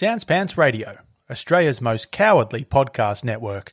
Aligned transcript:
Sans 0.00 0.22
Pants 0.22 0.56
Radio, 0.56 0.98
Australia's 1.28 1.80
most 1.80 2.12
cowardly 2.12 2.64
podcast 2.64 3.24
network. 3.24 3.72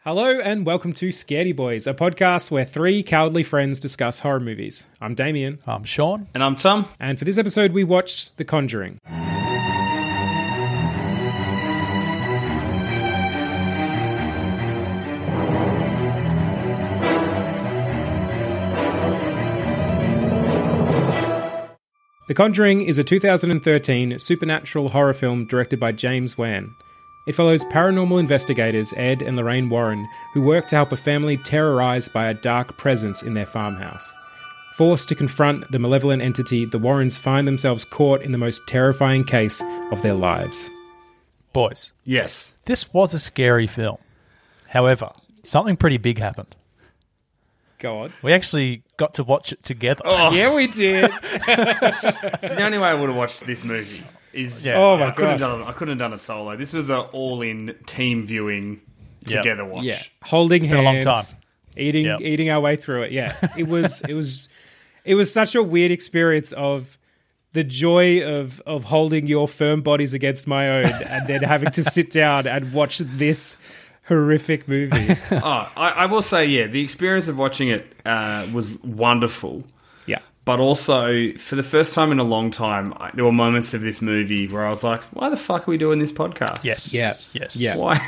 Hello 0.00 0.38
and 0.38 0.66
welcome 0.66 0.92
to 0.92 1.08
Scaredy 1.08 1.56
Boys, 1.56 1.86
a 1.86 1.94
podcast 1.94 2.50
where 2.50 2.66
three 2.66 3.02
cowardly 3.02 3.42
friends 3.42 3.80
discuss 3.80 4.18
horror 4.18 4.38
movies. 4.38 4.84
I'm 5.00 5.14
Damien, 5.14 5.60
I'm 5.66 5.84
Sean. 5.84 6.28
And 6.34 6.44
I'm 6.44 6.56
Tom. 6.56 6.84
and 7.00 7.18
for 7.18 7.24
this 7.24 7.38
episode 7.38 7.72
we 7.72 7.84
watched 7.84 8.36
The 8.36 8.44
Conjuring. 8.44 8.98
The 22.26 22.34
Conjuring 22.34 22.82
is 22.82 22.96
a 22.98 23.04
2013 23.04 24.18
supernatural 24.18 24.88
horror 24.88 25.12
film 25.12 25.46
directed 25.46 25.78
by 25.78 25.92
James 25.92 26.38
Wan. 26.38 26.74
It 27.26 27.34
follows 27.34 27.64
paranormal 27.64 28.20
investigators 28.20 28.92
Ed 28.96 29.22
and 29.22 29.36
Lorraine 29.36 29.68
Warren, 29.68 30.06
who 30.32 30.42
work 30.42 30.68
to 30.68 30.76
help 30.76 30.92
a 30.92 30.96
family 30.96 31.36
terrorized 31.36 32.12
by 32.12 32.26
a 32.28 32.34
dark 32.34 32.76
presence 32.76 33.22
in 33.22 33.34
their 33.34 33.46
farmhouse. 33.46 34.12
Forced 34.76 35.08
to 35.08 35.14
confront 35.14 35.70
the 35.70 35.78
malevolent 35.78 36.22
entity, 36.22 36.64
the 36.64 36.78
Warrens 36.78 37.16
find 37.16 37.46
themselves 37.46 37.84
caught 37.84 38.22
in 38.22 38.32
the 38.32 38.38
most 38.38 38.66
terrifying 38.66 39.24
case 39.24 39.62
of 39.92 40.02
their 40.02 40.14
lives. 40.14 40.70
Boys, 41.52 41.92
Yes. 42.04 42.54
this 42.64 42.92
was 42.92 43.14
a 43.14 43.18
scary 43.18 43.66
film. 43.66 43.98
However, 44.68 45.10
something 45.44 45.76
pretty 45.76 45.98
big 45.98 46.18
happened. 46.18 46.56
God. 47.78 48.12
We 48.22 48.32
actually 48.32 48.82
got 48.96 49.14
to 49.14 49.24
watch 49.24 49.52
it 49.52 49.62
together. 49.62 50.02
Oh. 50.04 50.30
Yeah, 50.34 50.54
we 50.54 50.66
did. 50.66 51.10
It's 51.68 52.54
the 52.54 52.62
only 52.64 52.78
way 52.78 52.88
I 52.88 52.94
would 52.94 53.08
have 53.08 53.16
watched 53.16 53.46
this 53.46 53.64
movie. 53.64 54.02
Is 54.32 54.66
Yeah. 54.66 54.74
Oh 54.76 54.96
my 54.96 55.06
I 55.08 55.10
couldn't 55.12 55.30
have 55.32 55.40
God. 55.40 55.48
done 55.58 55.62
it. 55.62 55.64
I 55.68 55.72
couldn't 55.72 55.92
have 55.92 55.98
done 56.10 56.12
it 56.12 56.22
solo. 56.22 56.56
This 56.56 56.72
was 56.72 56.90
an 56.90 57.00
all-in 57.12 57.76
team 57.86 58.22
viewing 58.22 58.80
Yep. 59.26 59.42
together 59.42 59.64
watch. 59.64 59.84
yeah, 59.84 60.02
holding 60.22 60.60
been 60.62 60.70
hands, 60.70 60.80
a 60.80 60.82
long 60.82 61.00
time. 61.00 61.24
eating 61.78 62.04
Yep. 62.04 62.20
eating 62.20 62.50
our 62.50 62.60
way 62.60 62.76
through 62.76 63.02
it. 63.04 63.12
Yeah, 63.12 63.34
it 63.56 63.66
was 63.68 64.02
it 64.08 64.12
was 64.12 64.48
it 65.06 65.14
was 65.14 65.32
such 65.32 65.54
a 65.54 65.62
weird 65.62 65.90
experience 65.90 66.52
of 66.52 66.98
the 67.54 67.64
joy 67.64 68.22
of 68.22 68.60
of 68.66 68.84
holding 68.84 69.26
your 69.26 69.48
firm 69.48 69.80
bodies 69.80 70.12
against 70.12 70.46
my 70.46 70.68
own, 70.68 70.92
and 71.06 71.26
then 71.26 71.42
having 71.42 71.70
to 71.70 71.82
sit 71.84 72.10
down 72.10 72.46
and 72.46 72.72
watch 72.74 72.98
this 72.98 73.56
horrific 74.06 74.68
movie. 74.68 75.16
Oh, 75.30 75.72
I, 75.76 75.90
I 75.90 76.06
will 76.06 76.22
say, 76.22 76.44
yeah, 76.46 76.66
the 76.66 76.82
experience 76.82 77.28
of 77.28 77.38
watching 77.38 77.68
it 77.68 77.92
uh, 78.04 78.46
was 78.52 78.78
wonderful. 78.82 79.64
yeah, 80.06 80.18
But 80.44 80.60
also, 80.60 81.32
for 81.32 81.56
the 81.56 81.62
first 81.62 81.94
time 81.94 82.12
in 82.12 82.18
a 82.18 82.24
long 82.24 82.50
time, 82.50 82.92
I, 82.98 83.10
there 83.14 83.24
were 83.24 83.32
moments 83.32 83.74
of 83.74 83.80
this 83.80 84.00
movie 84.02 84.46
where 84.48 84.66
I 84.66 84.70
was 84.70 84.84
like, 84.84 85.02
"Why 85.12 85.28
the 85.30 85.36
fuck 85.36 85.66
are 85.66 85.70
we 85.70 85.78
doing 85.78 85.98
this 85.98 86.12
podcast?" 86.12 86.64
Yes. 86.64 86.92
Yeah. 86.94 87.12
Yes. 87.32 87.56
Yeah. 87.56 87.76
Why? 87.78 87.98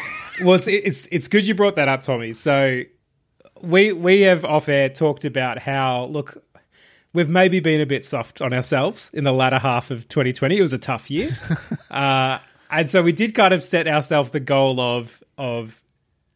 well, 0.44 0.54
it's 0.54 0.68
it's 0.68 1.06
it's 1.10 1.28
good 1.28 1.46
you 1.46 1.54
brought 1.54 1.76
that 1.76 1.88
up, 1.88 2.02
Tommy. 2.02 2.32
So 2.34 2.82
we 3.62 3.92
we 3.92 4.20
have 4.22 4.44
off 4.44 4.68
air 4.68 4.88
talked 4.88 5.24
about 5.24 5.58
how 5.58 6.04
look. 6.06 6.42
We've 7.12 7.30
maybe 7.30 7.60
been 7.60 7.80
a 7.80 7.86
bit 7.86 8.04
soft 8.04 8.42
on 8.42 8.52
ourselves 8.52 9.10
in 9.14 9.24
the 9.24 9.32
latter 9.32 9.58
half 9.58 9.90
of 9.90 10.06
2020. 10.06 10.58
It 10.58 10.60
was 10.60 10.74
a 10.74 10.78
tough 10.78 11.10
year, 11.10 11.30
uh, 11.90 12.40
and 12.70 12.90
so 12.90 13.02
we 13.02 13.12
did 13.12 13.34
kind 13.34 13.54
of 13.54 13.62
set 13.62 13.88
ourselves 13.88 14.30
the 14.30 14.40
goal 14.40 14.78
of 14.80 15.22
of 15.38 15.80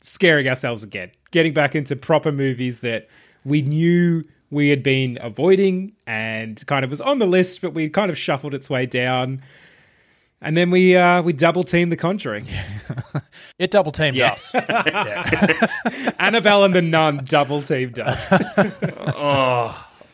scaring 0.00 0.48
ourselves 0.48 0.82
again, 0.82 1.10
getting 1.30 1.52
back 1.52 1.74
into 1.74 1.96
proper 1.96 2.32
movies 2.32 2.80
that 2.80 3.08
we 3.44 3.62
knew 3.62 4.22
we 4.50 4.68
had 4.68 4.82
been 4.82 5.18
avoiding 5.20 5.92
and 6.06 6.66
kind 6.66 6.84
of 6.84 6.90
was 6.90 7.00
on 7.00 7.18
the 7.20 7.26
list, 7.26 7.60
but 7.62 7.72
we 7.74 7.88
kind 7.88 8.10
of 8.10 8.18
shuffled 8.18 8.52
its 8.54 8.68
way 8.68 8.84
down. 8.86 9.42
And 10.42 10.56
then 10.56 10.70
we 10.70 10.96
uh, 10.96 11.20
we 11.22 11.32
double 11.34 11.62
teamed 11.62 11.92
The 11.92 11.96
Conjuring. 11.96 12.46
It 13.58 13.70
double 13.70 13.92
teamed 13.92 14.16
Yeah. 14.16 14.32
us. 14.32 14.54
Annabelle 16.18 16.64
and 16.64 16.74
the 16.74 16.80
Nun 16.80 17.20
double 17.24 17.60
teamed 17.60 17.98
us. 17.98 18.26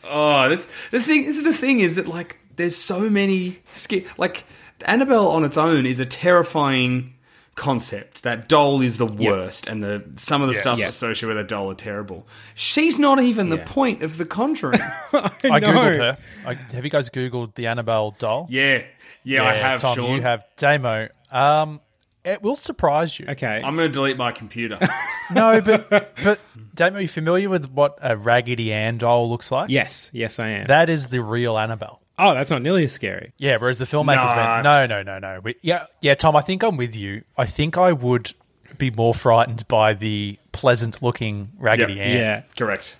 Oh, 0.03 0.49
this 0.49 0.67
the 0.91 1.01
thing. 1.01 1.25
This 1.25 1.37
is 1.37 1.43
the 1.43 1.53
thing 1.53 1.79
is 1.79 1.95
that 1.95 2.07
like 2.07 2.37
there's 2.57 2.75
so 2.75 3.09
many 3.09 3.59
sca- 3.65 4.03
like 4.17 4.45
Annabelle 4.85 5.27
on 5.29 5.43
its 5.43 5.57
own 5.57 5.85
is 5.85 5.99
a 5.99 6.05
terrifying 6.05 7.13
concept. 7.57 8.23
That 8.23 8.47
doll 8.47 8.81
is 8.81 8.95
the 8.97 9.05
worst, 9.05 9.67
and 9.67 9.83
the 9.83 10.01
some 10.15 10.41
of 10.41 10.47
the 10.47 10.53
stuff 10.53 10.79
Yes. 10.79 10.91
associated 10.91 11.27
with 11.27 11.37
that 11.37 11.49
doll 11.49 11.69
are 11.69 11.75
terrible. 11.75 12.25
She's 12.55 12.97
not 12.97 13.19
even 13.19 13.49
the 13.49 13.57
point 13.57 14.01
of 14.03 14.17
the 14.17 14.25
Conjuring. 14.25 14.79
I 15.13 15.59
know. 15.59 15.67
googled 15.73 15.97
her. 15.97 16.17
I, 16.45 16.53
have 16.53 16.85
you 16.85 16.89
guys 16.91 17.09
googled 17.09 17.55
the 17.55 17.67
Annabelle 17.67 18.15
doll? 18.17 18.47
yeah, 18.49 18.83
yeah, 19.23 19.43
I 19.43 19.53
have. 19.55 19.81
Tom, 19.81 19.95
Sean. 19.95 20.15
you 20.15 20.21
have 20.21 20.45
Damo. 20.55 21.09
Um, 21.31 21.81
it 22.23 22.41
will 22.41 22.55
surprise 22.57 23.17
you. 23.19 23.25
Okay. 23.27 23.61
I'm 23.63 23.75
going 23.75 23.89
to 23.89 23.93
delete 23.93 24.17
my 24.17 24.31
computer. 24.31 24.79
No, 25.29 25.59
but 25.59 25.89
but 26.23 26.39
Damo, 26.73 26.99
are 26.99 27.01
you 27.01 27.09
familiar 27.09 27.49
with 27.49 27.69
what 27.69 27.97
a 28.01 28.15
Raggedy 28.15 28.71
Ann 28.71 28.97
doll 28.97 29.29
looks 29.29 29.51
like? 29.51 29.69
yes, 29.69 30.09
yes, 30.13 30.39
I 30.39 30.47
am. 30.51 30.67
That 30.67 30.89
is 30.89 31.07
the 31.07 31.21
real 31.21 31.57
Annabelle. 31.57 32.01
Oh, 32.19 32.33
that's 32.33 32.49
not 32.49 32.61
nearly 32.61 32.83
as 32.85 32.91
scary. 32.91 33.33
Yeah, 33.37 33.57
whereas 33.57 33.77
the 33.77 33.85
filmmakers 33.85 34.35
Nah. 34.35 34.53
went, 34.55 34.63
no, 34.63 34.85
no, 34.85 35.03
no, 35.03 35.19
no. 35.19 35.39
We, 35.43 35.55
yeah, 35.61 35.85
yeah, 36.01 36.15
Tom, 36.15 36.35
I 36.35 36.41
think 36.41 36.63
I'm 36.63 36.77
with 36.77 36.95
you. 36.95 37.23
I 37.37 37.45
think 37.45 37.77
I 37.77 37.91
would 37.93 38.33
be 38.77 38.91
more 38.91 39.13
frightened 39.13 39.67
by 39.67 39.93
the 39.93 40.37
pleasant 40.51 41.01
looking 41.01 41.51
Raggedy 41.57 41.93
Yep. 41.93 42.05
Ann. 42.07 42.17
Yeah. 42.17 42.41
Correct. 42.57 42.95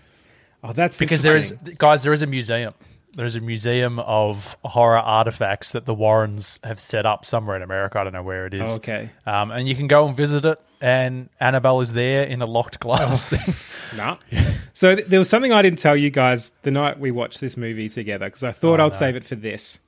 Oh, 0.63 0.73
that's 0.73 0.97
Because 0.97 1.21
there 1.21 1.37
is, 1.37 1.51
guys, 1.77 2.03
there 2.03 2.13
is 2.13 2.21
a 2.21 2.27
museum. 2.27 2.73
There's 3.17 3.35
a 3.35 3.41
museum 3.41 3.99
of 3.99 4.55
horror 4.63 4.99
artifacts 4.99 5.71
that 5.71 5.85
the 5.85 5.93
Warrens 5.93 6.59
have 6.63 6.79
set 6.79 7.05
up 7.05 7.25
somewhere 7.25 7.55
in 7.57 7.61
America. 7.63 7.99
I 7.99 8.03
don't 8.05 8.13
know 8.13 8.23
where 8.23 8.45
it 8.45 8.53
is. 8.53 8.69
Oh, 8.69 8.75
okay. 8.75 9.09
Um, 9.25 9.51
and 9.51 9.67
you 9.67 9.75
can 9.75 9.87
go 9.87 10.07
and 10.07 10.15
visit 10.15 10.45
it, 10.45 10.59
and 10.79 11.27
Annabelle 11.39 11.81
is 11.81 11.91
there 11.93 12.23
in 12.27 12.41
a 12.41 12.45
locked 12.45 12.79
glass 12.79 13.33
Oh. 13.33 13.35
thing. 13.37 13.55
Nah. 13.97 14.17
So 14.73 14.95
th- 14.95 15.07
there 15.07 15.17
was 15.17 15.29
something 15.29 15.51
I 15.53 15.61
didn't 15.61 15.79
tell 15.79 15.95
you 15.95 16.09
guys 16.09 16.49
the 16.63 16.71
night 16.71 16.99
we 16.99 17.09
watched 17.09 17.39
this 17.41 17.55
movie 17.57 17.87
together 17.89 18.25
because 18.27 18.43
I 18.43 18.51
thought 18.51 18.79
I'd 18.81 18.93
save 18.93 19.15
it 19.15 19.23
for 19.23 19.35
this. 19.35 19.79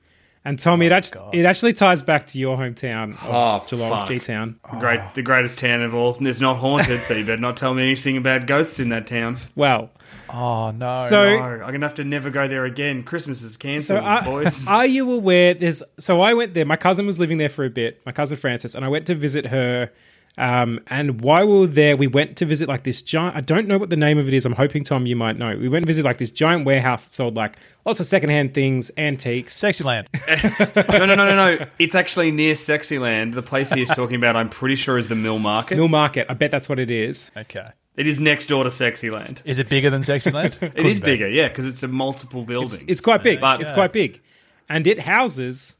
And 0.50 0.58
Tommy, 0.58 0.88
it, 0.88 0.92
oh, 0.92 0.96
act- 0.96 1.16
it 1.32 1.46
actually 1.46 1.74
ties 1.74 2.02
back 2.02 2.26
to 2.28 2.40
your 2.40 2.58
hometown 2.58 3.12
of 3.12 3.20
Oh, 3.24 3.64
Geelong, 3.70 3.92
fuck. 3.92 4.08
G-Town. 4.08 4.60
The 4.72 4.78
Great, 4.80 5.00
the 5.14 5.22
greatest 5.22 5.60
town 5.60 5.84
of 5.84 5.94
all. 5.94 6.18
It's 6.26 6.40
not 6.40 6.58
haunted, 6.58 7.02
so 7.02 7.14
you 7.14 7.24
better 7.24 7.40
not 7.40 7.56
tell 7.56 7.76
me 7.76 7.84
anything 7.84 8.18
about 8.18 8.48
ghosts 8.48 8.80
in 8.80 8.90
that 8.90 9.06
town. 9.06 9.38
Well, 9.56 9.92
Oh, 10.28 10.72
no. 10.72 10.96
so 11.08 11.38
No, 11.38 11.44
I'm 11.64 11.72
gonna 11.72 11.86
have 11.86 11.94
to 11.96 12.04
never 12.04 12.32
go 12.32 12.48
there 12.48 12.66
again. 12.66 13.04
Christmas 13.04 13.44
is 13.44 13.54
So 13.54 13.60
cancelled, 13.60 14.00
are, 14.00 14.24
boys. 14.24 14.68
are 14.68 14.88
you 14.88 15.12
aware? 15.12 15.54
There's 15.54 15.84
so 16.00 16.20
I 16.22 16.34
went 16.34 16.56
there. 16.56 16.66
My 16.66 16.78
cousin 16.78 17.06
was 17.06 17.20
living 17.20 17.38
there 17.38 17.50
for 17.50 17.64
a 17.64 17.70
bit. 17.70 18.02
My 18.08 18.12
cousin 18.12 18.36
Francis 18.36 18.74
and 18.74 18.84
I 18.84 18.88
went 18.88 19.06
to 19.06 19.14
visit 19.14 19.46
her. 19.48 19.92
Um, 20.40 20.80
and 20.88 21.20
while 21.20 21.46
we 21.46 21.60
were 21.60 21.68
there, 21.68 21.98
we 21.98 22.08
went 22.08 22.38
to 22.38 22.46
visit 22.46 22.70
like 22.70 22.84
this 22.84 23.02
giant. 23.02 23.36
I 23.36 23.42
don't 23.42 23.68
know 23.68 23.78
what 23.78 23.90
the 23.90 23.98
name 23.98 24.18
of 24.18 24.30
it 24.30 24.34
is. 24.34 24.46
I'm 24.46 24.54
hoping 24.54 24.86
Tom, 24.86 25.06
you 25.06 25.18
might 25.18 25.38
know. 25.38 25.58
We 25.58 25.68
went 25.68 25.84
to 25.84 25.88
visit 25.88 26.06
like 26.06 26.18
this 26.18 26.32
giant 26.32 26.66
warehouse 26.66 27.02
that 27.02 27.14
sold 27.14 27.36
like 27.36 27.58
lots 27.86 28.00
of 28.00 28.06
secondhand 28.06 28.54
things, 28.54 28.90
antiques. 28.98 29.60
Sexyland. 29.60 30.08
no, 30.98 31.06
no, 31.06 31.14
no, 31.14 31.16
no, 31.16 31.36
no. 31.58 31.66
It's 31.78 31.94
actually 31.94 32.32
near 32.32 32.54
Sexyland. 32.54 33.34
The 33.34 33.42
place 33.44 33.70
he 33.72 33.82
he's 33.82 33.94
talking 33.94 34.16
about, 34.16 34.38
I'm 34.38 34.50
pretty 34.50 34.76
sure, 34.76 34.98
is 34.98 35.10
the 35.10 35.16
Mill 35.16 35.40
Market. 35.40 35.76
Mill 35.76 35.90
Market. 35.90 36.28
I 36.30 36.36
bet 36.36 36.52
that's 36.52 36.70
what 36.70 36.80
it 36.80 36.90
is. 36.90 37.32
Okay. 37.36 37.68
It 37.98 38.08
is 38.08 38.22
next 38.22 38.46
door 38.48 38.64
to 38.64 38.70
Sexyland. 38.70 39.42
Is 39.44 39.60
it 39.60 39.68
bigger 39.68 39.90
than 39.90 40.04
Sexyland? 40.04 40.58
It 40.74 40.86
is 40.86 41.02
bigger, 41.02 41.28
yeah, 41.28 41.50
because 41.50 41.68
it's 41.68 41.84
a 41.84 41.90
multiple 41.90 42.46
building. 42.46 42.86
It's 42.88 43.02
quite 43.02 43.24
big. 43.24 43.42
But- 43.42 43.60
it's 43.60 43.74
quite 43.74 43.92
big, 43.92 44.22
and 44.70 44.88
it 44.88 45.00
houses 45.00 45.76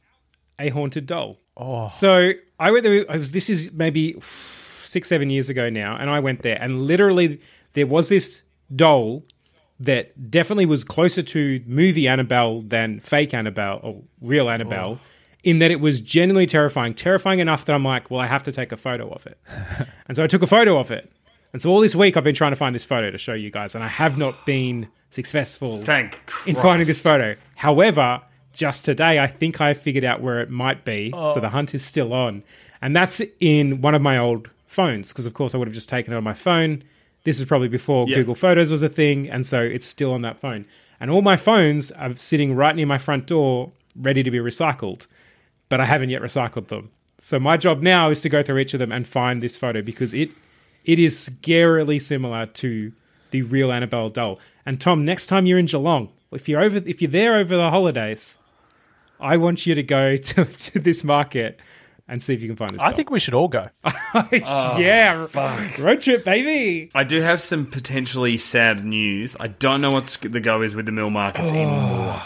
a 0.58 0.68
haunted 0.68 1.06
doll. 1.06 1.38
Oh, 1.56 1.88
so 1.88 2.32
I 2.60 2.70
went 2.70 2.84
there. 2.84 3.06
I 3.08 3.16
was. 3.16 3.32
This 3.32 3.48
is 3.48 3.72
maybe 3.72 4.20
six, 4.84 5.08
seven 5.08 5.30
years 5.30 5.48
ago 5.48 5.70
now, 5.70 5.96
and 5.96 6.10
I 6.10 6.20
went 6.20 6.42
there, 6.42 6.58
and 6.60 6.82
literally 6.82 7.40
there 7.72 7.86
was 7.86 8.08
this 8.10 8.42
doll 8.76 9.24
that 9.80 10.30
definitely 10.30 10.66
was 10.66 10.84
closer 10.84 11.22
to 11.22 11.62
movie 11.66 12.06
Annabelle 12.06 12.60
than 12.60 13.00
fake 13.00 13.32
Annabelle 13.32 13.80
or 13.82 14.02
real 14.20 14.46
oh. 14.46 14.50
Annabelle. 14.50 15.00
In 15.42 15.58
that 15.60 15.70
it 15.70 15.80
was 15.80 16.02
genuinely 16.02 16.44
terrifying, 16.44 16.92
terrifying 16.92 17.38
enough 17.38 17.64
that 17.64 17.72
I'm 17.72 17.82
like, 17.82 18.10
well, 18.10 18.20
I 18.20 18.26
have 18.26 18.42
to 18.42 18.52
take 18.52 18.72
a 18.72 18.76
photo 18.76 19.10
of 19.10 19.26
it, 19.26 19.38
and 20.06 20.14
so 20.14 20.22
I 20.22 20.26
took 20.26 20.42
a 20.42 20.46
photo 20.46 20.78
of 20.78 20.90
it, 20.90 21.10
And 21.54 21.62
so 21.62 21.70
all 21.70 21.80
this 21.80 21.94
week 21.94 22.18
I've 22.18 22.24
been 22.24 22.34
trying 22.34 22.52
to 22.52 22.56
find 22.56 22.74
this 22.74 22.84
photo 22.84 23.10
to 23.10 23.16
show 23.16 23.32
you 23.32 23.50
guys, 23.50 23.74
and 23.74 23.82
I 23.82 23.86
have 23.88 24.18
not 24.18 24.44
been 24.44 24.88
successful 25.10 25.78
Thank 25.78 26.20
in 26.46 26.56
finding 26.56 26.86
this 26.86 27.00
photo. 27.00 27.36
However, 27.56 28.20
just 28.52 28.84
today 28.84 29.18
I 29.18 29.26
think 29.26 29.60
I 29.60 29.74
figured 29.74 30.04
out 30.04 30.20
where 30.20 30.40
it 30.40 30.50
might 30.50 30.84
be. 30.84 31.10
So 31.12 31.18
oh. 31.18 31.40
the 31.40 31.48
hunt 31.48 31.74
is 31.74 31.84
still 31.84 32.12
on. 32.12 32.42
And 32.82 32.94
that's 32.96 33.20
in 33.40 33.80
one 33.80 33.94
of 33.94 34.02
my 34.02 34.18
old 34.18 34.48
phones, 34.66 35.08
because 35.08 35.26
of 35.26 35.34
course 35.34 35.54
I 35.54 35.58
would 35.58 35.68
have 35.68 35.74
just 35.74 35.88
taken 35.88 36.12
it 36.12 36.16
on 36.16 36.24
my 36.24 36.34
phone. 36.34 36.82
This 37.24 37.38
is 37.38 37.46
probably 37.46 37.68
before 37.68 38.08
Yeah. 38.08 38.16
Google 38.16 38.34
Photos 38.34 38.70
was 38.70 38.82
a 38.82 38.88
thing, 38.88 39.28
and 39.28 39.46
so 39.46 39.60
it's 39.60 39.84
still 39.84 40.12
on 40.12 40.22
that 40.22 40.40
phone. 40.40 40.64
And 40.98 41.10
all 41.10 41.22
my 41.22 41.36
phones 41.36 41.90
are 41.92 42.14
sitting 42.16 42.54
right 42.54 42.74
near 42.74 42.86
my 42.86 42.98
front 42.98 43.26
door, 43.26 43.72
ready 43.94 44.22
to 44.22 44.30
be 44.30 44.38
recycled 44.38 45.06
but 45.70 45.80
I 45.80 45.86
haven't 45.86 46.10
yet 46.10 46.20
recycled 46.20 46.68
them. 46.68 46.90
So 47.16 47.40
my 47.40 47.56
job 47.56 47.80
now 47.80 48.10
is 48.10 48.20
to 48.22 48.28
go 48.28 48.42
through 48.42 48.58
each 48.58 48.74
of 48.74 48.80
them 48.80 48.92
and 48.92 49.06
find 49.06 49.42
this 49.42 49.56
photo 49.56 49.80
because 49.80 50.12
it 50.12 50.30
it 50.84 50.98
is 50.98 51.16
scarily 51.16 52.00
similar 52.00 52.46
to 52.46 52.92
the 53.30 53.42
real 53.42 53.72
Annabelle 53.72 54.10
doll. 54.10 54.38
And 54.66 54.80
Tom, 54.80 55.04
next 55.04 55.26
time 55.26 55.46
you're 55.46 55.58
in 55.58 55.66
Geelong, 55.66 56.10
if 56.32 56.48
you're 56.48 56.60
over 56.60 56.78
if 56.78 57.00
you're 57.00 57.10
there 57.10 57.36
over 57.36 57.56
the 57.56 57.70
holidays, 57.70 58.36
I 59.20 59.36
want 59.36 59.66
you 59.66 59.74
to 59.74 59.82
go 59.82 60.16
to, 60.16 60.44
to 60.44 60.78
this 60.78 61.04
market 61.04 61.60
and 62.08 62.22
see 62.22 62.34
if 62.34 62.42
you 62.42 62.48
can 62.48 62.56
find 62.56 62.70
this. 62.72 62.80
I 62.80 62.86
doll. 62.86 62.96
think 62.96 63.10
we 63.10 63.20
should 63.20 63.34
all 63.34 63.48
go. 63.48 63.68
yeah, 64.32 65.26
road 65.78 66.00
trip, 66.00 66.24
baby. 66.24 66.90
I 66.94 67.04
do 67.04 67.20
have 67.20 67.40
some 67.40 67.66
potentially 67.66 68.36
sad 68.36 68.84
news. 68.84 69.36
I 69.38 69.46
don't 69.46 69.80
know 69.80 69.92
what 69.92 70.18
the 70.22 70.40
go 70.40 70.62
is 70.62 70.74
with 70.74 70.86
the 70.86 70.92
mill 70.92 71.10
markets 71.10 71.52
anymore. 71.52 72.20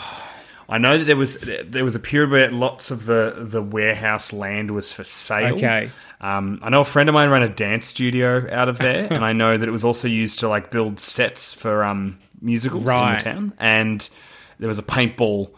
I 0.67 0.79
know 0.79 0.97
that 0.97 1.05
there 1.05 1.17
was 1.17 1.39
there 1.41 1.85
was 1.85 1.95
a 1.95 2.01
period 2.01 2.31
where 2.31 2.51
lots 2.51 2.91
of 2.91 3.05
the, 3.05 3.35
the 3.37 3.63
warehouse 3.63 4.33
land 4.33 4.71
was 4.71 4.93
for 4.93 5.05
sale. 5.05 5.55
Okay. 5.55 5.91
Um, 6.23 6.59
I 6.63 6.71
know 6.71 6.81
a 6.81 6.87
friend 6.87 7.11
of 7.11 7.13
mine 7.13 7.29
ran 7.29 7.43
a 7.43 7.51
dance 7.51 7.85
studio 7.85 8.47
out 8.51 8.71
of 8.71 8.79
there, 8.79 9.07
and 9.13 9.23
I 9.23 9.35
know 9.35 9.59
that 9.59 9.69
it 9.69 9.73
was 9.73 9.85
also 9.85 10.09
used 10.09 10.41
to 10.41 10.49
like 10.49 10.71
build 10.71 10.99
sets 10.99 11.53
for 11.53 11.85
um, 11.85 12.19
musicals 12.41 12.83
in 12.83 13.13
the 13.13 13.19
town. 13.19 13.53
And 13.59 14.09
there 14.59 14.69
was 14.69 14.79
a 14.79 14.83
paintball 14.83 15.51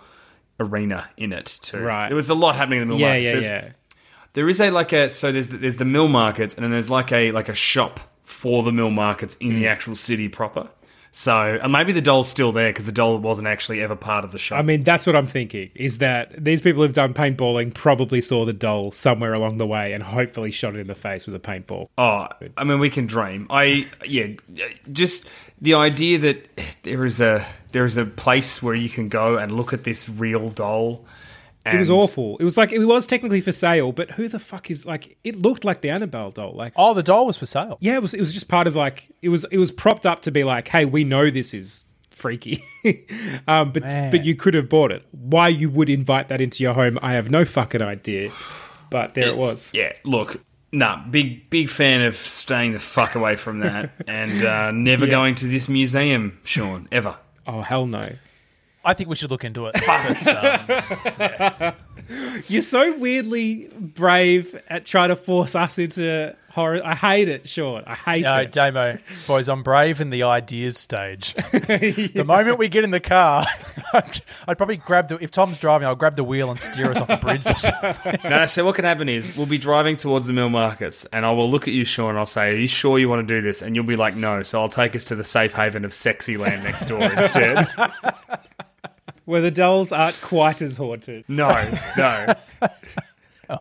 arena 0.61 1.09
in 1.17 1.33
it 1.33 1.59
too. 1.63 1.81
Right. 1.81 2.09
There 2.09 2.17
was 2.17 2.31
a 2.31 2.35
lot 2.35 2.57
happening 2.57 2.81
in 2.83 2.89
the 2.89 2.95
mill 2.95 3.01
Yeah, 3.01 3.09
markets. 3.09 3.25
yeah, 3.27 3.33
There's- 3.51 3.65
yeah. 3.67 3.73
there 4.35 4.49
is 4.49 4.61
a 4.61 4.71
like 4.71 4.93
a 4.93 5.11
so 5.11 5.33
there's 5.33 5.49
there's 5.49 5.77
the 5.77 5.85
mill 5.85 6.09
markets 6.09 6.55
and 6.55 6.65
then 6.65 6.71
there's 6.71 6.91
like 6.91 7.13
a 7.13 7.31
like 7.33 7.49
a 7.49 7.55
shop 7.55 8.01
for 8.23 8.63
the 8.63 8.73
mill 8.73 8.91
markets 8.91 9.37
in 9.37 9.53
Mm. 9.53 9.57
the 9.57 9.69
actual 9.69 9.97
city 9.97 10.29
proper. 10.29 10.69
So 11.17 11.59
and 11.63 11.73
maybe 11.73 11.93
the 11.93 12.03
doll's 12.03 12.29
still 12.29 12.53
there 12.53 12.69
because 12.69 12.85
the 12.85 12.93
doll 12.93 13.17
wasn't 13.17 13.49
actually 13.49 13.81
ever 13.81 13.97
part 13.97 14.27
of 14.27 14.33
the 14.33 14.39
show. 14.39 14.55
I 14.55 14.61
mean, 14.61 14.85
that's 14.85 15.07
what 15.07 15.17
I'm 15.17 15.27
thinking. 15.27 15.71
Is 15.75 15.97
that 15.99 16.45
these 16.45 16.61
people 16.61 16.83
who've 16.83 16.93
done 16.93 17.15
paintballing 17.15 17.73
probably 17.73 18.21
saw 18.21 18.45
the 18.45 18.53
doll 18.53 18.93
somewhere 18.93 19.33
along 19.33 19.57
the 19.57 19.67
way 19.67 19.95
and 19.95 20.03
hopefully 20.03 20.51
shot 20.51 20.77
it 20.77 20.81
in 20.81 20.89
the 20.89 20.95
face 20.95 21.25
with 21.25 21.35
a 21.35 21.39
paintball. 21.39 21.89
oh, 21.97 22.29
I 22.59 22.65
mean 22.65 22.81
we 22.81 22.91
can 22.91 23.07
dream. 23.07 23.47
I 23.49 23.87
yeah, 24.05 24.27
just 24.93 25.27
the 25.59 25.73
idea 25.73 26.19
that 26.19 26.51
there 26.83 27.07
is 27.07 27.23
a 27.23 27.47
there 27.73 27.87
is 27.87 27.97
a 27.97 28.05
place 28.05 28.63
where 28.63 28.75
you 28.75 28.91
can 28.91 29.09
go 29.09 29.39
and 29.39 29.57
look 29.57 29.73
at 29.73 29.85
this 29.85 30.11
real 30.11 30.51
doll. 30.51 31.07
It 31.75 31.79
was 31.79 31.91
awful. 31.91 32.37
It 32.39 32.45
was 32.45 32.57
like 32.57 32.73
it 32.73 32.79
was 32.85 33.07
technically 33.07 33.41
for 33.41 33.53
sale, 33.53 33.93
but 33.93 34.13
who 34.13 34.29
the 34.29 34.39
fuck 34.39 34.71
is 34.71 34.87
like? 34.87 35.17
It 35.25 35.37
looked 35.37 35.65
like 35.65 35.81
the 35.81 35.91
Annabelle 35.91 36.31
doll. 36.31 36.53
Like, 36.55 36.73
Oh, 36.77 36.95
the 36.95 37.03
doll 37.03 37.27
was 37.27 37.37
for 37.37 37.47
sale. 37.47 37.79
yeah, 37.81 37.95
it 37.97 38.03
was. 38.03 38.15
It 38.15 38.21
was 38.21 38.33
just 38.33 38.49
part 38.49 38.67
of 38.67 38.77
like 38.77 39.09
it 39.23 39.29
was. 39.31 39.45
It 39.51 39.59
was 39.59 39.71
propped 39.71 40.07
up 40.07 40.23
to 40.23 40.31
be 40.31 40.45
like, 40.45 40.69
hey, 40.69 40.85
we 40.85 41.05
know 41.05 41.31
this 41.31 41.53
is 41.55 41.85
freaky, 42.11 42.63
um, 43.49 43.73
but 43.73 43.83
Man. 43.83 44.11
but 44.11 44.25
you 44.25 44.35
could 44.35 44.55
have 44.55 44.69
bought 44.69 44.91
it. 44.93 45.05
Why 45.13 45.49
you 45.49 45.69
would 45.71 45.89
invite 45.91 46.29
that 46.29 46.41
into 46.41 46.63
your 46.63 46.73
home, 46.73 46.99
I 47.03 47.13
have 47.13 47.31
no 47.31 47.45
fucking 47.45 47.83
idea. 47.83 48.31
But 48.91 49.15
there 49.15 49.29
it 49.29 49.37
was. 49.37 49.71
Yeah, 49.75 49.93
look, 50.05 50.41
nah, 50.73 51.05
big 51.09 51.51
big 51.51 51.69
fan 51.69 52.03
of 52.03 52.17
staying 52.17 52.73
the 52.73 52.79
fuck 52.79 53.15
away 53.17 53.37
from 53.37 53.59
that 53.61 53.91
and 54.07 54.45
uh, 54.45 54.71
never 54.71 55.07
going 55.07 55.35
to 55.37 55.47
this 55.47 55.69
museum, 55.69 56.39
Sean, 56.45 56.89
ever. 56.93 57.17
Oh 57.47 57.61
hell 57.63 57.87
no! 57.87 58.09
I 58.87 58.95
think 58.95 59.11
we 59.11 59.17
should 59.17 59.31
look 59.31 59.45
into 59.45 59.67
it. 59.67 59.77
But, 59.87 61.63
um, 61.63 61.75
You're 62.49 62.63
so 62.63 62.97
weirdly 62.97 63.69
brave 63.79 64.61
at 64.69 64.85
trying 64.85 65.09
to 65.09 65.17
force 65.17 65.55
us 65.55 65.79
into 65.79 66.37
horror. 66.51 66.81
I 66.85 66.95
hate 66.95 67.29
it, 67.29 67.49
Sean. 67.49 67.83
I 67.87 67.95
hate 67.95 68.23
no, 68.23 68.39
it. 68.39 68.45
No, 68.45 68.51
Damo, 68.51 68.99
boys, 69.27 69.49
I'm 69.49 69.63
brave 69.63 70.01
in 70.01 70.11
the 70.11 70.23
ideas 70.23 70.79
stage. 70.79 71.35
the 71.53 72.25
moment 72.25 72.59
we 72.59 72.69
get 72.69 72.85
in 72.85 72.93
the 72.93 73.01
car, 73.01 73.47
I'd, 73.93 74.21
I'd 74.47 74.57
probably 74.57 74.77
grab 74.77 75.09
the. 75.09 75.23
If 75.23 75.33
Tom's 75.33 75.59
driving, 75.59 75.87
I'll 75.89 75.97
grab 75.97 76.17
the 76.17 76.25
wheel 76.25 76.51
and 76.51 76.61
steer 76.61 76.93
us 76.93 76.99
off 76.99 77.09
a 77.09 77.17
bridge 77.17 77.47
or 77.47 77.59
something. 77.59 78.19
No, 78.25 78.47
so 78.47 78.65
what 78.65 78.77
can 78.77 78.85
happen 78.85 79.09
is 79.09 79.37
we'll 79.37 79.47
be 79.47 79.59
driving 79.59 79.97
towards 79.97 80.27
the 80.27 80.33
mill 80.33 80.51
markets, 80.51 81.07
and 81.07 81.27
I 81.27 81.33
will 81.33 81.51
look 81.51 81.67
at 81.67 81.75
you, 81.75 81.85
Sean. 81.85 82.11
and 82.11 82.19
I'll 82.19 82.27
say, 82.27 82.51
"Are 82.51 82.57
you 82.57 82.69
sure 82.69 82.99
you 82.99 83.09
want 83.09 83.27
to 83.27 83.35
do 83.35 83.41
this?" 83.43 83.63
And 83.63 83.75
you'll 83.75 83.85
be 83.85 83.97
like, 83.97 84.15
"No." 84.15 84.43
So 84.43 84.61
I'll 84.61 84.69
take 84.69 84.95
us 84.95 85.07
to 85.07 85.17
the 85.17 85.25
safe 85.25 85.55
haven 85.55 85.85
of 85.85 85.93
Sexy 85.93 86.37
Land 86.37 86.63
next 86.63 86.87
door 86.87 87.03
instead. 87.03 87.67
Where 89.27 89.41
the 89.43 89.51
dolls 89.51 89.93
aren't 89.93 90.19
quite 90.23 90.63
as 90.63 90.77
haunted. 90.77 91.25
no, 91.29 91.73
no. 91.97 92.35
Oh, 93.49 93.61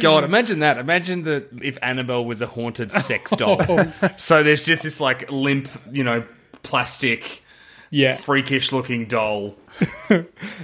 God, 0.00 0.24
imagine 0.24 0.58
that. 0.58 0.76
Imagine 0.76 1.22
that 1.22 1.48
if 1.62 1.78
Annabelle 1.80 2.22
was 2.22 2.42
a 2.42 2.46
haunted 2.46 2.92
sex 2.92 3.30
doll. 3.36 3.56
Oh. 3.66 3.90
so 4.18 4.42
there's 4.42 4.66
just 4.66 4.82
this 4.82 5.00
like 5.00 5.30
limp, 5.32 5.68
you 5.90 6.04
know, 6.04 6.22
plastic, 6.62 7.42
Yeah, 7.88 8.16
freakish 8.16 8.72
looking 8.72 9.06
doll. 9.06 9.54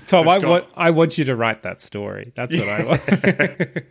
Tom, 0.04 0.28
I 0.28 0.38
got- 0.38 0.44
want 0.44 0.64
I 0.76 0.90
want 0.90 1.16
you 1.16 1.24
to 1.24 1.34
write 1.34 1.62
that 1.62 1.80
story. 1.80 2.32
That's 2.34 2.54
what 2.54 2.68
I 2.68 2.84
want. 2.84 3.84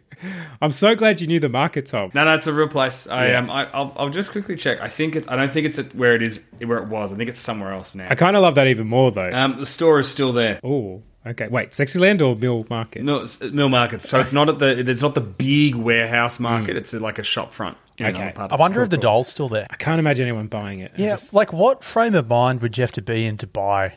I'm 0.62 0.72
so 0.72 0.96
glad 0.96 1.22
you 1.22 1.28
knew 1.28 1.40
the 1.40 1.50
market, 1.50 1.86
Tom. 1.88 2.12
No, 2.14 2.24
no, 2.26 2.34
it's 2.36 2.48
a 2.48 2.54
real 2.54 2.68
place. 2.68 3.08
I 3.08 3.30
Yeah. 3.30 3.40
um, 3.40 3.50
I, 3.50 3.66
I'll, 3.72 3.94
I'll 3.98 4.10
just 4.10 4.32
quickly 4.32 4.56
check. 4.56 4.80
I 4.82 4.88
think 4.88 5.16
it's. 5.16 5.28
I 5.28 5.36
don't 5.36 5.52
think 5.52 5.66
it's 5.68 5.80
at 5.80 5.94
where 5.96 6.16
it 6.16 6.22
is, 6.22 6.44
where 6.64 6.78
it 6.80 6.88
was. 6.88 7.12
I 7.12 7.16
think 7.16 7.30
it's 7.30 7.40
somewhere 7.40 7.72
else 7.74 7.96
now. 7.96 8.08
I 8.10 8.16
kind 8.16 8.36
of 8.36 8.42
love 8.42 8.56
that 8.56 8.68
even 8.68 8.88
more, 8.88 9.12
though. 9.12 9.30
Um, 9.32 9.58
the 9.58 9.66
store 9.66 10.00
is 10.00 10.10
still 10.10 10.32
there. 10.34 10.60
oh, 10.64 11.04
okay. 11.26 11.48
Wait, 11.48 11.72
Sexyland 11.72 12.22
or 12.22 12.36
Mill 12.36 12.66
Market? 12.70 13.04
No, 13.04 13.18
it's 13.24 13.42
Mill 13.42 13.70
Market. 13.70 14.02
So 14.02 14.20
it's 14.20 14.34
not 14.34 14.50
at 14.50 14.60
the. 14.60 14.80
It's 14.90 15.02
not 15.02 15.16
the 15.16 15.22
big 15.22 15.76
warehouse 15.76 16.40
market. 16.40 16.78
It's 16.78 16.94
like 16.94 17.20
a 17.20 17.24
shop 17.24 17.54
front. 17.54 17.78
Okay. 18.02 18.10
another 18.10 18.42
I 18.42 18.46
of- 18.56 18.60
wonder 18.60 18.82
if 18.84 18.90
the 18.90 18.98
doll's 18.98 19.30
still 19.30 19.48
there. 19.48 19.68
I 19.70 19.76
can't 19.78 20.00
imagine 20.00 20.24
anyone 20.28 20.48
buying 20.48 20.80
it. 20.80 20.92
Yeah, 20.98 21.12
Just- 21.12 21.34
like 21.34 21.54
what 21.54 21.82
frame 21.84 22.14
of 22.16 22.28
mind 22.28 22.62
would 22.62 22.78
you 22.78 22.82
have 22.82 22.92
to 22.94 23.02
be 23.02 23.26
in 23.26 23.38
to 23.38 23.48
buy? 23.48 23.94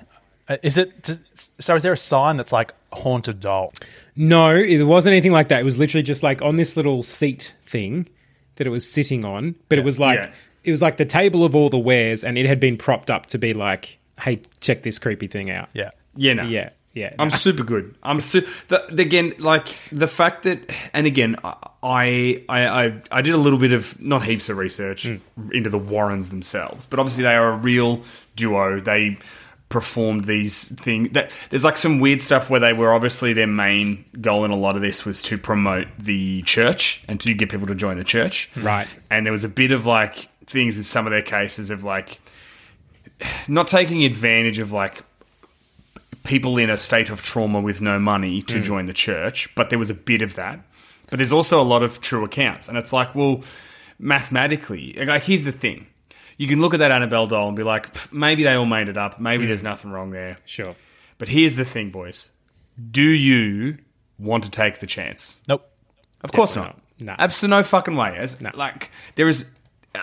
Uh, 0.49 0.57
Is 0.63 0.77
it 0.79 1.19
so? 1.35 1.75
Is 1.75 1.83
there 1.83 1.93
a 1.93 1.97
sign 1.97 2.37
that's 2.37 2.53
like 2.53 2.73
haunted 2.93 3.41
doll? 3.41 3.73
no, 4.17 4.55
it 4.55 4.83
wasn't 4.85 5.13
anything 5.13 5.33
like 5.33 5.49
that. 5.49 5.61
It 5.61 5.65
was 5.65 5.79
literally 5.79 6.03
just 6.03 6.23
like 6.23 6.41
on 6.43 6.57
this 6.57 6.77
little 6.77 7.03
seat 7.03 7.55
thing 7.63 8.09
that 8.57 8.67
it 8.67 8.71
was 8.71 8.91
sitting 8.91 9.25
on, 9.25 9.55
but 9.69 9.79
it 9.79 9.85
was 9.85 9.99
like 9.99 10.19
Yeah. 10.19 10.31
it 10.65 10.71
was 10.71 10.83
like 10.83 10.97
the 10.97 11.05
table 11.05 11.45
of 11.45 11.55
all 11.55 11.69
the 11.71 11.79
wares, 11.79 12.25
and 12.25 12.37
it 12.39 12.47
had 12.47 12.59
been 12.61 12.77
propped 12.77 13.11
up 13.11 13.27
to 13.27 13.39
be 13.39 13.53
like, 13.55 13.99
"Hey, 14.21 14.41
check 14.61 14.83
this 14.83 14.99
creepy 14.99 15.27
thing 15.27 15.51
out." 15.51 15.69
Yeah, 15.75 15.91
Yeah, 16.17 16.33
no. 16.33 16.43
yeah, 16.45 16.71
yeah. 16.95 17.13
I'm 17.19 17.31
super 17.47 17.63
good. 17.63 17.95
I'm 18.03 18.21
su- 18.21 18.47
the, 18.69 18.85
the- 18.91 19.03
again 19.03 19.35
like 19.39 19.69
the 19.93 20.09
fact 20.09 20.43
that, 20.45 20.59
and 20.95 21.07
again, 21.07 21.37
I, 21.45 21.55
I 21.83 22.47
I 22.49 23.03
I 23.13 23.23
did 23.23 23.35
a 23.35 23.39
little 23.39 23.59
bit 23.59 23.73
of 23.73 24.01
not 24.01 24.25
heaps 24.25 24.49
of 24.49 24.57
research 24.57 25.05
into 25.53 25.69
the 25.71 25.79
Warrens 25.79 26.31
themselves, 26.31 26.87
but 26.87 26.99
obviously 26.99 27.23
they 27.25 27.35
are 27.37 27.51
a 27.53 27.57
real 27.57 28.03
duo. 28.35 28.81
They 28.81 29.19
performed 29.69 30.25
these 30.25 30.69
things. 30.69 31.11
That 31.13 31.31
there's 31.51 31.65
like 31.65 31.77
some 31.77 32.01
weird 32.01 32.23
stuff 32.23 32.49
where 32.51 32.61
they 32.61 32.73
were 32.73 32.93
obviously 32.93 33.33
their 33.33 33.47
main 33.47 34.05
goal 34.21 34.45
in 34.45 34.51
a 34.51 34.57
lot 34.57 34.77
of 34.77 34.83
this 34.83 35.05
was 35.05 35.23
to 35.23 35.39
promote 35.39 35.87
the 35.99 36.43
church 36.43 37.05
and 37.09 37.21
to 37.21 37.35
get 37.35 37.51
people 37.51 37.67
to 37.67 37.75
join 37.75 37.99
the 37.99 38.05
church, 38.05 38.51
Right. 38.57 38.89
And 39.11 39.27
there 39.27 39.33
was 39.33 39.45
a 39.45 39.49
bit 39.49 39.73
of 39.73 39.87
like 39.87 40.29
things 40.47 40.77
with 40.77 40.87
some 40.87 41.07
of 41.07 41.11
their 41.11 41.23
cases 41.23 41.71
of 41.71 41.85
like 41.85 42.21
not 43.47 43.69
taking 43.69 44.05
advantage 44.05 44.59
of 44.59 44.73
like 44.73 45.03
people 46.25 46.59
in 46.59 46.71
a 46.71 46.77
state 46.77 47.11
of 47.11 47.23
trauma 47.23 47.61
with 47.61 47.81
no 47.81 47.99
money 47.99 48.43
to 48.43 48.59
mm. 48.59 48.63
join 48.63 48.87
the 48.87 48.93
church, 48.93 49.55
but 49.55 49.71
there 49.71 49.79
was 49.79 49.91
a 49.91 49.95
bit 49.95 50.23
of 50.23 50.35
that. 50.35 50.61
But 51.11 51.19
there's 51.19 51.33
also 51.33 51.61
a 51.61 51.65
lot 51.65 51.83
of 51.83 52.01
true 52.01 52.25
accounts, 52.25 52.69
and 52.69 52.77
it's 52.77 52.93
like, 52.93 53.15
well, 53.15 53.43
mathematically, 53.99 54.93
like 54.93 55.25
here's 55.25 55.45
the 55.45 55.53
thing: 55.53 55.87
you 56.39 56.47
can 56.49 56.61
look 56.61 56.73
at 56.73 56.79
that 56.79 56.91
Annabelle 56.91 57.27
doll 57.27 57.49
and 57.49 57.57
be 57.57 57.63
like, 57.63 58.13
maybe 58.13 58.45
they 58.45 58.55
all 58.55 58.65
made 58.65 58.89
it 58.89 58.97
up, 58.97 59.21
maybe 59.21 59.45
mm. 59.45 59.49
there's 59.49 59.63
nothing 59.63 59.91
wrong 59.91 60.11
there. 60.11 60.39
sure. 60.47 60.75
But 61.19 61.29
here's 61.29 61.57
the 61.57 61.65
thing, 61.65 61.91
boys: 61.91 62.31
do 62.91 63.03
you 63.03 63.79
want 64.19 64.45
to 64.45 64.51
take 64.51 64.79
the 64.79 64.87
chance? 64.87 65.37
nope. 65.47 65.69
Of 66.23 66.33
course 66.33 66.55
Definitely 66.55 66.83
not. 67.01 67.07
not. 67.07 67.19
No. 67.19 67.25
Absolutely 67.25 67.59
no 67.59 67.63
fucking 67.63 67.97
way. 67.97 68.17
As, 68.17 68.41
No. 68.41 68.51
Like 68.55 68.91
there 69.15 69.29
is, 69.29 69.47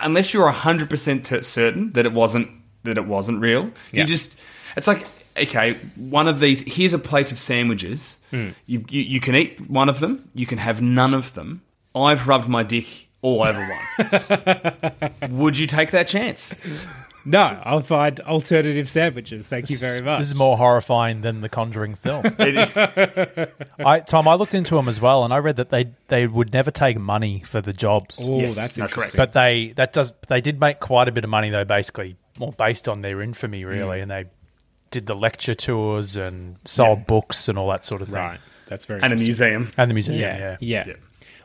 unless 0.02 0.32
you're 0.32 0.48
hundred 0.50 0.88
percent 0.88 1.26
certain 1.44 1.92
that 1.92 2.06
it 2.06 2.12
wasn't 2.12 2.50
that 2.84 2.96
it 2.96 3.06
wasn't 3.06 3.40
real. 3.40 3.70
Yeah. 3.92 4.02
You 4.02 4.06
just, 4.06 4.38
it's 4.76 4.86
like 4.86 5.06
okay, 5.36 5.74
one 5.96 6.28
of 6.28 6.40
these. 6.40 6.62
Here's 6.62 6.94
a 6.94 6.98
plate 6.98 7.32
of 7.32 7.38
sandwiches. 7.38 8.18
Mm. 8.32 8.54
You, 8.66 8.84
you 8.88 9.02
you 9.02 9.20
can 9.20 9.34
eat 9.34 9.60
one 9.68 9.88
of 9.88 10.00
them. 10.00 10.28
You 10.34 10.46
can 10.46 10.58
have 10.58 10.80
none 10.80 11.14
of 11.14 11.34
them. 11.34 11.62
I've 11.94 12.28
rubbed 12.28 12.48
my 12.48 12.62
dick 12.62 13.05
all 13.26 13.42
over 13.42 13.60
one. 13.60 15.12
Would 15.30 15.58
you 15.58 15.66
take 15.66 15.90
that 15.90 16.06
chance? 16.06 16.54
No, 17.28 17.60
I'll 17.64 17.80
find 17.80 18.20
alternative 18.20 18.88
sandwiches. 18.88 19.48
Thank 19.48 19.68
you 19.68 19.76
very 19.78 20.00
much. 20.00 20.20
This 20.20 20.28
is 20.28 20.36
more 20.36 20.56
horrifying 20.56 21.22
than 21.22 21.40
the 21.40 21.48
Conjuring 21.48 21.96
film. 21.96 22.24
It 22.38 22.56
is. 22.56 22.72
I, 23.84 23.98
Tom, 24.00 24.28
I 24.28 24.34
looked 24.34 24.54
into 24.54 24.76
them 24.76 24.86
as 24.88 25.00
well, 25.00 25.24
and 25.24 25.34
I 25.34 25.38
read 25.38 25.56
that 25.56 25.70
they 25.70 25.90
they 26.06 26.28
would 26.28 26.52
never 26.52 26.70
take 26.70 26.98
money 26.98 27.40
for 27.44 27.60
the 27.60 27.72
jobs, 27.72 28.20
oh, 28.22 28.38
Yes, 28.40 28.54
that's 28.54 28.78
no, 28.78 28.84
interesting. 28.84 29.18
but 29.18 29.32
they 29.32 29.72
that 29.74 29.92
does 29.92 30.14
they 30.28 30.40
did 30.40 30.60
make 30.60 30.78
quite 30.78 31.08
a 31.08 31.12
bit 31.12 31.24
of 31.24 31.30
money 31.30 31.50
though, 31.50 31.64
basically, 31.64 32.16
more 32.38 32.52
based 32.52 32.86
on 32.88 33.02
their 33.02 33.20
infamy, 33.20 33.62
Mm. 33.62 33.68
really, 33.68 34.00
and 34.00 34.10
they 34.10 34.26
did 34.92 35.06
the 35.06 35.16
lecture 35.16 35.54
tours 35.56 36.14
and 36.14 36.56
sold 36.64 37.08
books 37.08 37.48
and 37.48 37.58
all 37.58 37.68
that 37.70 37.84
sort 37.84 38.02
of 38.02 38.08
thing, 38.08 38.18
right, 38.18 38.40
that's 38.68 38.84
very 38.84 39.02
and 39.02 39.12
a 39.12 39.16
museum. 39.16 39.68
and 39.76 39.90
the 39.90 39.94
museum, 39.94 40.20
Yeah, 40.20 40.38
yeah, 40.38 40.56
yeah, 40.60 40.84
Yeah. 40.86 40.94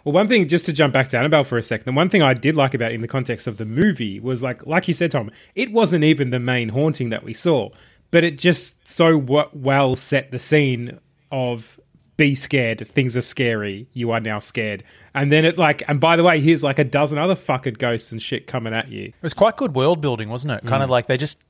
Well, 0.04 0.14
one 0.14 0.28
thing, 0.28 0.48
just 0.48 0.66
to 0.66 0.74
jump 0.74 0.94
back 0.94 1.08
to 1.10 1.18
Annabelle 1.18 1.44
for 1.44 1.58
a 1.58 1.64
second, 1.64 1.86
the 1.86 1.96
one 1.96 2.10
thing 2.10 2.22
I 2.22 2.34
did 2.34 2.56
like 2.56 2.74
about 2.74 2.92
it 2.92 2.96
in 2.96 3.02
the 3.02 3.08
context 3.08 3.48
of 3.48 3.58
the 3.58 3.66
movie 3.66 4.20
was 4.20 4.42
like, 4.42 4.66
like 4.66 4.88
you 4.88 4.94
said, 4.94 5.12
Tom, 5.12 5.30
it 5.56 5.72
wasn't 5.72 6.04
even 6.04 6.30
the 6.32 6.40
main 6.40 6.70
haunting 6.70 7.10
that 7.10 7.24
we 7.24 7.34
saw, 7.34 7.70
but 8.10 8.24
it 8.24 8.38
just 8.38 8.88
so 8.88 9.20
w- 9.20 9.50
well 9.54 9.96
set 9.96 10.32
the 10.32 10.40
scene 10.40 11.00
of 11.32 11.80
be 12.18 12.36
scared, 12.36 12.88
things 12.88 13.16
are 13.18 13.22
scary, 13.22 13.88
you 13.94 14.12
are 14.12 14.20
now 14.20 14.38
scared, 14.38 14.84
and 15.16 15.32
then 15.32 15.44
it 15.46 15.58
like, 15.58 15.82
and 15.88 16.00
by 16.00 16.16
the 16.16 16.24
way, 16.24 16.40
here's 16.40 16.64
like 16.64 16.78
a 16.78 16.84
dozen 16.84 17.18
other 17.18 17.36
fucking 17.36 17.74
ghosts 17.76 18.12
and 18.12 18.22
shit 18.22 18.46
coming 18.48 18.74
at 18.74 18.90
you. 18.90 19.06
It 19.06 19.14
was 19.24 19.34
quite 19.34 19.58
good 19.58 19.74
world 19.74 20.02
building, 20.02 20.30
wasn't 20.30 20.52
it? 20.54 20.64
Mm. 20.64 20.70
Kind 20.70 20.84
of 20.84 20.90
like 20.90 21.08
they 21.08 21.18
just 21.18 21.44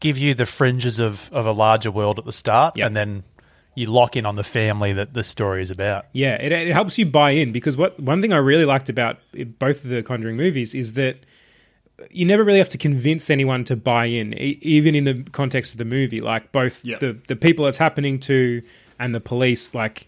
give 0.00 0.18
you 0.18 0.34
the 0.34 0.46
fringes 0.46 0.98
of, 1.00 1.30
of 1.32 1.46
a 1.46 1.52
larger 1.52 1.90
world 1.90 2.18
at 2.18 2.24
the 2.24 2.32
start, 2.32 2.76
Yep. 2.76 2.86
and 2.86 2.96
then 2.96 3.22
you 3.74 3.86
lock 3.86 4.16
in 4.16 4.26
on 4.26 4.36
the 4.36 4.42
family 4.44 4.92
that 4.92 5.14
the 5.14 5.24
story 5.24 5.62
is 5.62 5.70
about. 5.70 6.06
Yeah, 6.12 6.34
it, 6.34 6.52
it 6.52 6.72
helps 6.72 6.98
you 6.98 7.06
buy 7.06 7.30
in 7.30 7.52
because 7.52 7.76
what 7.76 7.98
one 7.98 8.20
thing 8.20 8.32
I 8.32 8.36
really 8.38 8.64
liked 8.66 8.88
about 8.88 9.18
it- 9.32 9.58
both 9.58 9.84
of 9.84 9.90
the 9.90 10.02
Conjuring 10.02 10.36
movies 10.36 10.74
is 10.74 10.92
that 10.94 11.16
you 12.10 12.24
never 12.26 12.42
really 12.44 12.58
have 12.58 12.68
to 12.70 12.78
convince 12.78 13.30
anyone 13.30 13.64
to 13.64 13.76
buy 13.76 14.06
in, 14.06 14.34
e- 14.34 14.58
even 14.62 14.94
in 14.94 15.04
the 15.04 15.22
context 15.32 15.72
of 15.72 15.78
the 15.78 15.84
movie. 15.84 16.20
Like 16.20 16.50
both 16.52 16.84
Yeah. 16.84 16.98
the 16.98 17.16
the 17.28 17.36
people 17.36 17.66
it's 17.66 17.78
happening 17.78 18.18
to 18.20 18.62
and 18.98 19.14
the 19.14 19.20
police, 19.20 19.74
like 19.74 20.06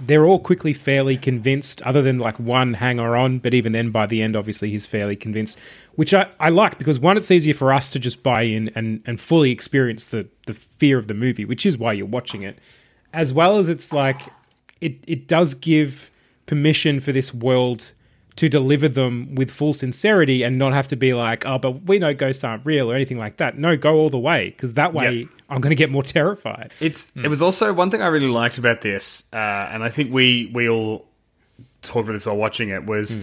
they're 0.00 0.24
all 0.26 0.40
quickly 0.40 0.72
fairly 0.72 1.16
convinced, 1.16 1.80
other 1.82 2.02
than 2.02 2.18
like 2.18 2.38
one 2.38 2.74
hanger 2.74 3.16
on. 3.16 3.38
But 3.38 3.54
even 3.54 3.72
then, 3.72 3.90
by 3.90 4.06
the 4.06 4.22
end, 4.22 4.36
obviously 4.36 4.70
he's 4.70 4.86
fairly 4.86 5.16
convinced, 5.16 5.56
which 5.94 6.12
I, 6.12 6.26
I 6.40 6.48
like 6.50 6.78
because 6.78 6.98
one, 6.98 7.16
it's 7.16 7.30
easier 7.30 7.54
for 7.54 7.72
us 7.72 7.90
to 7.92 7.98
just 7.98 8.22
buy 8.22 8.42
in 8.42 8.70
and 8.74 9.02
and 9.06 9.18
fully 9.20 9.50
experience 9.50 10.04
the 10.06 10.26
the 10.46 10.52
fear 10.54 10.98
of 10.98 11.06
the 11.08 11.14
movie, 11.14 11.44
which 11.44 11.64
is 11.64 11.78
why 11.78 11.92
you're 11.94 12.06
watching 12.06 12.42
it, 12.42 12.58
as 13.14 13.32
well 13.32 13.58
as 13.58 13.68
it's 13.68 13.92
like 13.92 14.20
it 14.80 14.96
it 15.06 15.26
does 15.26 15.54
give 15.54 16.10
permission 16.46 17.00
for 17.00 17.12
this 17.12 17.32
world 17.32 17.92
to 18.36 18.48
deliver 18.48 18.88
them 18.88 19.34
with 19.36 19.50
full 19.50 19.72
sincerity 19.72 20.42
and 20.42 20.58
not 20.58 20.72
have 20.72 20.88
to 20.88 20.96
be 20.96 21.14
like, 21.14 21.46
oh, 21.46 21.56
but 21.56 21.84
we 21.84 22.00
know 22.00 22.12
ghosts 22.12 22.42
aren't 22.42 22.66
real 22.66 22.90
or 22.90 22.94
anything 22.94 23.18
like 23.18 23.36
that. 23.36 23.56
No, 23.56 23.76
go 23.76 23.94
all 23.94 24.10
the 24.10 24.18
way 24.18 24.50
because 24.50 24.72
that 24.72 24.92
way 24.92 25.12
Yep. 25.12 25.28
I'm 25.48 25.60
going 25.60 25.70
to 25.70 25.76
get 25.76 25.90
more 25.90 26.02
terrified. 26.02 26.72
It's 26.80 27.12
it 27.14 27.28
was 27.28 27.40
also 27.40 27.72
one 27.72 27.90
thing 27.90 28.02
I 28.02 28.08
really 28.08 28.28
liked 28.28 28.58
about 28.58 28.80
this, 28.80 29.24
uh, 29.32 29.36
and 29.36 29.84
I 29.84 29.88
think 29.88 30.12
we 30.12 30.50
we 30.52 30.68
all 30.68 31.06
talked 31.82 32.04
about 32.08 32.14
this 32.14 32.26
while 32.26 32.36
watching 32.36 32.70
it 32.70 32.86
was 32.86 33.20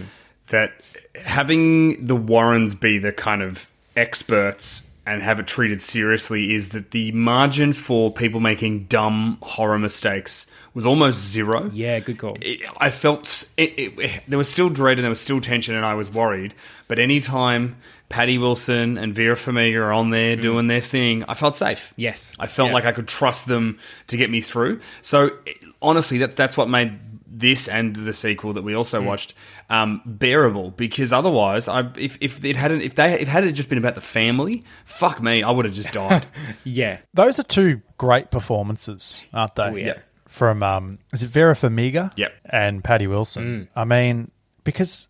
that 0.48 0.72
having 1.16 2.04
the 2.04 2.16
Warrens 2.16 2.74
be 2.74 2.98
the 2.98 3.12
kind 3.12 3.42
of 3.42 3.68
experts 3.96 4.88
and 5.04 5.20
have 5.22 5.40
it 5.40 5.46
treated 5.46 5.80
seriously 5.80 6.54
is 6.54 6.70
that 6.70 6.92
the 6.92 7.10
margin 7.12 7.72
for 7.72 8.12
people 8.12 8.38
making 8.40 8.84
dumb 8.84 9.38
horror 9.42 9.78
mistakes 9.78 10.46
was 10.74 10.86
almost 10.86 11.18
zero. 11.32 11.70
Yeah, 11.74 11.98
good 11.98 12.18
call. 12.18 12.36
it, 12.40 12.60
I 12.78 12.90
felt 12.90 13.48
it, 13.56 13.70
it, 13.76 13.98
it- 13.98 14.22
there 14.28 14.38
was 14.38 14.48
still 14.50 14.68
dread 14.70 14.98
and 14.98 15.04
there 15.04 15.10
was 15.10 15.20
still 15.20 15.40
tension, 15.40 15.74
and 15.74 15.84
I 15.84 15.94
was 15.94 16.08
worried. 16.08 16.54
But 16.88 16.98
anytime 16.98 17.76
Patrick 18.08 18.38
Wilson 18.40 18.96
and 18.96 19.14
Vera 19.14 19.34
Farmiga 19.34 19.76
are 19.80 19.92
on 19.92 20.10
there 20.10 20.36
mm. 20.36 20.42
doing 20.42 20.66
their 20.68 20.80
thing, 20.80 21.24
I 21.28 21.34
felt 21.34 21.56
safe. 21.56 21.92
Yes. 21.96 22.34
I 22.38 22.46
felt 22.46 22.68
Yeah. 22.68 22.74
like 22.74 22.84
I 22.86 22.92
could 22.92 23.08
trust 23.08 23.46
them 23.48 23.78
to 24.06 24.16
get 24.16 24.30
me 24.30 24.40
through. 24.40 24.80
So 25.02 25.30
eh, 25.46 25.52
honestly, 25.80 26.18
that's 26.18 26.34
that's 26.34 26.56
what 26.56 26.68
made 26.68 27.11
this 27.32 27.66
and 27.66 27.96
the 27.96 28.12
sequel 28.12 28.52
that 28.52 28.62
we 28.62 28.74
also 28.74 29.02
watched 29.02 29.34
um, 29.70 30.02
bearable. 30.04 30.70
Because 30.70 31.12
otherwise, 31.12 31.66
I 31.66 31.90
if, 31.96 32.18
if 32.20 32.44
it 32.44 32.56
hadn't 32.56 32.82
if 32.82 32.94
they 32.94 33.20
if 33.20 33.28
had 33.28 33.44
it 33.44 33.52
just 33.52 33.68
been 33.68 33.78
about 33.78 33.94
the 33.94 34.00
family, 34.00 34.64
fuck 34.84 35.20
me, 35.22 35.42
I 35.42 35.50
would 35.50 35.64
have 35.64 35.74
just 35.74 35.92
died. 35.92 36.26
Yeah. 36.64 36.98
Those 37.14 37.38
are 37.38 37.44
two 37.44 37.80
great 37.98 38.30
performances, 38.30 39.24
aren't 39.32 39.54
they? 39.56 39.62
Oh, 39.62 39.76
yeah. 39.76 39.94
From 40.26 40.62
um, 40.62 40.98
is 41.12 41.22
it 41.22 41.28
Vera 41.28 41.54
Farmiga? 41.54 42.12
Yep. 42.16 42.32
And 42.44 42.84
Patrick 42.84 43.08
Wilson. 43.10 43.68
I 43.74 43.84
mean, 43.84 44.30
because 44.64 45.08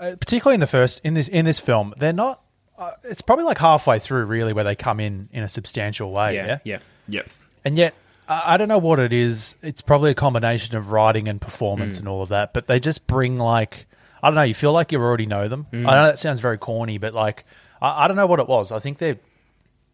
uh, 0.00 0.16
particularly 0.18 0.54
in 0.54 0.60
the 0.60 0.66
first 0.66 1.00
in 1.04 1.14
this 1.14 1.28
in 1.28 1.44
this 1.44 1.60
film, 1.60 1.94
they're 1.96 2.12
not. 2.12 2.42
Uh, 2.76 2.90
it's 3.04 3.22
probably 3.22 3.44
like 3.44 3.58
halfway 3.58 3.98
through, 4.00 4.24
really, 4.24 4.52
where 4.52 4.64
they 4.64 4.74
come 4.74 4.98
in 4.98 5.28
in 5.32 5.42
a 5.44 5.48
substantial 5.48 6.10
way. 6.10 6.34
Yeah. 6.34 6.46
Yeah. 6.46 6.58
Yeah. 6.64 6.78
yep. 7.08 7.30
And 7.64 7.76
yet, 7.76 7.94
I 8.26 8.56
don't 8.56 8.68
know 8.68 8.78
what 8.78 8.98
it 8.98 9.12
is. 9.12 9.56
It's 9.62 9.82
probably 9.82 10.10
a 10.10 10.14
combination 10.14 10.76
of 10.76 10.90
writing 10.90 11.28
and 11.28 11.40
performance 11.40 11.96
mm. 11.96 12.00
and 12.00 12.08
all 12.08 12.22
of 12.22 12.30
that. 12.30 12.52
But 12.52 12.66
they 12.66 12.80
just 12.80 13.06
bring 13.06 13.38
like 13.38 13.86
I 14.22 14.28
don't 14.28 14.36
know. 14.36 14.42
You 14.42 14.54
feel 14.54 14.72
like 14.72 14.92
you 14.92 15.00
already 15.00 15.26
know 15.26 15.48
them. 15.48 15.66
Mm. 15.72 15.86
I 15.86 15.94
know 15.94 16.06
that 16.06 16.18
sounds 16.18 16.40
very 16.40 16.56
corny, 16.56 16.98
but 16.98 17.12
like 17.12 17.44
I, 17.82 18.04
I 18.04 18.08
don't 18.08 18.16
know 18.16 18.26
what 18.26 18.40
it 18.40 18.48
was. 18.48 18.72
I 18.72 18.78
think 18.78 18.98
they're 18.98 19.18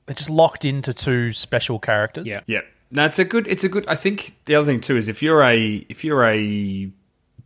they're 0.06 0.14
just 0.14 0.30
locked 0.30 0.64
into 0.64 0.94
two 0.94 1.32
special 1.32 1.78
characters. 1.78 2.26
Yeah. 2.26 2.40
Yeah. 2.46 2.60
No, 2.92 3.04
it's 3.04 3.18
a 3.18 3.24
good. 3.24 3.46
It's 3.46 3.64
a 3.64 3.68
good. 3.68 3.86
I 3.88 3.94
think 3.94 4.36
the 4.46 4.56
other 4.56 4.66
thing 4.66 4.80
too 4.80 4.96
is 4.96 5.08
if 5.08 5.22
you're 5.22 5.42
a 5.42 5.86
if 5.88 6.04
you're 6.04 6.24
a 6.24 6.90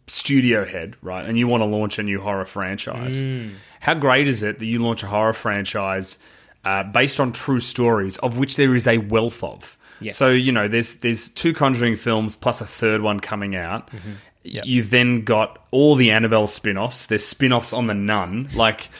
studio 0.07 0.65
head, 0.65 0.97
right, 1.03 1.25
and 1.25 1.39
you 1.39 1.47
want 1.47 1.63
to 1.63 1.67
launch 1.67 1.99
a 1.99 2.03
new 2.03 2.21
horror 2.21 2.45
franchise, 2.45 3.25
mm. 3.25 3.53
how 3.81 3.95
great 3.95 4.27
is 4.27 4.43
it 4.43 4.59
that 4.59 4.67
you 4.67 4.83
launch 4.83 5.03
a 5.03 5.07
horror 5.07 5.33
franchise 5.33 6.19
uh, 6.65 6.83
based 6.85 7.21
on 7.21 7.33
true 7.33 7.61
stories, 7.61 8.17
of 8.19 8.39
which 8.39 8.57
there 8.57 8.75
is 8.75 8.87
a 8.87 8.99
wealth 8.99 9.45
of. 9.45 9.79
Yes. 10.01 10.17
So 10.17 10.31
you 10.31 10.53
know, 10.53 10.69
there's 10.69 10.97
there's 10.97 11.29
two 11.29 11.53
Conjuring 11.53 11.97
films 11.97 12.37
plus 12.37 12.61
a 12.61 12.67
third 12.67 13.01
one 13.01 13.21
coming 13.21 13.57
out. 13.57 13.91
Mm-hmm. 13.91 14.13
Yep. 14.45 14.65
You've 14.67 14.91
then 14.91 15.23
got 15.23 15.59
all 15.71 15.95
the 15.95 16.11
Annabelle 16.11 16.47
spin-offs. 16.47 17.07
There's 17.07 17.25
spin-offs 17.25 17.73
on 17.73 17.87
the 17.87 17.95
Nun. 17.95 18.49
Like 18.55 18.91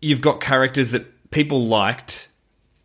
you've 0.00 0.22
got 0.22 0.40
characters 0.40 0.92
that 0.92 1.30
people 1.30 1.66
liked 1.66 2.30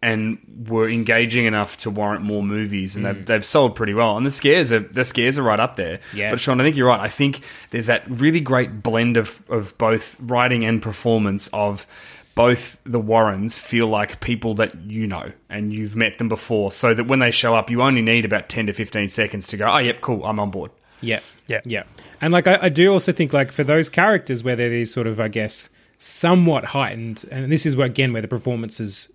and 0.01 0.65
were 0.69 0.89
engaging 0.89 1.46
enough 1.46 1.75
to 1.77 1.89
warrant 1.89 2.22
more 2.22 2.41
movies, 2.41 2.96
and 2.96 3.05
they've, 3.05 3.15
mm. 3.15 3.25
they've 3.25 3.46
sold 3.46 3.75
pretty 3.75 3.93
well. 3.93 4.15
And 4.15 4.25
the 4.25 4.31
scares 4.31 4.72
are 4.72 4.79
the 4.79 5.03
scares 5.03 5.38
are 5.38 5.43
right 5.43 5.60
up 5.60 5.75
there. 5.75 6.00
Yeah. 6.13 6.29
But 6.29 6.39
Sean, 6.39 6.60
I 6.60 6.63
think 6.63 6.77
you're 6.77 6.88
right. 6.88 7.00
I 7.00 7.10
think 7.10 7.41
there's 7.72 7.88
that 7.88 8.10
really 8.10 8.39
great 8.39 8.81
blend 8.81 9.17
of 9.17 9.41
of 9.50 9.77
both 9.77 10.17
writing 10.19 10.63
and 10.63 10.81
performance 10.81 11.50
of 11.53 11.86
both 12.39 12.81
the 12.86 13.01
Warrens 13.01 13.58
feel 13.58 13.88
like 13.88 14.22
people 14.22 14.53
that 14.53 14.74
you 14.89 15.05
know 15.08 15.34
and 15.50 15.74
you've 15.74 15.98
met 15.98 16.19
them 16.19 16.29
before, 16.29 16.72
so 16.72 16.93
that 16.93 17.03
when 17.03 17.19
they 17.19 17.31
show 17.31 17.53
up, 17.53 17.69
you 17.69 17.81
only 17.81 18.01
need 18.01 18.24
about 18.24 18.48
ten 18.48 18.65
to 18.67 18.74
fifteen 18.74 19.10
seconds 19.10 19.48
to 19.48 19.58
go. 19.58 19.69
Oh, 19.69 19.77
yep, 19.79 20.00
cool, 20.00 20.24
I'm 20.24 20.39
on 20.39 20.50
board. 20.50 20.72
Yeah, 21.01 21.19
Yeah. 21.48 21.60
yeah. 21.65 21.84
And 22.22 22.31
like, 22.31 22.48
I, 22.48 22.58
I 22.62 22.69
do 22.69 22.93
also 22.93 23.12
think 23.12 23.34
like 23.34 23.51
for 23.51 23.65
those 23.65 23.89
characters 23.89 24.41
where 24.41 24.55
they're 24.55 24.69
these 24.69 24.93
sort 24.93 25.05
of, 25.05 25.19
I 25.19 25.27
guess, 25.27 25.67
somewhat 25.98 26.63
heightened, 26.63 27.25
and 27.29 27.51
this 27.51 27.65
is 27.65 27.75
where 27.75 27.88
again 27.88 28.13
where 28.13 28.22
the 28.22 28.27
performances 28.29 29.10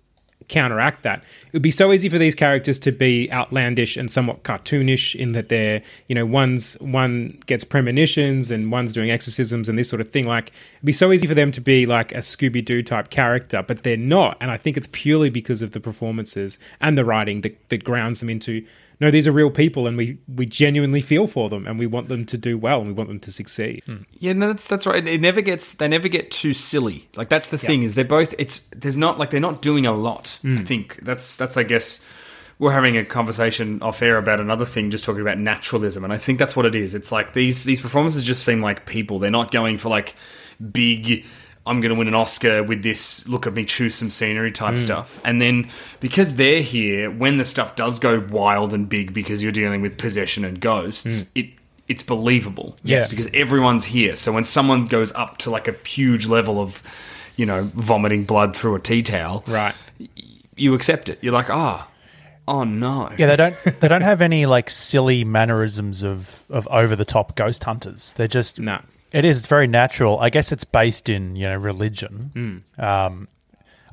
counteract 0.47 1.03
that. 1.03 1.19
It 1.47 1.53
would 1.53 1.61
be 1.61 1.71
so 1.71 1.91
easy 1.91 2.09
for 2.09 2.17
these 2.17 2.35
characters 2.35 2.77
to 2.79 2.91
be 2.91 3.31
outlandish 3.31 3.97
and 3.97 4.09
somewhat 4.09 4.43
cartoonish 4.43 5.15
in 5.15 5.31
that 5.31 5.49
they're, 5.49 5.81
you 6.07 6.15
know, 6.15 6.25
one's 6.25 6.75
one 6.79 7.39
gets 7.45 7.63
premonitions 7.63 8.51
and 8.51 8.71
one's 8.71 8.93
doing 8.93 9.09
exorcisms 9.11 9.67
and 9.69 9.77
this 9.77 9.89
sort 9.89 10.01
of 10.01 10.09
thing. 10.09 10.27
Like, 10.27 10.51
it'd 10.75 10.85
be 10.85 10.93
so 10.93 11.11
easy 11.11 11.27
for 11.27 11.33
them 11.33 11.51
to 11.51 11.61
be 11.61 11.85
like 11.85 12.11
a 12.11 12.19
Scooby 12.19 12.63
Doo 12.63 12.83
type 12.83 13.09
character, 13.09 13.63
but 13.63 13.83
they're 13.83 13.97
not. 13.97 14.37
And 14.39 14.51
I 14.51 14.57
think 14.57 14.77
it's 14.77 14.89
purely 14.91 15.29
because 15.29 15.61
of 15.61 15.71
the 15.71 15.79
performances 15.79 16.59
and 16.79 16.97
the 16.97 17.05
writing 17.05 17.41
that, 17.41 17.69
that 17.69 17.83
grounds 17.83 18.19
them 18.19 18.29
into 18.29 18.65
no, 18.99 19.11
these 19.11 19.27
are 19.27 19.31
real 19.31 19.51
people, 19.51 19.87
and 19.87 19.97
we 19.97 20.17
we 20.27 20.45
genuinely 20.45 21.01
feel 21.01 21.27
for 21.27 21.49
them, 21.49 21.67
and 21.67 21.77
we 21.77 21.87
want 21.87 22.07
them 22.07 22.25
to 22.27 22.37
do 22.37 22.57
well, 22.57 22.79
and 22.79 22.87
we 22.87 22.93
want 22.93 23.09
them 23.09 23.19
to 23.21 23.31
succeed. 23.31 23.83
Hmm. 23.85 24.03
Yeah, 24.13 24.33
no, 24.33 24.47
that's 24.47 24.67
that's 24.67 24.85
right. 24.85 25.05
It 25.05 25.21
never 25.21 25.41
gets 25.41 25.73
they 25.73 25.87
never 25.87 26.07
get 26.07 26.31
too 26.31 26.53
silly. 26.53 27.07
Like 27.15 27.29
that's 27.29 27.49
the 27.49 27.57
thing 27.57 27.83
is 27.83 27.95
they're 27.95 28.05
both. 28.05 28.33
It's 28.37 28.59
there's 28.71 28.97
not 28.97 29.19
like 29.19 29.31
they're 29.31 29.39
not 29.39 29.61
doing 29.61 29.85
a 29.85 29.91
lot. 29.91 30.39
I 30.43 30.47
hmm. 30.47 30.57
think 30.59 30.99
that's 31.01 31.35
that's 31.35 31.57
I 31.57 31.63
guess 31.63 32.03
we're 32.57 32.71
having 32.71 32.95
a 32.95 33.03
conversation 33.03 33.81
off 33.81 34.01
air 34.01 34.17
about 34.17 34.39
another 34.39 34.65
thing, 34.65 34.91
just 34.91 35.03
talking 35.03 35.21
about 35.21 35.39
naturalism, 35.39 36.03
and 36.03 36.13
I 36.13 36.17
think 36.17 36.39
that's 36.39 36.55
what 36.55 36.65
it 36.65 36.75
is. 36.75 36.93
It's 36.93 37.11
like 37.11 37.33
these 37.33 37.65
these 37.65 37.81
performances 37.81 38.23
just 38.23 38.43
seem 38.43 38.61
like 38.61 38.85
people. 38.85 39.19
They're 39.19 39.31
not 39.31 39.51
going 39.51 39.77
for 39.77 39.89
like 39.89 40.15
big. 40.71 41.25
I'm 41.67 41.81
going 41.81 41.89
to 41.89 41.95
win 41.97 42.07
an 42.07 42.13
Oscar 42.15 42.61
with 42.63 42.83
this. 42.83 43.27
Look 43.27 43.47
at 43.47 43.53
me 43.55 43.65
chew 43.65 43.89
some 43.89 44.11
scenery 44.11 44.51
type 44.51 44.77
stuff. 44.77 45.19
And 45.23 45.41
then 45.41 45.69
because 45.99 46.35
they're 46.35 46.61
here, 46.61 47.09
when 47.09 47.37
the 47.37 47.45
stuff 47.45 47.75
does 47.75 47.97
go 47.99 48.19
wild 48.29 48.73
and 48.73 48.87
big, 48.87 49.13
because 49.13 49.41
you're 49.41 49.51
dealing 49.51 49.81
with 49.81 49.97
possession 49.97 50.45
and 50.45 50.59
ghosts, 50.59 51.31
it 51.35 51.49
it's 51.87 52.01
believable. 52.03 52.75
Yes. 52.83 53.09
because 53.11 53.29
everyone's 53.33 53.85
here. 53.85 54.15
So 54.15 54.31
when 54.31 54.43
someone 54.43 54.85
goes 54.85 55.11
up 55.13 55.37
to 55.39 55.49
like 55.51 55.67
a 55.67 55.73
huge 55.87 56.25
level 56.27 56.59
of, 56.59 56.81
you 57.35 57.45
know, 57.45 57.69
vomiting 57.73 58.25
blood 58.25 58.55
through 58.55 58.75
a 58.75 58.79
tea 58.79 59.03
towel, 59.03 59.43
Right. 59.47 59.75
you 60.55 60.73
accept 60.73 61.09
it. 61.09 61.19
You're 61.21 61.33
like, 61.33 61.49
ah, 61.51 61.87
oh 62.47 62.63
no. 62.63 63.11
Yeah, 63.17 63.27
they 63.27 63.35
don't 63.35 63.55
they 63.79 63.87
don't 63.87 64.01
have 64.03 64.21
any 64.21 64.45
like 64.45 64.69
silly 64.69 65.23
mannerisms 65.23 66.03
of 66.03 66.43
of 66.49 66.67
over 66.69 66.95
the 66.95 67.05
top 67.05 67.35
ghost 67.35 67.63
hunters. 67.63 68.13
They're 68.13 68.27
just 68.27 68.59
Nah. 68.59 68.81
It 69.15 69.23
is. 69.23 69.37
It's 69.37 69.47
very 69.47 69.65
natural. 69.67 70.19
I 70.19 70.29
guess 70.29 70.51
it's 70.51 70.65
based 70.65 71.07
in 71.07 71.37
you 71.37 71.45
know 71.45 71.55
religion. 71.55 72.63
Um, 72.77 73.29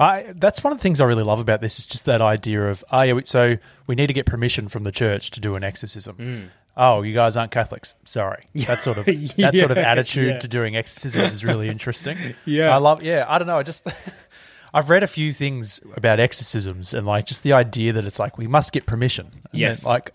I, 0.01 0.33
that's 0.35 0.65
one 0.65 0.73
of 0.73 0.79
the 0.81 0.83
things 0.83 1.01
I 1.01 1.05
really 1.05 1.23
love 1.23 1.39
about 1.39 1.61
this 1.61 1.79
is 1.79 1.87
just 1.87 2.07
that 2.07 2.21
idea 2.21 2.69
of 2.69 2.83
oh 2.91 3.03
yeah, 3.03 3.13
we, 3.13 3.25
so 3.25 3.57
we 3.87 3.95
need 3.95 4.09
to 4.09 4.13
get 4.13 4.27
permission 4.27 4.67
from 4.69 4.83
the 4.83 4.91
church 4.91 5.31
to 5.33 5.41
do 5.41 5.55
an 5.55 5.63
exorcism. 5.63 6.17
Mm. 6.17 6.49
Oh, 6.77 7.03
you 7.03 7.15
guys 7.15 7.37
aren't 7.37 7.53
Catholics. 7.53 7.95
Sorry, 8.05 8.47
that 8.67 8.83
sort 8.83 8.99
of 8.99 9.05
that 9.37 9.57
sort 9.57 9.71
of 9.71 9.79
attitude 9.79 10.27
yeah. 10.27 10.39
to 10.41 10.49
doing 10.49 10.75
exorcisms 10.77 11.33
is 11.33 11.45
really 11.45 11.69
interesting. 11.69 12.19
Yeah. 12.45 12.75
I 12.75 12.79
love. 12.79 13.05
Yeah, 13.05 13.25
I 13.29 13.39
don't 13.39 13.47
know. 13.47 13.59
I 13.59 13.63
just 13.63 13.87
I've 14.75 14.91
read 14.91 15.05
a 15.05 15.07
few 15.07 15.33
things 15.33 15.81
about 15.95 16.19
exorcisms 16.19 16.95
and 16.95 17.07
like 17.07 17.27
just 17.27 17.45
the 17.45 17.53
idea 17.53 17.93
that 17.93 18.05
it's 18.05 18.19
like 18.19 18.39
we 18.39 18.49
must 18.49 18.73
get 18.73 18.87
permission. 18.87 19.27
And 19.53 19.61
Yes. 19.61 19.83
then, 19.83 19.93
like 19.93 20.15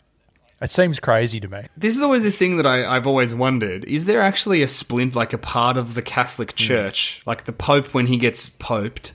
it 0.62 0.72
seems 0.72 1.00
crazy 1.00 1.40
to 1.40 1.48
me. 1.48 1.68
This 1.76 1.96
is 1.96 2.02
always 2.02 2.24
this 2.24 2.38
thing 2.38 2.58
that 2.58 2.66
I, 2.66 2.96
I've 2.96 3.08
always 3.08 3.34
wondered: 3.34 3.86
is 3.86 4.06
there 4.06 4.22
actually 4.22 4.62
a 4.62 4.68
splint, 4.68 5.16
like 5.16 5.34
a 5.34 5.38
part 5.38 5.78
of 5.78 5.94
the 5.94 6.02
Catholic 6.02 6.56
Church, 6.56 7.22
like 7.26 7.46
the 7.46 7.54
Pope 7.54 7.94
when 7.94 8.08
he 8.08 8.18
gets 8.18 8.50
poped, 8.50 9.14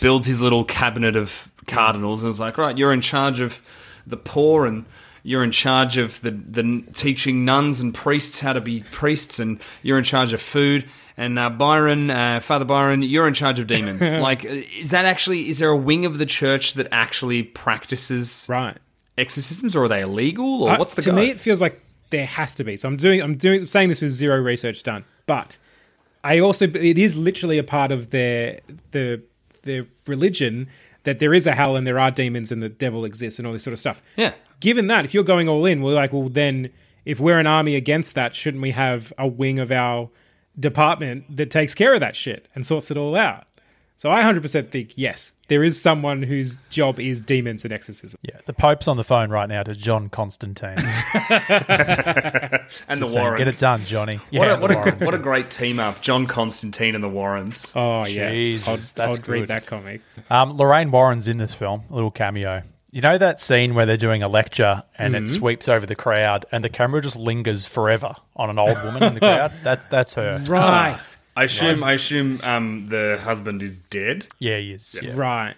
builds 0.00 0.26
his 0.26 0.40
little 0.40 0.64
cabinet 0.64 1.16
of 1.16 1.50
cardinals 1.66 2.24
and 2.24 2.30
is 2.30 2.40
like, 2.40 2.58
right, 2.58 2.76
you're 2.76 2.92
in 2.92 3.00
charge 3.00 3.40
of 3.40 3.62
the 4.06 4.16
poor 4.16 4.66
and 4.66 4.84
you're 5.22 5.44
in 5.44 5.52
charge 5.52 5.96
of 5.98 6.20
the, 6.22 6.32
the 6.32 6.82
teaching 6.94 7.44
nuns 7.44 7.80
and 7.80 7.94
priests 7.94 8.40
how 8.40 8.52
to 8.52 8.60
be 8.60 8.80
priests 8.90 9.38
and 9.38 9.60
you're 9.82 9.98
in 9.98 10.02
charge 10.02 10.32
of 10.32 10.42
food 10.42 10.84
and 11.16 11.38
uh, 11.38 11.50
Byron, 11.50 12.10
uh, 12.10 12.40
Father 12.40 12.64
Byron, 12.64 13.02
you're 13.02 13.28
in 13.28 13.34
charge 13.34 13.60
of 13.60 13.66
demons. 13.66 14.00
like, 14.20 14.44
is 14.44 14.90
that 14.90 15.04
actually? 15.04 15.48
Is 15.48 15.58
there 15.58 15.68
a 15.68 15.76
wing 15.76 16.06
of 16.06 16.18
the 16.18 16.26
church 16.26 16.74
that 16.74 16.88
actually 16.90 17.42
practices 17.42 18.46
Right. 18.48 18.78
Exorcisms, 19.18 19.76
or 19.76 19.84
are 19.84 19.88
they 19.88 20.00
illegal, 20.02 20.62
or 20.64 20.70
Uh, 20.70 20.78
what's 20.78 20.94
the 20.94 21.02
to 21.02 21.10
go? 21.10 21.16
me 21.16 21.30
it 21.30 21.40
feels 21.40 21.60
like 21.60 21.80
there 22.10 22.26
has 22.26 22.54
to 22.54 22.62
be 22.62 22.76
so 22.76 22.86
i'm 22.88 22.96
doing 22.98 23.22
i'm 23.22 23.36
doing 23.36 23.60
I'm 23.62 23.66
saying 23.66 23.88
this 23.88 24.02
with 24.02 24.10
zero 24.12 24.36
research 24.36 24.82
done 24.82 25.04
but 25.26 25.56
i 26.22 26.38
also 26.38 26.66
it 26.66 26.98
is 26.98 27.16
literally 27.16 27.56
a 27.56 27.62
part 27.64 27.90
of 27.90 28.10
their 28.10 28.60
the 28.90 29.22
their 29.62 29.86
religion 30.06 30.68
that 31.04 31.20
there 31.20 31.32
is 31.32 31.46
a 31.46 31.52
hell 31.52 31.74
and 31.74 31.86
there 31.86 31.98
are 31.98 32.10
demons 32.10 32.52
and 32.52 32.62
the 32.62 32.68
devil 32.68 33.06
exists 33.06 33.38
and 33.38 33.46
all 33.46 33.52
this 33.54 33.62
sort 33.64 33.72
of 33.72 33.78
stuff 33.78 34.02
Yeah. 34.16 34.34
given 34.60 34.88
that 34.88 35.06
if 35.06 35.14
you're 35.14 35.24
going 35.24 35.48
all 35.48 35.64
in 35.64 35.80
we're 35.80 35.94
like 35.94 36.12
well 36.12 36.28
then 36.28 36.68
if 37.06 37.18
we're 37.18 37.38
an 37.38 37.46
army 37.46 37.76
against 37.76 38.14
that 38.14 38.34
shouldn't 38.34 38.62
we 38.62 38.72
have 38.72 39.10
a 39.16 39.26
wing 39.26 39.58
of 39.58 39.72
our 39.72 40.10
department 40.60 41.34
that 41.34 41.50
takes 41.50 41.74
care 41.74 41.94
of 41.94 42.00
that 42.00 42.14
shit 42.14 42.46
and 42.54 42.66
sorts 42.66 42.90
it 42.90 42.98
all 42.98 43.16
out 43.16 43.46
so 44.02 44.10
i 44.10 44.20
100% 44.22 44.70
think 44.70 44.92
yes 44.96 45.30
there 45.48 45.62
is 45.62 45.78
someone 45.80 46.22
whose 46.22 46.56
job 46.70 46.98
is 46.98 47.20
demons 47.20 47.62
and 47.64 47.72
exorcism 47.74 48.18
Yeah, 48.22 48.38
the 48.46 48.52
Pope's 48.54 48.88
on 48.88 48.96
the 48.96 49.04
phone 49.04 49.28
right 49.30 49.46
now 49.48 49.62
to 49.62 49.74
John 49.74 50.08
Constantine. 50.08 50.78
and 52.88 53.02
the 53.02 53.06
saying, 53.06 53.14
Warrens. 53.14 53.38
Get 53.38 53.48
it 53.48 53.58
done, 53.58 53.84
Johnny. 53.84 54.16
What, 54.30 54.48
a, 54.48 54.56
what, 54.56 54.68
the 54.68 54.74
a, 54.74 54.76
Warrens. 54.78 55.00
what 55.04 55.14
a 55.14 55.18
great 55.18 55.50
team 55.50 55.78
up, 55.78 56.00
John 56.00 56.26
Constantine 56.26 56.94
and 56.94 57.04
the 57.04 57.08
Warrens. 57.08 57.70
oh 57.74 58.06
yeah 58.06 58.30
Jesus, 58.30 58.68
i'd, 58.68 58.78
that's 59.08 59.18
I'd 59.18 59.28
read 59.28 59.40
good. 59.40 59.48
that 59.48 59.66
comic 59.66 60.00
Um, 60.30 60.56
Lorraine 60.56 60.90
Warren's 60.90 61.28
in 61.28 61.36
this 61.36 61.52
film, 61.54 61.82
a 61.90 61.94
little 61.94 62.10
cameo. 62.10 62.62
You 62.90 63.00
know 63.02 63.18
that 63.18 63.40
scene 63.40 63.74
where 63.74 63.84
they're 63.86 63.96
doing 63.96 64.22
a 64.22 64.28
lecture 64.28 64.82
and 64.96 65.14
Mm-hmm. 65.14 65.24
it 65.24 65.28
sweeps 65.28 65.68
over 65.68 65.84
the 65.86 65.94
crowd 65.96 66.46
and 66.50 66.64
the 66.64 66.68
camera 66.70 67.00
just 67.02 67.16
lingers 67.16 67.66
forever 67.66 68.14
on 68.36 68.48
an 68.50 68.58
old 68.58 68.82
woman 68.84 69.02
in 69.02 69.14
the 69.14 69.20
crowd? 69.28 69.52
That's 69.62 69.84
that's 69.86 70.14
her. 70.14 70.42
right 70.48 71.16
I 71.36 71.44
assume 71.44 71.82
I 71.82 71.92
assume 71.92 72.40
um, 72.42 72.88
the 72.88 73.18
husband 73.22 73.62
is 73.62 73.78
dead. 73.90 74.26
Yeah, 74.38 74.58
he 74.58 74.72
is. 74.72 74.98
Yeah. 75.02 75.12
Right. 75.14 75.54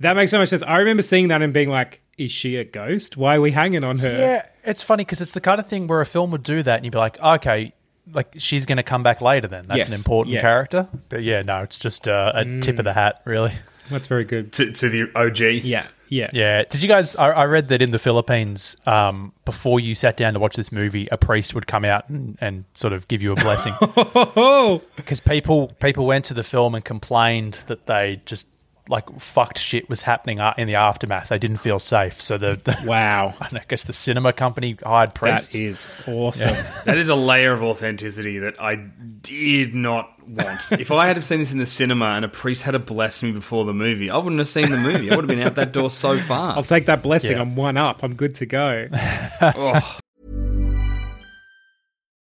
That 0.00 0.16
makes 0.16 0.30
so 0.30 0.38
much 0.38 0.48
sense. 0.50 0.62
I 0.62 0.78
remember 0.78 1.02
seeing 1.02 1.28
that 1.28 1.40
and 1.40 1.52
being 1.52 1.70
like, 1.70 2.02
is 2.18 2.30
she 2.32 2.56
a 2.56 2.64
ghost? 2.64 3.16
Why 3.16 3.36
are 3.36 3.40
we 3.40 3.52
hanging 3.52 3.84
on 3.84 3.98
her? 3.98 4.18
Yeah, 4.18 4.46
it's 4.64 4.82
funny 4.82 5.04
because 5.04 5.20
it's 5.20 5.32
the 5.32 5.40
kind 5.40 5.58
of 5.60 5.66
thing 5.66 5.86
where 5.86 6.00
a 6.00 6.06
film 6.06 6.30
would 6.32 6.42
do 6.42 6.62
that 6.62 6.76
and 6.76 6.84
you'd 6.84 6.92
be 6.92 6.98
like, 6.98 7.18
okay, 7.20 7.72
like 8.12 8.34
she's 8.36 8.66
going 8.66 8.76
to 8.76 8.82
come 8.82 9.02
back 9.02 9.20
later 9.20 9.48
then. 9.48 9.66
That's 9.66 9.78
Yes, 9.78 9.88
an 9.88 9.94
important 9.94 10.34
yeah. 10.34 10.40
character. 10.40 10.88
But 11.08 11.22
yeah, 11.22 11.42
no, 11.42 11.62
it's 11.62 11.78
just 11.78 12.06
uh, 12.06 12.32
a 12.34 12.60
tip 12.60 12.78
of 12.78 12.84
the 12.84 12.92
hat, 12.92 13.22
really. 13.24 13.52
That's 13.90 14.06
very 14.08 14.24
good. 14.24 14.52
To, 14.54 14.72
to 14.72 14.88
the 14.88 15.10
OG. 15.14 15.64
Yeah. 15.64 15.86
Yeah. 16.08 16.30
Yeah. 16.32 16.64
Did 16.64 16.82
you 16.82 16.88
guys? 16.88 17.16
I, 17.16 17.30
I 17.30 17.44
read 17.46 17.68
that 17.68 17.82
in 17.82 17.90
the 17.90 17.98
Philippines, 17.98 18.76
um, 18.86 19.32
before 19.44 19.80
you 19.80 19.94
sat 19.94 20.16
down 20.16 20.34
to 20.34 20.40
watch 20.40 20.54
this 20.54 20.70
movie, 20.70 21.08
a 21.10 21.18
priest 21.18 21.54
would 21.54 21.66
come 21.66 21.84
out 21.84 22.08
and, 22.08 22.38
and 22.40 22.64
sort 22.74 22.92
of 22.92 23.08
give 23.08 23.22
you 23.22 23.32
a 23.32 23.36
blessing 23.36 23.72
Oh, 23.80 24.80
because 24.96 25.20
people 25.20 25.68
people 25.80 26.06
went 26.06 26.24
to 26.26 26.34
the 26.34 26.44
film 26.44 26.74
and 26.74 26.84
complained 26.84 27.64
that 27.66 27.86
they 27.86 28.20
just 28.26 28.46
like 28.88 29.18
fucked 29.18 29.58
shit 29.58 29.88
was 29.88 30.02
happening 30.02 30.40
uh, 30.40 30.54
in 30.58 30.66
the 30.66 30.74
aftermath. 30.74 31.28
They 31.28 31.38
didn't 31.38 31.56
feel 31.58 31.78
safe, 31.78 32.20
so 32.20 32.36
the, 32.36 32.60
the 32.62 32.76
wow. 32.84 33.34
I 33.40 33.60
guess 33.68 33.84
the 33.84 33.92
cinema 33.92 34.32
company 34.32 34.76
hired 34.84 35.14
priests. 35.14 35.54
That 35.54 35.62
is 35.62 35.86
awesome. 36.06 36.56
That 36.84 36.98
is 36.98 37.08
a 37.08 37.14
layer 37.14 37.52
of 37.52 37.62
authenticity 37.62 38.38
that 38.40 38.60
I 38.60 38.76
did 38.76 39.74
not 39.74 40.14
want. 40.28 40.60
if 40.72 40.90
I 40.90 41.06
had 41.06 41.16
have 41.16 41.24
seen 41.24 41.38
this 41.38 41.52
in 41.52 41.58
the 41.58 41.66
cinema 41.66 42.06
and 42.06 42.24
a 42.24 42.28
priest 42.28 42.62
had 42.62 42.72
to 42.72 42.78
bless 42.78 43.22
me 43.22 43.32
before 43.32 43.64
the 43.64 43.74
movie, 43.74 44.10
I 44.10 44.16
wouldn't 44.16 44.38
have 44.38 44.48
seen 44.48 44.70
the 44.70 44.76
movie. 44.76 45.10
I 45.10 45.16
would 45.16 45.24
have 45.24 45.28
been 45.28 45.46
out 45.46 45.54
that 45.54 45.72
door 45.72 45.90
so 45.90 46.18
fast. 46.18 46.56
I'll 46.56 46.62
take 46.62 46.86
that 46.86 47.02
blessing. 47.02 47.32
Yeah. 47.32 47.42
I'm 47.42 47.56
one 47.56 47.76
up. 47.76 48.02
I'm 48.02 48.14
good 48.14 48.34
to 48.36 48.46
go. 48.46 48.88
Oh, 49.56 49.98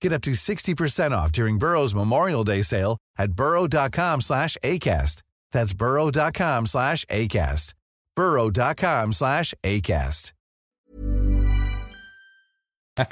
Get 0.00 0.12
up 0.12 0.22
to 0.22 0.32
60% 0.32 1.10
off 1.10 1.32
during 1.32 1.58
Burrow's 1.58 1.94
Memorial 1.94 2.44
Day 2.44 2.62
sale 2.62 2.98
at 3.18 3.32
burrow.com 3.32 4.20
slash 4.20 4.56
ACAST. 4.62 5.22
That's 5.52 5.72
burrow.com 5.74 6.66
slash 6.66 7.04
ACAST. 7.06 7.74
burrow.com 8.14 9.12
slash 9.12 9.54
ACAST. 9.62 10.32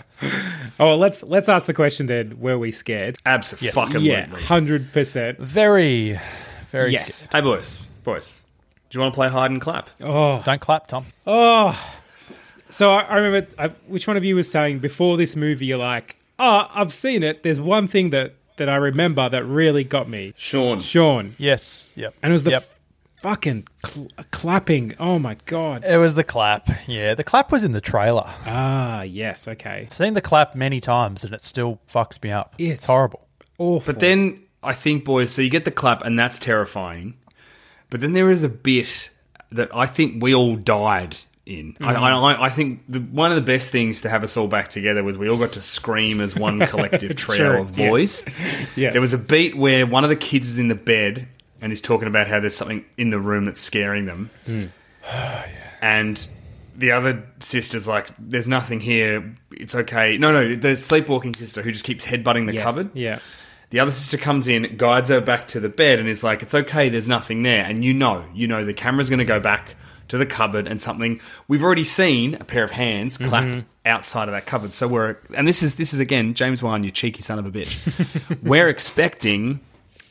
Oh, 0.81 0.97
let's 0.97 1.23
let's 1.23 1.49
ask 1.49 1.66
the 1.66 1.75
question 1.75 2.07
then. 2.07 2.40
Were 2.40 2.59
we 2.59 2.73
scared? 2.73 3.18
absolutely. 3.27 4.01
Yeah, 4.09 4.27
hundred 4.27 4.92
percent. 4.92 5.38
Very, 5.38 6.18
very. 6.73 6.92
Yes. 6.92 7.14
scared. 7.14 7.33
Hey, 7.44 7.49
boys. 7.49 7.88
Boys. 8.03 8.42
Do 8.90 8.97
you 8.97 9.01
want 9.03 9.12
to 9.12 9.16
play 9.16 9.29
hide 9.29 9.51
and 9.53 9.61
clap? 9.61 9.90
Oh, 10.01 10.42
Don't 10.44 10.61
clap, 10.61 10.87
Tom. 10.88 11.05
oh. 11.27 11.79
So 12.70 12.92
I, 12.92 13.03
I 13.03 13.16
remember 13.18 13.49
I, 13.59 13.68
which 13.87 14.09
one 14.09 14.16
of 14.16 14.25
you 14.25 14.35
was 14.37 14.51
saying 14.51 14.79
before 14.81 15.16
this 15.16 15.37
movie. 15.37 15.66
You're 15.66 15.79
like, 15.79 16.16
oh, 16.38 16.68
I've 16.75 16.92
seen 16.94 17.23
it. 17.23 17.42
There's 17.42 17.61
one 17.61 17.88
thing 17.88 18.11
that 18.11 18.35
that 18.57 18.68
I 18.68 18.77
remember 18.77 19.29
that 19.29 19.44
really 19.44 19.83
got 19.85 20.09
me. 20.09 20.33
Sean. 20.37 20.79
Sean, 20.79 21.35
Yes. 21.38 21.92
Yep. 21.97 22.14
and 22.23 22.31
it 22.31 22.33
was 22.35 22.44
the 22.44 22.53
Yep. 22.53 22.62
f- 22.62 22.79
fucking 23.20 23.66
cl- 23.85 24.09
clapping. 24.31 24.94
Oh 25.01 25.18
my 25.18 25.37
god. 25.47 25.85
It 25.85 25.97
was 25.97 26.14
the 26.14 26.23
clap. 26.23 26.68
Yeah, 26.87 27.14
the 27.14 27.25
clap 27.25 27.51
was 27.51 27.64
in 27.64 27.73
the 27.73 27.81
trailer. 27.81 28.27
Ah, 28.47 29.03
yes. 29.03 29.49
Okay. 29.49 29.87
I've 29.88 29.92
seen 29.92 30.14
the 30.14 30.20
clap 30.20 30.55
many 30.55 30.81
times, 30.81 31.25
and 31.25 31.35
it 31.35 31.42
still 31.42 31.81
fucks 31.92 32.23
me 32.23 32.31
up. 32.31 32.55
It's- 32.59 32.77
It's 32.79 32.87
horrible. 32.87 33.27
Awful. 33.59 33.92
But 33.92 33.99
then 34.01 34.40
I 34.62 34.73
think, 34.73 35.05
boys, 35.05 35.33
so 35.33 35.42
you 35.42 35.51
get 35.51 35.64
the 35.64 35.70
clap, 35.73 36.05
and 36.05 36.16
that's 36.18 36.38
terrifying. 36.38 37.14
But 37.90 38.01
then 38.03 38.12
there 38.12 38.31
is 38.31 38.44
a 38.44 38.49
bit 38.49 39.11
that 39.51 39.68
I 39.75 39.87
think 39.87 40.23
we 40.23 40.33
all 40.35 40.55
died 40.57 41.16
in. 41.46 41.74
Mm. 41.74 41.87
I, 41.87 41.94
I, 41.94 42.46
I 42.46 42.48
think 42.48 42.83
the, 42.88 43.00
one 43.00 43.30
of 43.30 43.37
the 43.37 43.42
best 43.42 43.70
things 43.70 44.00
to 44.02 44.09
have 44.09 44.24
us 44.24 44.37
all 44.37 44.48
back 44.48 44.68
together 44.68 45.04
was 45.04 45.18
we 45.18 45.28
all 45.28 45.38
got 45.38 45.52
to 45.52 45.61
scream 45.61 46.20
as 46.20 46.35
one 46.35 46.59
collective 46.66 47.16
trio 47.16 47.37
Sure, 47.37 47.57
of 47.59 47.76
boys. 47.76 48.24
Yes. 48.76 48.92
There 48.92 49.02
was 49.02 49.12
a 49.12 49.18
beat 49.18 49.57
where 49.57 49.87
one 49.87 50.04
of 50.04 50.11
the 50.11 50.16
kids 50.16 50.48
is 50.48 50.59
in 50.59 50.68
the 50.68 50.74
bed 50.74 51.28
and 51.61 51.70
he's 51.70 51.80
talking 51.83 52.09
about 52.09 52.26
how 52.28 52.40
there's 52.40 52.57
something 52.57 52.85
in 52.96 53.11
the 53.11 53.18
room 53.20 53.44
that's 53.44 53.61
scaring 53.61 54.07
them. 54.07 54.30
Hmm. 54.46 54.64
And 55.80 56.26
the 56.76 56.92
other 56.92 57.26
sister's 57.40 57.87
like, 57.87 58.09
there's 58.18 58.48
nothing 58.48 58.80
here. 58.80 59.37
It's 59.52 59.74
okay. 59.74 60.16
No, 60.16 60.33
no, 60.33 60.57
the 60.57 60.76
sleepwalking 60.76 61.35
sister 61.35 61.61
who 61.61 61.70
just 61.72 61.85
keeps 61.85 62.07
headbutting 62.07 62.46
the 62.46 62.54
Yes, 62.54 62.64
cupboard. 62.64 62.90
Yeah. 62.94 63.18
The 63.68 63.80
other 63.80 63.90
sister 63.90 64.16
comes 64.16 64.48
in, 64.48 64.78
guides 64.78 65.11
her 65.11 65.20
back 65.20 65.46
to 65.48 65.61
the 65.61 65.68
bed, 65.68 65.98
and 65.98 66.09
is 66.09 66.24
like, 66.24 66.42
"It's 66.42 66.54
okay. 66.54 66.88
There's 66.88 67.09
nothing 67.09 67.42
there." 67.42 67.64
And 67.64 67.85
you 67.85 67.92
know, 67.92 68.24
you 68.33 68.46
know, 68.46 68.64
the 68.64 68.72
camera's 68.72 69.11
going 69.11 69.18
to 69.18 69.24
go 69.24 69.40
back 69.40 69.74
to 70.14 70.18
the 70.18 70.27
cupboard, 70.27 70.66
and 70.66 70.81
something 70.81 71.20
we've 71.48 71.62
already 71.62 71.85
seen 71.85 72.35
a 72.37 72.44
pair 72.44 72.64
of 72.64 72.70
hands 72.70 73.16
clap 73.18 73.64
outside 73.85 74.29
of 74.29 74.33
that 74.33 74.46
cupboard. 74.46 74.72
So 74.72 74.88
we're, 74.88 75.16
and 75.37 75.46
this 75.46 75.62
is 75.62 75.74
this 75.74 75.92
is 75.92 76.00
again 76.00 76.35
James 76.35 76.62
Wan, 76.62 76.85
you 76.85 76.90
cheeky 76.90 77.20
son 77.22 77.38
of 77.38 77.46
a 77.46 77.50
bitch. 77.50 78.42
we're 78.42 78.68
expecting 78.68 79.61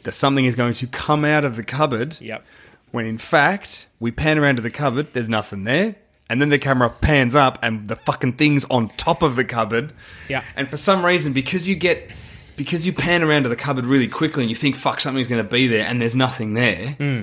that 0.04 0.12
something 0.12 0.46
is 0.46 0.56
going 0.56 0.74
to 0.76 0.88
come 0.88 1.26
out 1.26 1.46
of 1.46 1.56
the 1.56 1.64
cupboard. 1.64 2.18
Yep. 2.20 2.46
When 2.92 3.06
in 3.06 3.18
fact, 3.18 3.88
we 4.00 4.12
pan 4.12 4.38
around 4.38 4.58
to 4.58 4.62
the 4.62 4.70
cupboard, 4.70 5.14
there's 5.14 5.30
nothing 5.30 5.64
there. 5.64 5.96
And 6.30 6.42
then 6.42 6.50
the 6.50 6.60
camera 6.60 6.90
pans 6.90 7.36
up 7.36 7.58
and 7.62 7.88
the 7.88 7.96
fucking 7.96 8.34
thing's 8.34 8.66
on 8.66 8.90
top 8.98 9.22
of 9.24 9.36
the 9.36 9.44
cupboard. 9.44 9.94
Yeah. 10.30 10.44
And 10.56 10.68
for 10.68 10.78
some 10.78 11.06
reason, 11.06 11.34
because 11.34 11.68
you 11.68 11.76
get 11.76 12.12
because 12.56 12.86
you 12.86 12.94
pan 12.94 13.24
around 13.24 13.44
to 13.44 13.50
the 13.50 13.56
cupboard 13.56 13.86
really 13.86 14.08
quickly 14.08 14.44
and 14.44 14.50
you 14.50 14.56
think 14.56 14.76
fuck 14.76 15.00
something's 15.02 15.28
going 15.28 15.44
to 15.44 15.50
be 15.50 15.68
there 15.68 15.86
and 15.86 16.00
there's 16.02 16.16
nothing 16.16 16.54
there, 16.54 16.90
Hmm. 17.00 17.22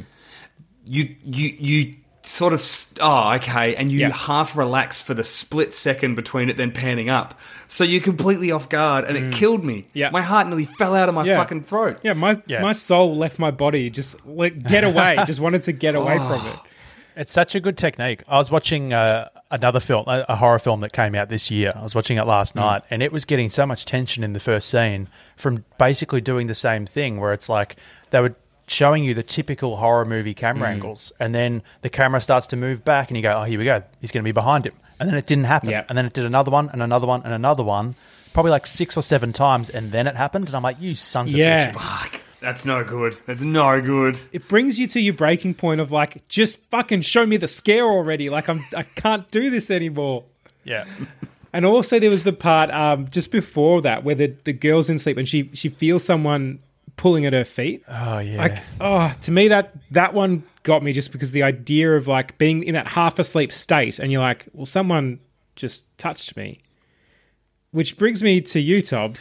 you 0.86 1.14
you 1.24 1.56
you 1.58 1.94
sort 2.22 2.52
of 2.52 2.64
oh 3.00 3.32
okay, 3.34 3.74
and 3.76 3.90
you 3.90 4.00
Yeah. 4.00 4.10
half 4.10 4.56
relax 4.56 5.00
for 5.00 5.14
the 5.14 5.24
split 5.24 5.72
second 5.74 6.14
between 6.14 6.48
it 6.48 6.56
then 6.56 6.70
panning 6.70 7.08
up, 7.08 7.38
so 7.68 7.82
you're 7.84 8.00
completely 8.02 8.50
off 8.52 8.68
guard 8.68 9.04
and 9.04 9.16
it 9.16 9.32
killed 9.32 9.64
me. 9.64 9.88
Yeah. 9.94 10.10
my 10.10 10.22
heart 10.22 10.46
nearly 10.46 10.66
fell 10.66 10.94
out 10.94 11.08
of 11.08 11.14
my 11.14 11.24
Yeah. 11.24 11.36
fucking 11.38 11.64
throat. 11.64 11.98
Yeah, 12.02 12.12
my 12.12 12.36
Yeah. 12.46 12.60
my 12.62 12.72
soul 12.72 13.16
left 13.16 13.38
my 13.38 13.50
body. 13.50 13.90
Just 13.90 14.24
like 14.26 14.62
get 14.62 14.84
away. 14.84 15.16
just 15.26 15.40
wanted 15.40 15.62
to 15.62 15.72
get 15.72 15.94
away 15.94 16.18
from 16.18 16.46
it. 16.46 16.56
It's 17.16 17.32
such 17.32 17.54
a 17.54 17.60
good 17.60 17.76
technique. 17.76 18.22
I 18.28 18.38
was 18.38 18.50
watching 18.50 18.92
uh, 18.92 19.28
another 19.50 19.80
film, 19.80 20.04
a, 20.06 20.24
a 20.28 20.36
horror 20.36 20.58
film 20.60 20.80
that 20.82 20.92
came 20.92 21.14
out 21.14 21.28
this 21.28 21.50
year. 21.50 21.72
I 21.74 21.82
was 21.82 21.94
watching 21.94 22.16
it 22.16 22.24
last 22.24 22.54
night, 22.54 22.82
and 22.88 23.02
it 23.02 23.12
was 23.12 23.24
getting 23.24 23.50
so 23.50 23.66
much 23.66 23.84
tension 23.84 24.22
in 24.22 24.32
the 24.32 24.40
first 24.40 24.68
scene 24.68 25.08
from 25.36 25.64
basically 25.76 26.20
doing 26.20 26.46
the 26.46 26.54
same 26.54 26.86
thing, 26.86 27.18
where 27.18 27.32
it's 27.32 27.48
like 27.48 27.76
they 28.10 28.20
were 28.20 28.36
showing 28.70 29.02
you 29.02 29.14
the 29.14 29.22
typical 29.24 29.76
horror 29.78 30.04
movie 30.04 30.32
camera 30.34 30.68
angles, 30.68 31.12
and 31.18 31.34
then 31.34 31.62
the 31.82 31.90
camera 31.90 32.20
starts 32.20 32.46
to 32.48 32.56
move 32.56 32.84
back, 32.84 33.08
and 33.08 33.16
you 33.16 33.22
go, 33.22 33.40
"Oh, 33.40 33.42
here 33.44 33.58
we 33.58 33.64
go. 33.64 33.82
He's 34.00 34.12
going 34.12 34.22
to 34.22 34.28
be 34.28 34.32
behind 34.32 34.64
him," 34.66 34.74
and 35.00 35.08
then 35.08 35.16
it 35.16 35.26
didn't 35.26 35.44
happen, 35.44 35.70
Yeah. 35.70 35.84
and 35.88 35.98
then 35.98 36.06
it 36.06 36.12
did 36.12 36.24
another 36.24 36.50
one, 36.52 36.68
and 36.72 36.80
another 36.82 37.06
one, 37.06 37.22
and 37.24 37.34
another 37.34 37.64
one, 37.64 37.96
probably 38.32 38.50
like 38.52 38.66
six 38.66 38.96
or 38.96 39.02
seven 39.02 39.32
times, 39.32 39.68
and 39.70 39.90
then 39.90 40.06
it 40.06 40.14
happened, 40.16 40.46
and 40.48 40.54
I'm 40.56 40.62
like, 40.62 40.76
"You 40.80 40.94
sons 40.94 41.34
Yeah. 41.34 41.70
of 41.70 41.74
bitches!" 41.74 41.80
Fuck, 41.80 42.20
that's 42.40 42.64
no 42.64 42.84
good. 42.84 43.18
That's 43.26 43.42
no 43.42 43.80
good. 43.80 44.20
It 44.32 44.46
brings 44.48 44.78
you 44.78 44.86
to 44.88 45.00
your 45.00 45.14
breaking 45.14 45.54
point 45.54 45.80
of 45.80 45.90
like, 45.90 46.26
just 46.28 46.60
fucking 46.70 47.02
show 47.02 47.26
me 47.26 47.36
the 47.38 47.48
scare 47.48 47.84
already. 47.86 48.30
Like 48.30 48.48
I'm, 48.48 48.62
I 48.76 48.84
can't 48.84 49.28
do 49.32 49.50
this 49.50 49.70
anymore. 49.70 50.24
Yeah, 50.64 50.84
And 51.52 51.66
also 51.66 51.98
there 51.98 52.10
was 52.10 52.22
the 52.22 52.32
part 52.32 52.70
um, 52.70 53.08
just 53.10 53.32
before 53.32 53.82
that 53.82 54.04
where 54.04 54.14
the, 54.14 54.28
the 54.44 54.52
girl's 54.52 54.88
in 54.88 54.98
sleep 54.98 55.16
and 55.16 55.28
she 55.28 55.50
she 55.54 55.68
feels 55.68 56.04
someone 56.04 56.60
pulling 57.00 57.24
at 57.24 57.32
her 57.32 57.44
feet. 57.46 57.82
oh 57.88 58.18
yeah. 58.18 58.36
Like 58.38 58.58
oh, 58.80 59.10
to 59.22 59.30
me 59.30 59.48
that 59.48 59.74
that 59.90 60.12
one 60.12 60.42
got 60.64 60.82
me 60.82 60.92
just 60.92 61.12
because 61.12 61.30
the 61.32 61.42
idea 61.42 61.96
of 61.96 62.06
like 62.06 62.36
being 62.36 62.62
in 62.62 62.74
that 62.74 62.86
half 62.86 63.18
asleep 63.18 63.50
state 63.52 63.98
and 63.98 64.12
you're 64.12 64.20
like, 64.20 64.46
well, 64.52 64.66
someone 64.66 65.18
just 65.56 65.86
touched 65.96 66.36
me. 66.36 66.60
Which 67.70 67.96
brings 67.96 68.22
me 68.22 68.40
to 68.42 68.60
you, 68.60 68.82
Tom, 68.82 69.14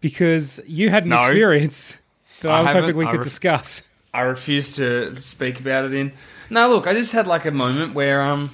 because 0.00 0.60
you 0.66 0.90
had 0.90 1.04
an 1.04 1.10
No. 1.10 1.18
experience 1.20 1.96
that 2.42 2.50
I, 2.50 2.58
I 2.58 2.62
was 2.64 2.72
hoping 2.72 2.96
we 2.96 3.06
I 3.06 3.12
could 3.12 3.22
discuss. 3.22 3.82
I 4.12 4.22
refuse 4.22 4.76
to 4.76 5.18
speak 5.20 5.60
about 5.60 5.86
it 5.86 5.94
in. 5.94 6.12
No, 6.50 6.68
look, 6.68 6.86
I 6.86 6.92
just 6.92 7.12
had 7.12 7.26
like 7.26 7.44
a 7.46 7.50
moment 7.50 7.94
where 7.94 8.20
um, 8.20 8.50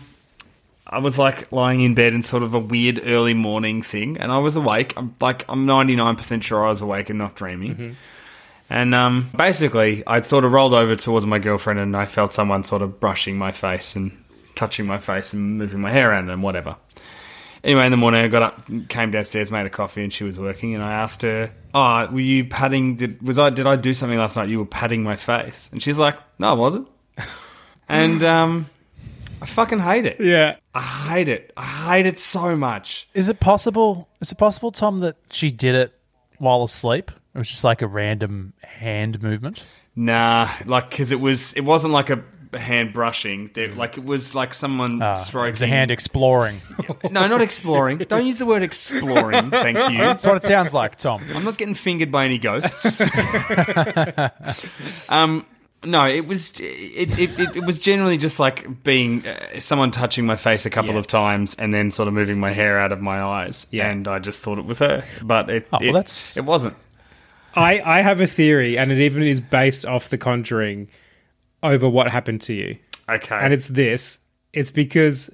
I 0.87 0.99
was 0.99 1.19
like 1.19 1.51
lying 1.53 1.81
in 1.83 1.95
bed 1.95 2.14
in 2.14 2.23
sort 2.23 2.43
of 2.43 2.55
a 2.55 2.59
weird 2.59 3.01
early 3.05 3.35
morning 3.35 3.83
thing, 3.83 4.16
and 4.19 4.31
I 4.31 4.38
was 4.38 4.55
awake. 4.57 4.95
I'm 4.97 5.14
like 5.21 5.45
I'm 5.49 5.66
99 5.66 6.16
percent 6.16 6.45
sure 6.45 6.64
I 6.64 6.69
was 6.69 6.81
awake 6.81 7.11
and 7.11 7.19
not 7.19 7.35
dreaming. 7.35 7.97
And 8.71 8.95
um, 8.95 9.29
basically, 9.37 10.05
I'd 10.07 10.27
sort 10.27 10.45
of 10.45 10.53
rolled 10.53 10.75
over 10.75 10.95
towards 10.95 11.27
my 11.27 11.41
girlfriend, 11.41 11.81
and 11.81 11.97
I 11.97 12.07
felt 12.07 12.33
someone 12.33 12.63
sort 12.63 12.83
of 12.83 13.01
brushing 13.01 13.37
my 13.37 13.51
face 13.51 13.97
and 13.97 14.17
touching 14.55 14.87
my 14.87 14.99
face 14.99 15.33
and 15.33 15.59
moving 15.59 15.81
my 15.81 15.91
hair 15.91 16.11
around 16.11 16.31
and 16.31 16.41
whatever. 16.43 16.77
Anyway, 17.65 17.85
in 17.85 17.91
the 17.91 17.97
morning, 17.97 18.25
I 18.25 18.29
got 18.29 18.43
up, 18.43 18.89
came 18.89 19.11
downstairs, 19.11 19.51
made 19.51 19.67
a 19.67 19.71
coffee, 19.71 20.05
and 20.05 20.13
she 20.13 20.25
was 20.25 20.39
working. 20.39 20.75
And 20.75 20.85
I 20.85 20.93
asked 20.93 21.23
her, 21.23 21.51
"Oh, 21.75 22.07
were 22.11 22.21
you 22.21 22.45
patting? 22.45 22.95
Did 22.97 23.21
was 23.21 23.39
I? 23.39 23.51
Did 23.51 23.67
I 23.67 23.75
do 23.77 23.93
something 23.93 24.17
last 24.17 24.37
night? 24.37 24.49
You 24.49 24.61
were 24.61 24.67
patting 24.67 25.03
my 25.03 25.17
face?" 25.17 25.69
And 25.73 25.83
she's 25.83 25.99
like, 25.99 26.17
"No, 26.39 26.51
I 26.51 26.53
wasn't." 26.53 26.89
and 27.89 28.23
um, 28.23 28.71
I 29.43 29.47
fucking 29.47 29.81
hate 29.81 30.07
it. 30.07 30.21
Yeah. 30.21 30.57
I 30.75 30.81
hate 30.81 31.29
it. 31.29 31.53
I 31.57 31.65
hate 31.97 32.07
it 32.07 32.19
so 32.19 32.57
much. 32.57 33.09
Is 33.15 33.29
it 33.29 33.41
possible? 33.41 34.09
Is 34.21 34.31
it 34.31 34.39
possible, 34.39 34.71
Tom, 34.71 35.01
that 35.01 35.17
she 35.31 35.51
did 35.51 35.75
it 35.75 35.93
while 36.39 36.63
asleep? 36.63 37.11
It 37.35 37.38
was 37.38 37.49
just 37.49 37.64
like 37.64 37.83
a 37.83 37.87
random 37.87 38.53
hand 38.62 39.23
movement. 39.23 39.64
Nah, 39.97 40.49
like 40.66 40.90
because 40.90 41.12
it 41.12 41.21
was, 41.21 41.53
it 41.55 41.62
wasn't 41.62 41.93
like 41.93 42.11
a 42.11 42.23
hand 42.57 42.93
brushing. 42.93 43.51
There, 43.55 43.73
like 43.75 43.97
it 43.99 44.05
was 44.05 44.35
like 44.35 44.53
someone 44.55 45.01
Ah, 45.01 45.14
stroking. 45.14 45.49
it 45.49 45.53
was 45.53 45.62
a 45.62 45.66
hand 45.69 45.90
exploring. 45.93 46.61
no, 47.11 47.29
not 47.29 47.40
exploring. 47.40 47.99
Don't 47.99 48.27
use 48.27 48.38
the 48.38 48.47
word 48.47 48.62
exploring. 48.64 49.51
Thank 49.51 49.77
you. 49.93 49.99
That's 49.99 50.27
what 50.27 50.37
it 50.37 50.43
sounds 50.45 50.75
like, 50.75 50.97
Tom. 50.97 51.23
I'm 51.35 51.45
not 51.45 51.57
getting 51.57 51.75
fingered 51.75 52.11
by 52.11 52.25
any 52.25 52.38
ghosts. 52.38 53.01
um, 55.11 55.45
no, 55.85 56.07
it 56.07 56.27
was 56.27 56.51
it, 56.61 57.19
it, 57.19 57.38
it, 57.38 57.57
it 57.57 57.64
was 57.64 57.79
generally 57.79 58.19
just 58.19 58.38
like 58.38 58.83
being 58.85 59.27
uh, 59.27 59.61
someone 59.61 59.90
touching 59.90 60.27
my 60.27 60.37
face 60.37 60.66
a 60.66 60.71
couple 60.71 60.93
Yeah. 60.93 60.99
of 60.99 61.07
times 61.07 61.55
and 61.55 61.73
then 61.73 61.90
sort 61.90 62.07
of 62.09 62.14
moving 62.14 62.38
my 62.38 62.53
hair 62.53 62.79
out 62.79 62.93
of 62.93 63.01
my 63.01 63.23
eyes. 63.23 63.66
Yeah. 63.71 63.88
and 63.88 64.07
I 64.07 64.19
just 64.19 64.43
thought 64.45 64.59
it 64.59 64.66
was 64.66 64.79
her, 64.81 65.05
but 65.23 65.49
it 65.49 65.69
Oh, 65.73 65.79
well, 65.81 65.90
it, 65.90 65.93
that's- 65.93 66.37
it 66.37 66.45
wasn't. 66.45 66.77
I, 67.55 67.81
I 67.81 68.01
have 68.03 68.21
a 68.21 68.27
theory, 68.27 68.79
and 68.79 68.93
it 68.93 68.99
even 69.01 69.23
is 69.23 69.41
based 69.41 69.85
off 69.85 70.09
The 70.09 70.19
Conjuring 70.19 70.89
over 71.63 71.89
what 71.89 72.11
happened 72.11 72.41
to 72.43 72.55
you. 72.55 72.79
Okay, 73.09 73.37
And 73.37 73.53
it's 73.53 73.69
this 73.69 74.21
it's 74.53 74.71
because 74.71 75.31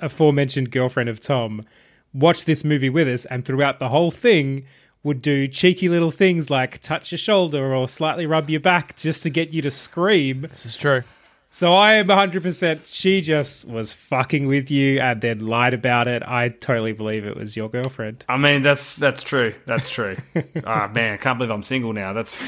aforementioned 0.00 0.70
girlfriend 0.70 1.08
of 1.08 1.20
Tom 1.20 1.64
watched 2.12 2.46
this 2.46 2.64
movie 2.64 2.90
with 2.90 3.08
us, 3.08 3.24
and 3.26 3.44
throughout 3.44 3.78
the 3.78 3.88
whole 3.88 4.10
thing, 4.10 4.64
would 5.02 5.22
do 5.22 5.46
cheeky 5.46 5.88
little 5.88 6.10
things 6.10 6.50
like 6.50 6.80
touch 6.80 7.12
your 7.12 7.18
shoulder 7.18 7.72
or 7.74 7.86
slightly 7.86 8.26
rub 8.26 8.50
your 8.50 8.60
back 8.60 8.96
just 8.96 9.22
to 9.22 9.30
get 9.30 9.52
you 9.52 9.62
to 9.62 9.70
scream. 9.70 10.42
This 10.42 10.66
is 10.66 10.76
true. 10.76 11.02
So 11.56 11.72
I 11.72 11.94
am 11.94 12.08
100% 12.08 12.80
she 12.84 13.22
just 13.22 13.64
was 13.64 13.90
fucking 13.90 14.46
with 14.46 14.70
you 14.70 15.00
and 15.00 15.22
then 15.22 15.38
lied 15.38 15.72
about 15.72 16.06
it. 16.06 16.22
I 16.22 16.50
totally 16.50 16.92
believe 16.92 17.24
it 17.24 17.34
was 17.34 17.56
your 17.56 17.70
girlfriend. 17.70 18.26
I 18.28 18.36
mean 18.36 18.60
that's 18.60 18.96
that's 18.96 19.22
true. 19.22 19.54
That's 19.64 19.88
true. 19.88 20.18
Ah 20.66 20.90
man, 20.92 21.14
I 21.14 21.16
can't 21.16 21.38
believe 21.38 21.50
I'm 21.50 21.62
single 21.62 21.94
now. 21.94 22.12
That's 22.12 22.38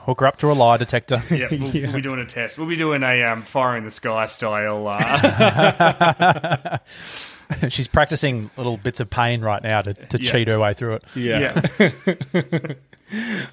Hook 0.00 0.20
her 0.20 0.26
up 0.26 0.36
to 0.38 0.50
a 0.50 0.52
lie 0.52 0.76
detector. 0.76 1.22
yeah. 1.30 1.48
We'll, 1.50 1.72
we'll 1.72 1.92
be 1.94 2.02
doing 2.02 2.20
a 2.20 2.26
test. 2.26 2.58
We'll 2.58 2.68
be 2.68 2.76
doing 2.76 3.02
a 3.02 3.22
um, 3.22 3.44
fire 3.44 3.78
in 3.78 3.84
the 3.84 3.90
sky 3.90 4.26
style. 4.26 4.86
Uh, 4.88 6.78
She's 7.68 7.88
practicing 7.88 8.50
little 8.56 8.76
bits 8.76 9.00
of 9.00 9.10
pain 9.10 9.42
right 9.42 9.62
now 9.62 9.82
to, 9.82 9.94
to 9.94 10.18
cheat 10.18 10.48
her 10.48 10.58
way 10.58 10.74
through 10.74 10.94
it. 10.94 11.04
Yeah. 11.14 11.62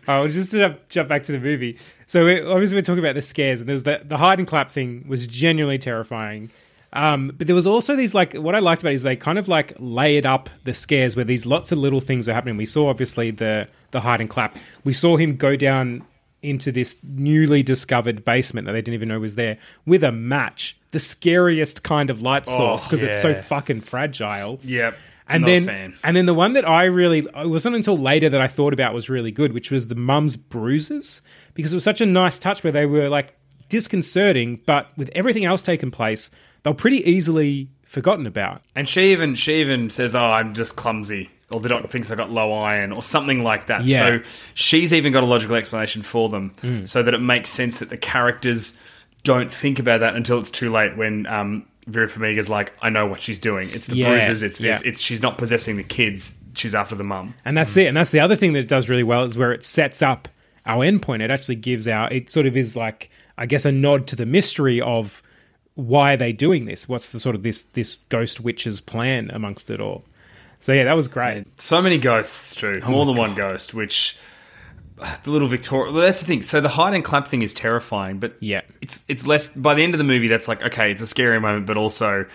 Oh, 0.08 0.28
just 0.30 0.52
to 0.52 0.58
jump, 0.58 0.90
jump 0.90 1.10
back 1.10 1.24
to 1.24 1.32
the 1.32 1.40
movie. 1.40 1.78
So 2.08 2.26
we, 2.26 2.42
obviously 2.42 2.78
we're 2.78 2.82
talking 2.82 3.04
about 3.04 3.16
the 3.16 3.22
scares, 3.22 3.60
and 3.60 3.70
there's 3.70 3.84
the 3.84 4.02
the 4.04 4.18
hide 4.18 4.40
and 4.40 4.48
clap 4.48 4.72
thing 4.72 5.06
was 5.08 5.28
genuinely 5.28 5.78
terrifying. 5.78 6.50
Um, 6.92 7.34
but 7.38 7.46
there 7.46 7.56
was 7.56 7.68
also 7.68 7.96
these 7.96 8.16
like 8.16 8.34
what 8.34 8.56
I 8.56 8.60
liked 8.60 8.82
about 8.82 8.92
it 8.92 8.96
is 8.96 9.04
they 9.04 9.16
kind 9.16 9.38
of 9.38 9.48
like 9.48 9.74
layered 9.78 10.26
up 10.26 10.50
the 10.64 10.74
scares 10.74 11.16
where 11.16 11.26
these 11.26 11.46
lots 11.46 11.72
of 11.72 11.78
little 11.78 12.02
things 12.02 12.28
were 12.28 12.34
happening. 12.34 12.58
We 12.58 12.66
saw 12.66 12.90
obviously 12.90 13.32
the 13.32 13.68
the 13.92 14.02
hide 14.02 14.22
and 14.22 14.30
clap. 14.30 14.58
We 14.84 14.94
saw 14.94 15.18
him 15.18 15.36
go 15.36 15.56
down 15.56 16.04
into 16.42 16.72
this 16.72 16.98
newly 17.04 17.64
discovered 17.64 18.24
basement 18.24 18.66
that 18.66 18.74
they 18.74 18.82
didn't 18.82 18.94
even 18.94 19.10
know 19.10 19.20
was 19.20 19.36
there 19.36 19.58
with 19.86 20.04
a 20.04 20.12
match, 20.12 20.78
the 20.92 21.00
scariest 21.00 21.84
kind 21.84 22.10
of 22.10 22.22
light 22.22 22.46
oh, 22.48 22.58
source 22.58 22.86
because 22.86 23.04
it's 23.04 23.22
so 23.22 23.34
fucking 23.34 23.82
fragile. 23.82 24.60
yep. 24.64 24.98
And 25.32 25.46
then, 25.46 25.96
and 26.04 26.18
then 26.18 26.26
the 26.26 26.34
one 26.34 26.54
that 26.54 26.68
I 26.68 26.86
really, 26.86 27.20
it 27.20 27.48
wasn't 27.48 27.76
until 27.76 27.96
later 27.96 28.30
that 28.30 28.42
I 28.42 28.48
thought 28.48 28.74
about 28.74 28.96
was 28.96 29.10
really 29.10 29.32
good, 29.32 29.54
which 29.54 29.70
was 29.70 29.86
the 29.86 29.94
mum's 29.94 30.36
bruises, 30.36 31.22
because 31.54 31.72
it 31.72 31.76
was 31.76 31.84
such 31.84 32.02
a 32.02 32.06
nice 32.08 32.40
touch 32.40 32.64
where 32.64 32.74
they 32.74 32.88
were 32.88 33.10
like 33.10 33.36
disconcerting, 33.70 34.60
but 34.66 34.88
with 34.98 35.12
everything 35.14 35.46
else 35.46 35.62
taking 35.62 35.92
place, 35.92 36.32
they're 36.64 36.74
pretty 36.74 37.08
easily 37.10 37.70
forgotten 37.84 38.26
about. 38.26 38.64
And 38.76 38.90
she 38.90 39.12
even 39.12 39.36
she 39.36 39.62
even 39.62 39.90
says, 39.90 40.16
"Oh, 40.16 40.32
I'm 40.32 40.54
just 40.54 40.76
clumsy," 40.76 41.30
or 41.54 41.60
the 41.60 41.70
doctor 41.70 41.88
thinks 41.88 42.12
I 42.12 42.16
got 42.16 42.30
low 42.30 42.54
iron, 42.54 42.92
or 42.92 43.02
something 43.02 43.44
like 43.44 43.68
that. 43.68 43.86
Yeah. 43.86 43.98
So 43.98 44.20
she's 44.54 44.94
even 44.94 45.12
got 45.14 45.24
a 45.24 45.28
logical 45.28 45.56
explanation 45.56 46.02
for 46.02 46.30
them, 46.30 46.86
so 46.86 47.02
that 47.04 47.14
it 47.14 47.22
makes 47.22 47.50
sense 47.50 47.80
that 47.80 47.90
the 47.90 47.98
characters 47.98 48.78
don't 49.24 49.52
think 49.52 49.80
about 49.80 50.00
that 50.00 50.16
until 50.16 50.40
it's 50.40 50.52
too 50.52 50.72
late. 50.72 50.96
When 50.96 51.26
um, 51.28 51.66
Vera 51.88 52.08
Farmiga's 52.08 52.50
like, 52.50 52.74
"I 52.82 52.90
know 52.90 53.06
what 53.06 53.22
she's 53.22 53.40
doing. 53.40 53.70
It's 53.72 53.88
the 53.88 53.96
Yeah, 53.96 54.10
bruises. 54.12 54.42
It's 54.44 54.58
this. 54.60 54.84
yeah. 54.84 54.90
It's 54.90 55.02
she's 55.02 55.22
not 55.22 55.38
possessing 55.38 55.78
the 55.78 55.84
kids. 55.84 56.38
She's 56.54 56.76
after 56.76 56.96
the 56.96 57.04
mum." 57.04 57.34
And 57.46 57.58
that's 57.58 57.76
it. 57.78 57.88
And 57.88 57.98
that's 57.98 58.12
the 58.12 58.20
other 58.20 58.36
thing 58.36 58.54
that 58.54 58.60
it 58.60 58.68
does 58.68 58.90
really 58.90 59.04
well 59.04 59.24
is 59.24 59.38
where 59.38 59.52
it 59.52 59.64
sets 59.64 60.02
up 60.02 60.28
our 60.66 60.84
endpoint. 60.86 61.22
It 61.22 61.32
actually 61.32 61.56
gives 61.56 61.88
our, 61.88 62.12
it 62.14 62.30
sort 62.30 62.46
of 62.46 62.56
is 62.56 62.76
like, 62.76 63.10
I 63.38 63.46
guess, 63.48 63.66
a 63.66 63.72
nod 63.72 64.06
to 64.08 64.16
the 64.16 64.26
mystery 64.26 64.80
of 64.82 65.24
why 65.76 66.14
are 66.14 66.18
they 66.18 66.32
doing 66.34 66.66
this? 66.66 66.88
What's 66.88 67.10
the 67.12 67.20
sort 67.20 67.36
of 67.36 67.44
this 67.44 67.62
this 67.64 67.96
ghost 68.10 68.40
witch's 68.42 68.82
plan 68.82 69.32
amongst 69.34 69.70
it 69.70 69.80
all? 69.82 70.04
So 70.60 70.74
yeah, 70.74 70.84
that 70.86 70.94
was 70.96 71.08
great. 71.08 71.46
So 71.60 71.82
many 71.82 71.98
ghosts 71.98 72.56
too, 72.56 72.82
oh 72.84 72.90
more 72.90 73.06
than 73.06 73.16
one 73.16 73.34
ghost. 73.36 73.74
Which 73.74 74.18
the 75.24 75.32
little 75.32 75.48
Victoria. 75.48 75.94
Well, 75.94 76.02
that's 76.02 76.20
the 76.20 76.26
thing. 76.26 76.44
So 76.44 76.60
the 76.60 76.68
hide 76.70 76.94
and 76.94 77.04
clap 77.04 77.28
thing 77.28 77.42
is 77.42 77.54
terrifying, 77.54 78.20
but 78.20 78.36
Yeah. 78.42 78.62
it's 78.82 79.04
it's 79.08 79.26
less. 79.26 79.48
By 79.48 79.74
the 79.74 79.84
end 79.84 79.94
of 79.94 79.98
the 79.98 80.04
movie, 80.04 80.28
that's 80.28 80.48
like 80.48 80.62
okay, 80.64 80.92
it's 80.92 81.02
a 81.02 81.08
scary 81.08 81.40
moment, 81.40 81.66
but 81.66 81.78
also 81.78 82.26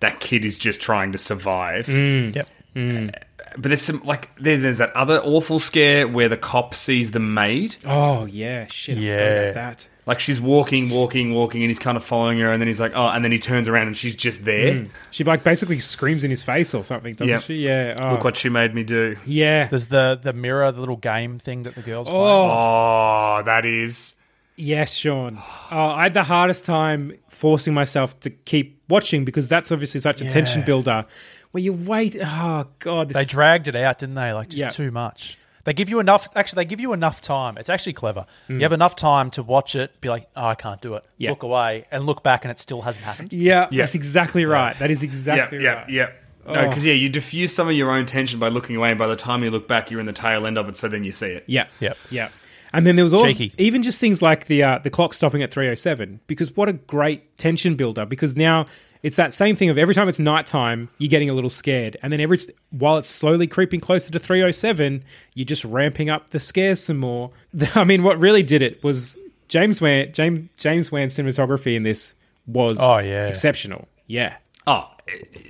that 0.00 0.20
kid 0.20 0.44
is 0.44 0.58
just 0.58 0.80
trying 0.80 1.12
to 1.12 1.18
survive. 1.18 1.86
Mm. 1.86 2.32
Mm, 2.32 2.34
yep. 2.36 2.48
Mm. 2.76 3.14
But 3.54 3.62
there's 3.64 3.82
some 3.82 4.02
like 4.04 4.30
there, 4.36 4.56
there's 4.58 4.78
that 4.78 4.94
other 4.94 5.18
awful 5.24 5.58
scare 5.58 6.06
where 6.06 6.28
the 6.28 6.36
cop 6.36 6.74
sees 6.74 7.10
the 7.10 7.18
maid. 7.18 7.76
Oh 7.86 8.26
yeah, 8.26 8.66
shit. 8.70 8.98
I 8.98 9.00
Yeah. 9.00 9.14
about 9.14 9.54
that. 9.54 9.88
Like 10.10 10.18
she's 10.18 10.40
walking, 10.40 10.90
walking, 10.90 11.32
walking, 11.32 11.62
and 11.62 11.70
he's 11.70 11.78
kind 11.78 11.96
of 11.96 12.02
following 12.02 12.40
her, 12.40 12.50
and 12.50 12.60
then 12.60 12.66
he's 12.66 12.80
like, 12.80 12.90
oh, 12.96 13.06
and 13.10 13.22
then 13.24 13.30
he 13.30 13.38
turns 13.38 13.68
around 13.68 13.86
and 13.86 13.96
she's 13.96 14.16
just 14.16 14.44
there. 14.44 14.74
Hmm. 14.74 14.86
She 15.12 15.22
like 15.22 15.44
basically 15.44 15.78
screams 15.78 16.24
in 16.24 16.30
his 16.30 16.42
face 16.42 16.74
or 16.74 16.82
something, 16.84 17.14
doesn't 17.14 17.28
Yep. 17.32 17.42
she? 17.42 17.54
Yeah. 17.64 17.96
Oh, 18.02 18.10
Look 18.14 18.24
what 18.24 18.36
she 18.36 18.48
made 18.48 18.74
me 18.74 18.82
do. 18.82 19.14
yeah. 19.24 19.68
There's 19.68 19.86
the 19.86 20.18
the 20.20 20.32
mirror, 20.32 20.72
the 20.72 20.80
little 20.80 20.96
game 20.96 21.38
thing 21.38 21.62
that 21.62 21.76
the 21.76 21.82
girls 21.82 22.08
play. 22.08 22.18
Oh, 22.18 23.38
Oh, 23.38 23.42
that 23.44 23.64
is. 23.64 24.16
Yes, 24.56 24.94
Sean. 24.94 25.38
Oh, 25.70 25.76
I 25.86 26.02
had 26.02 26.14
the 26.14 26.24
hardest 26.24 26.64
time 26.64 27.14
forcing 27.28 27.72
myself 27.72 28.18
to 28.20 28.30
keep 28.30 28.82
watching 28.88 29.24
because 29.24 29.46
that's 29.48 29.70
obviously 29.72 30.00
such 30.00 30.20
a 30.20 30.28
tension 30.28 30.62
builder. 30.62 31.06
Where 31.52 31.62
you 31.62 31.72
wait, 31.72 32.16
oh 32.20 32.66
god, 32.80 33.08
this 33.08 33.16
They 33.16 33.24
dragged 33.24 33.68
it 33.68 33.76
out, 33.76 34.00
didn't 34.00 34.16
they? 34.16 34.32
Like 34.32 34.48
just 34.48 34.60
Yeah. 34.60 34.68
too 34.70 34.90
much. 34.90 35.38
They 35.64 35.72
give 35.72 35.88
you 35.88 36.00
enough. 36.00 36.28
Actually, 36.34 36.64
they 36.64 36.68
give 36.68 36.80
you 36.80 36.92
enough 36.92 37.20
time. 37.20 37.58
It's 37.58 37.68
actually 37.68 37.92
clever. 37.92 38.26
Mm. 38.48 38.54
You 38.56 38.60
have 38.62 38.72
enough 38.72 38.96
time 38.96 39.30
to 39.32 39.42
watch 39.42 39.74
it. 39.76 40.00
Be 40.00 40.08
like, 40.08 40.28
oh, 40.36 40.46
I 40.46 40.54
can't 40.54 40.80
do 40.80 40.94
it. 40.94 41.04
Yeah. 41.18 41.30
Look 41.30 41.42
away 41.42 41.86
and 41.90 42.04
look 42.06 42.22
back, 42.22 42.44
and 42.44 42.50
it 42.50 42.58
still 42.58 42.82
hasn't 42.82 43.04
happened. 43.04 43.32
yeah, 43.32 43.68
Yeah. 43.70 43.82
that's 43.82 43.94
exactly 43.94 44.44
right. 44.46 44.78
That 44.78 44.90
is 44.90 45.02
Yeah, 45.02 45.08
exactly 45.08 45.62
yeah, 45.62 45.72
right. 45.74 45.88
yeah. 45.90 46.10
No, 46.46 46.54
Oh. 46.54 46.68
because 46.68 46.84
yeah, 46.84 46.94
you 46.94 47.08
diffuse 47.10 47.54
some 47.54 47.68
of 47.68 47.74
your 47.74 47.90
own 47.90 48.06
tension 48.06 48.38
by 48.40 48.48
looking 48.48 48.74
away, 48.76 48.90
and 48.90 48.98
by 48.98 49.06
the 49.06 49.16
time 49.16 49.44
you 49.44 49.50
look 49.50 49.68
back, 49.68 49.90
you're 49.90 50.00
in 50.00 50.06
the 50.06 50.12
tail 50.12 50.46
end 50.46 50.56
of 50.56 50.68
it. 50.68 50.76
So 50.76 50.88
then 50.88 51.04
you 51.04 51.12
see 51.12 51.26
it. 51.28 51.44
Yeah, 51.46 51.66
Yep. 51.80 51.98
yeah. 52.10 52.28
And 52.72 52.86
then 52.86 52.94
there 52.96 53.04
was 53.04 53.12
also 53.12 53.26
Cheeky. 53.28 53.52
even 53.58 53.82
just 53.82 54.00
things 54.00 54.22
like 54.22 54.46
the 54.46 54.62
uh, 54.62 54.78
the 54.78 54.90
clock 54.90 55.12
stopping 55.12 55.42
at 55.42 55.50
three 55.50 55.68
oh 55.68 55.74
seven 55.74 56.20
because 56.28 56.56
what 56.56 56.68
a 56.68 56.72
great 56.72 57.36
tension 57.36 57.74
builder 57.74 58.06
because 58.06 58.36
now 58.36 58.64
it's 59.02 59.16
that 59.16 59.32
same 59.32 59.56
thing 59.56 59.68
of 59.70 59.78
every 59.78 59.94
time 59.94 60.08
it's 60.08 60.18
nighttime 60.18 60.88
you're 60.98 61.08
getting 61.08 61.30
a 61.30 61.32
little 61.32 61.50
scared 61.50 61.96
and 62.02 62.12
then 62.12 62.20
every 62.20 62.38
while 62.70 62.98
it's 62.98 63.08
slowly 63.08 63.46
creeping 63.46 63.80
closer 63.80 64.10
to 64.12 64.18
three 64.18 64.42
oh 64.42 64.50
seven 64.50 65.02
you're 65.34 65.44
just 65.46 65.64
ramping 65.64 66.10
up 66.10 66.30
the 66.30 66.40
scares 66.40 66.80
some 66.80 66.98
more. 66.98 67.30
I 67.74 67.84
mean, 67.84 68.02
what 68.02 68.18
really 68.20 68.42
did 68.42 68.62
it 68.62 68.82
was 68.84 69.16
James 69.48 69.80
Wan 69.80 70.06
James 70.12 70.48
James 70.56 70.92
Wan 70.92 71.08
cinematography 71.08 71.74
in 71.76 71.82
this 71.82 72.14
was 72.46 72.78
Oh, 72.80 72.98
yeah. 72.98 73.26
exceptional. 73.26 73.88
Yeah, 74.06 74.36
Oh, 74.66 74.90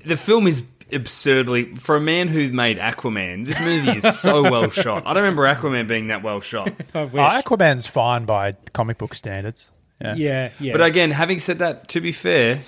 the 0.04 0.16
film 0.16 0.46
is 0.46 0.66
absurdly 0.92 1.74
for 1.76 1.96
a 1.96 2.00
man 2.00 2.28
who 2.28 2.50
made 2.52 2.78
Aquaman. 2.78 3.44
This 3.46 3.60
movie 3.60 3.90
is 3.98 4.18
so 4.20 4.42
well 4.50 4.68
shot. 4.70 5.04
I 5.06 5.14
don't 5.14 5.22
remember 5.22 5.42
Aquaman 5.44 5.86
being 5.88 6.08
that 6.08 6.22
well 6.22 6.40
shot. 6.40 6.68
I 6.94 6.98
Oh, 7.00 7.06
wish. 7.06 7.14
Aquaman's 7.22 7.86
fine 7.86 8.24
by 8.26 8.52
comic 8.72 8.98
book 8.98 9.14
standards. 9.14 9.70
Yeah. 10.00 10.14
yeah, 10.14 10.50
yeah. 10.60 10.72
But 10.72 10.82
again, 10.82 11.10
having 11.10 11.38
said 11.38 11.58
that, 11.58 11.88
to 11.88 12.00
be 12.00 12.12
fair, 12.12 12.60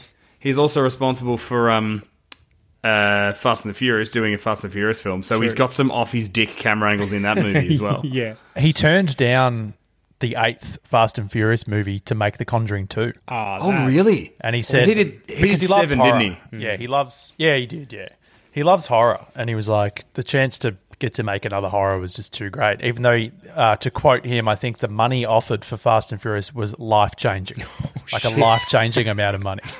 he's 0.42 0.58
also 0.58 0.80
responsible 0.82 1.38
for 1.38 1.70
um, 1.70 2.02
uh, 2.84 3.32
Fast 3.32 3.64
and 3.64 3.72
the 3.74 3.78
Furious 3.78 4.10
doing 4.10 4.34
a 4.34 4.38
Fast 4.38 4.64
and 4.64 4.70
the 4.70 4.74
Furious 4.74 5.00
film. 5.00 5.22
So 5.22 5.40
he's 5.40 5.54
got 5.54 5.72
some 5.72 5.90
off 5.90 6.12
his 6.12 6.28
dick 6.28 6.50
camera 6.50 6.90
angles 6.90 7.12
in 7.12 7.22
that 7.22 7.36
movie 7.46 7.72
as 7.72 7.80
well. 7.80 8.02
yeah. 8.04 8.34
He 8.56 8.72
turned 8.72 9.16
down 9.16 9.74
the 10.20 10.36
eighth 10.38 10.78
Fast 10.84 11.18
and 11.18 11.30
Furious 11.30 11.66
movie 11.66 11.98
to 12.00 12.14
make 12.14 12.38
The 12.38 12.44
Conjuring 12.44 12.86
two, 12.88 13.12
Ah, 13.28 13.58
Oh, 13.60 13.70
that's- 13.70 13.88
really? 13.88 14.32
and 14.40 14.54
he 14.54 14.60
Because 14.62 14.68
said 14.84 14.88
he 14.88 14.94
did, 14.94 15.20
he 15.28 15.42
because 15.42 15.60
did 15.60 15.68
he 15.68 15.74
loves 15.74 15.90
seven, 15.90 15.98
horror. 16.04 16.18
didn't 16.20 16.38
he? 16.52 16.64
Yeah, 16.64 16.76
he 16.76 16.86
loves. 16.86 17.32
Yeah, 17.38 17.56
he 17.56 17.66
did. 17.66 17.92
Yeah, 17.92 18.08
he 18.52 18.62
loves 18.62 18.86
horror, 18.86 19.24
and 19.34 19.48
he 19.48 19.56
was 19.56 19.66
like, 19.68 20.04
the 20.14 20.22
chance 20.22 20.58
to 20.60 20.76
get 21.00 21.14
to 21.14 21.24
make 21.24 21.44
another 21.44 21.68
horror 21.68 21.98
was 21.98 22.12
just 22.12 22.32
too 22.32 22.50
great. 22.50 22.80
Even 22.82 23.02
though, 23.02 23.16
he, 23.16 23.32
uh, 23.56 23.74
to 23.76 23.90
quote 23.90 24.24
him, 24.24 24.46
I 24.46 24.54
think 24.54 24.78
the 24.78 24.88
money 24.88 25.24
offered 25.24 25.64
for 25.64 25.76
Fast 25.76 26.12
and 26.12 26.22
Furious 26.22 26.54
was 26.54 26.78
life 26.78 27.16
changing, 27.16 27.64
like 28.12 28.22
a 28.24 28.30
life 28.30 28.62
changing 28.68 29.08
amount 29.08 29.34
of 29.34 29.42
money. 29.42 29.62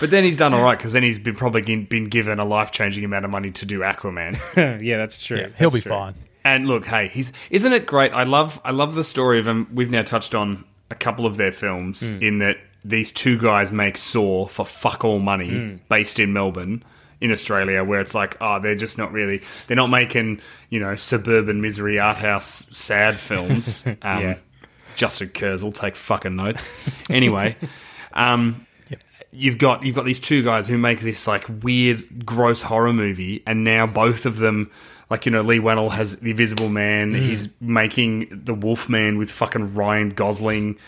But 0.00 0.10
then 0.10 0.24
he's 0.24 0.36
done 0.36 0.52
all 0.54 0.62
right 0.62 0.76
because 0.78 0.92
then 0.92 1.02
he's 1.02 1.18
been 1.18 1.36
probably 1.36 1.62
been 1.84 2.08
given 2.08 2.38
a 2.38 2.44
life 2.44 2.70
changing 2.72 3.04
amount 3.04 3.24
of 3.24 3.30
money 3.30 3.50
to 3.52 3.66
do 3.66 3.80
Aquaman. 3.80 4.36
yeah, 4.82 4.96
that's 4.96 5.22
true. 5.24 5.38
Yeah, 5.38 5.48
he'll 5.58 5.70
That's 5.70 5.84
be 5.84 5.88
true. 5.88 5.96
fine. 5.96 6.14
and 6.44 6.66
look, 6.66 6.86
hey, 6.86 7.08
he's 7.08 7.32
isn't 7.50 7.72
it 7.72 7.86
great? 7.86 8.12
I 8.12 8.24
love 8.24 8.60
I 8.64 8.70
love 8.72 8.94
the 8.94 9.04
story 9.04 9.38
of 9.38 9.46
him. 9.46 9.68
We've 9.72 9.90
now 9.90 10.02
touched 10.02 10.34
on 10.34 10.64
a 10.90 10.94
couple 10.94 11.26
of 11.26 11.36
their 11.36 11.52
films 11.52 12.02
in 12.02 12.38
that 12.38 12.58
these 12.84 13.12
two 13.12 13.38
guys 13.38 13.70
make 13.70 13.96
Saw 13.96 14.46
for 14.46 14.64
fuck 14.64 15.04
all 15.04 15.18
money, 15.18 15.78
based 15.88 16.18
in 16.18 16.32
Melbourne. 16.32 16.82
In 17.22 17.30
Australia, 17.32 17.84
where 17.84 18.00
it's 18.00 18.14
like, 18.14 18.38
oh, 18.40 18.60
they're 18.60 18.74
just 18.74 18.96
not 18.96 19.12
really, 19.12 19.42
they're 19.66 19.76
not 19.76 19.88
making, 19.90 20.40
you 20.70 20.80
know, 20.80 20.96
suburban 20.96 21.60
misery 21.60 21.98
art 21.98 22.16
house 22.16 22.66
sad 22.72 23.14
films. 23.18 23.84
Um, 23.86 23.96
Yeah. 24.22 24.38
Justin 24.96 25.28
Kurzel, 25.28 25.74
take 25.74 25.96
fucking 25.96 26.34
notes. 26.34 26.74
Anyway, 27.10 27.56
um, 28.14 28.66
you've 29.32 29.58
got 29.58 29.84
you've 29.84 29.94
got 29.94 30.04
these 30.04 30.20
two 30.20 30.42
guys 30.42 30.66
who 30.66 30.78
make 30.78 31.00
this 31.00 31.26
like 31.26 31.44
weird, 31.62 32.24
gross 32.24 32.62
horror 32.62 32.92
movie, 32.92 33.42
and 33.46 33.64
now 33.64 33.86
both 33.86 34.26
of 34.26 34.38
them, 34.38 34.70
like 35.08 35.26
you 35.26 35.32
know, 35.32 35.42
Leigh 35.42 35.60
Whannell 35.60 35.90
has 35.90 36.20
the 36.20 36.30
Invisible 36.30 36.68
Man. 36.68 37.12
Mm. 37.12 37.20
He's 37.20 37.48
making 37.60 38.28
the 38.44 38.54
Wolfman 38.54 39.18
with 39.18 39.30
fucking 39.30 39.74
Ryan 39.74 40.10
Gosling. 40.10 40.78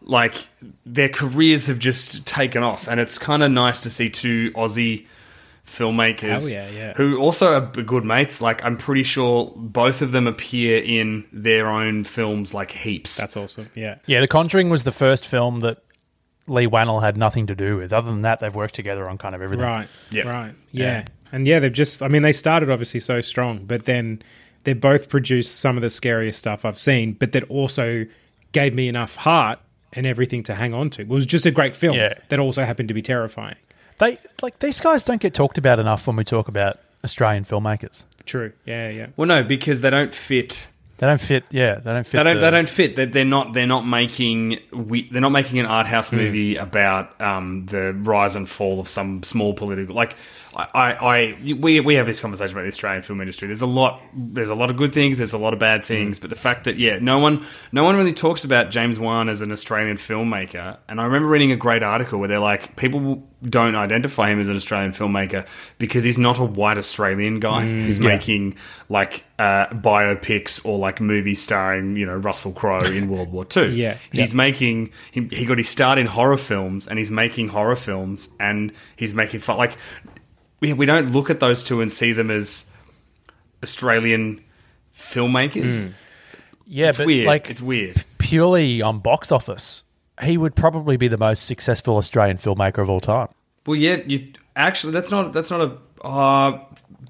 Like 0.00 0.48
their 0.86 1.08
careers 1.08 1.66
have 1.66 1.78
just 1.78 2.26
taken 2.26 2.62
off, 2.62 2.88
and 2.88 3.00
it's 3.00 3.18
kind 3.18 3.42
of 3.42 3.50
nice 3.50 3.80
to 3.80 3.90
see 3.90 4.10
two 4.10 4.52
Aussie 4.52 5.06
filmmakers 5.68 6.50
yeah, 6.50 6.68
yeah. 6.70 6.94
who 6.94 7.18
also 7.18 7.54
are 7.54 7.60
good 7.60 8.04
mates. 8.04 8.40
Like 8.40 8.64
I'm 8.64 8.76
pretty 8.76 9.02
sure 9.02 9.52
both 9.54 10.02
of 10.02 10.12
them 10.12 10.26
appear 10.26 10.82
in 10.82 11.26
their 11.32 11.68
own 11.68 12.04
films 12.04 12.54
like 12.54 12.70
heaps. 12.70 13.16
That's 13.16 13.36
awesome. 13.36 13.68
Yeah. 13.74 13.96
Yeah, 14.06 14.20
The 14.20 14.28
Conjuring 14.28 14.70
was 14.70 14.84
the 14.84 14.92
first 14.92 15.26
film 15.26 15.60
that 15.60 15.82
Leigh 16.48 16.66
Whannell 16.66 17.00
had 17.02 17.16
nothing 17.16 17.46
to 17.48 17.54
do 17.54 17.76
with. 17.76 17.92
Other 17.92 18.10
than 18.10 18.22
that, 18.22 18.38
they've 18.40 18.54
worked 18.54 18.74
together 18.74 19.08
on 19.08 19.18
kind 19.18 19.34
of 19.34 19.42
everything. 19.42 19.64
Right. 19.66 19.88
Yeah. 20.10 20.22
Right. 20.30 20.54
Yeah. 20.72 20.84
Yeah. 20.84 21.04
And 21.32 21.46
yeah, 21.46 21.58
they've 21.60 21.72
just, 21.72 22.02
I 22.02 22.08
mean, 22.08 22.22
they 22.22 22.32
started 22.32 22.70
obviously 22.70 23.00
so 23.00 23.20
strong, 23.20 23.64
but 23.64 23.84
then 23.84 24.22
they 24.64 24.72
both 24.72 25.08
produced 25.08 25.56
some 25.60 25.76
of 25.76 25.82
the 25.82 25.90
scariest 25.90 26.38
stuff 26.38 26.64
I've 26.64 26.78
seen, 26.78 27.12
but 27.12 27.32
that 27.32 27.44
also 27.44 28.06
gave 28.52 28.74
me 28.74 28.88
enough 28.88 29.16
heart 29.16 29.58
and 29.92 30.06
everything 30.06 30.42
to 30.44 30.54
hang 30.54 30.72
on 30.74 30.90
to. 30.90 31.02
It 31.02 31.08
was 31.08 31.26
just 31.26 31.44
a 31.46 31.50
great 31.50 31.76
film 31.76 31.96
Yeah. 31.96 32.14
that 32.30 32.38
also 32.38 32.64
happened 32.64 32.88
to 32.88 32.94
be 32.94 33.02
terrifying. 33.02 33.56
They 33.98 34.18
like 34.42 34.58
these 34.60 34.80
guys 34.80 35.04
don't 35.04 35.20
get 35.20 35.34
talked 35.34 35.58
about 35.58 35.78
enough 35.78 36.06
when 36.06 36.16
we 36.16 36.24
talk 36.24 36.48
about 36.48 36.78
Australian 37.04 37.44
filmmakers. 37.44 38.04
True. 38.26 38.52
Yeah. 38.64 38.88
Yeah. 38.90 39.06
well, 39.16 39.26
no, 39.28 39.42
because 39.42 39.80
they 39.80 39.90
don't 39.90 40.14
fit 40.14 40.68
They 40.98 41.06
don't 41.06 41.20
fit. 41.20 41.44
Yeah, 41.50 41.76
they 41.76 41.92
don't 41.92 42.04
fit. 42.06 42.18
They 42.18 42.24
don't. 42.24 42.34
the- 42.34 42.40
They 42.40 42.50
don't 42.50 42.68
fit. 42.68 42.96
They're, 42.96 43.06
they're 43.06 43.24
not. 43.24 43.52
They're 43.54 43.66
not 43.66 43.86
making. 43.86 44.58
We, 44.72 45.08
they're 45.08 45.20
not 45.20 45.30
making 45.32 45.58
an 45.60 45.66
art 45.66 45.86
house 45.86 46.10
movie 46.12 46.56
about 46.56 47.20
um, 47.20 47.66
the 47.66 47.92
rise 47.94 48.34
and 48.36 48.48
fall 48.48 48.80
of 48.80 48.88
some 48.88 49.22
small 49.22 49.54
political. 49.54 49.94
Like 49.94 50.16
I, 50.58 50.66
I, 50.74 50.92
I, 50.92 51.54
we 51.54 51.78
we 51.78 51.94
have 51.94 52.06
this 52.06 52.18
conversation 52.18 52.52
about 52.52 52.62
the 52.62 52.68
Australian 52.68 53.02
film 53.04 53.20
industry. 53.20 53.46
There's 53.46 53.62
a 53.62 53.66
lot. 53.66 54.02
There's 54.12 54.50
a 54.50 54.56
lot 54.56 54.70
of 54.70 54.76
good 54.76 54.92
things. 54.92 55.18
There's 55.18 55.32
a 55.32 55.38
lot 55.38 55.52
of 55.52 55.60
bad 55.60 55.84
things. 55.84 56.18
But 56.18 56.30
the 56.30 56.36
fact 56.36 56.64
that 56.64 56.78
yeah, 56.78 56.98
no 57.00 57.20
one, 57.20 57.46
no 57.70 57.84
one 57.84 57.96
really 57.96 58.12
talks 58.12 58.42
about 58.42 58.70
James 58.70 58.98
Wan 58.98 59.28
as 59.28 59.40
an 59.40 59.52
Australian 59.52 59.98
filmmaker. 59.98 60.78
And 60.88 61.00
I 61.00 61.04
remember 61.04 61.28
reading 61.28 61.52
a 61.52 61.56
great 61.56 61.84
article 61.84 62.18
where 62.18 62.26
they're 62.26 62.40
like, 62.40 62.74
people 62.74 63.22
don't 63.48 63.76
identify 63.76 64.30
him 64.30 64.40
as 64.40 64.48
an 64.48 64.56
Australian 64.56 64.90
filmmaker 64.90 65.46
because 65.78 66.02
he's 66.02 66.18
not 66.18 66.40
a 66.40 66.44
white 66.44 66.76
Australian 66.76 67.38
guy. 67.38 67.64
he's 67.64 68.00
making 68.00 68.56
like 68.88 69.24
uh, 69.38 69.66
biopics 69.68 70.64
or 70.66 70.76
like 70.76 71.00
movies 71.00 71.40
starring 71.40 71.94
you 71.96 72.04
know 72.04 72.16
Russell 72.16 72.50
Crowe 72.50 72.82
in 72.82 73.08
World 73.10 73.30
War 73.30 73.44
Two. 73.44 73.70
Yeah. 73.70 73.96
he's 74.10 74.34
making 74.34 74.90
he, 75.12 75.28
he 75.30 75.44
got 75.44 75.58
his 75.58 75.68
start 75.68 75.98
in 75.98 76.06
horror 76.06 76.36
films 76.36 76.88
and 76.88 76.98
he's 76.98 77.12
making 77.12 77.46
horror 77.48 77.76
films 77.76 78.30
and 78.40 78.72
he's 78.96 79.14
making 79.14 79.38
fun 79.38 79.56
like 79.56 79.76
we 80.60 80.72
we 80.72 80.86
don't 80.86 81.12
look 81.12 81.30
at 81.30 81.40
those 81.40 81.62
two 81.62 81.80
and 81.80 81.90
see 81.90 82.12
them 82.12 82.30
as 82.30 82.66
Australian 83.62 84.44
filmmakers. 84.94 85.86
Hmm. 85.86 85.92
Yeah, 86.66 86.90
It's 86.90 86.98
but 86.98 87.06
weird. 87.06 87.26
like 87.26 87.50
it's 87.50 87.62
weird. 87.62 88.04
purely 88.18 88.82
on 88.82 88.98
box 88.98 89.32
office, 89.32 89.84
he 90.22 90.36
would 90.36 90.54
probably 90.54 90.96
be 90.96 91.08
the 91.08 91.16
most 91.16 91.46
successful 91.46 91.96
Australian 91.96 92.36
filmmaker 92.36 92.78
of 92.78 92.90
all 92.90 93.00
time. 93.00 93.28
Well, 93.66 93.76
yeah, 93.76 93.96
you 94.06 94.32
actually 94.54 94.92
that's 94.92 95.10
not 95.10 95.32
that's 95.32 95.50
not 95.50 95.60
a. 95.60 96.06
Uh, 96.06 96.58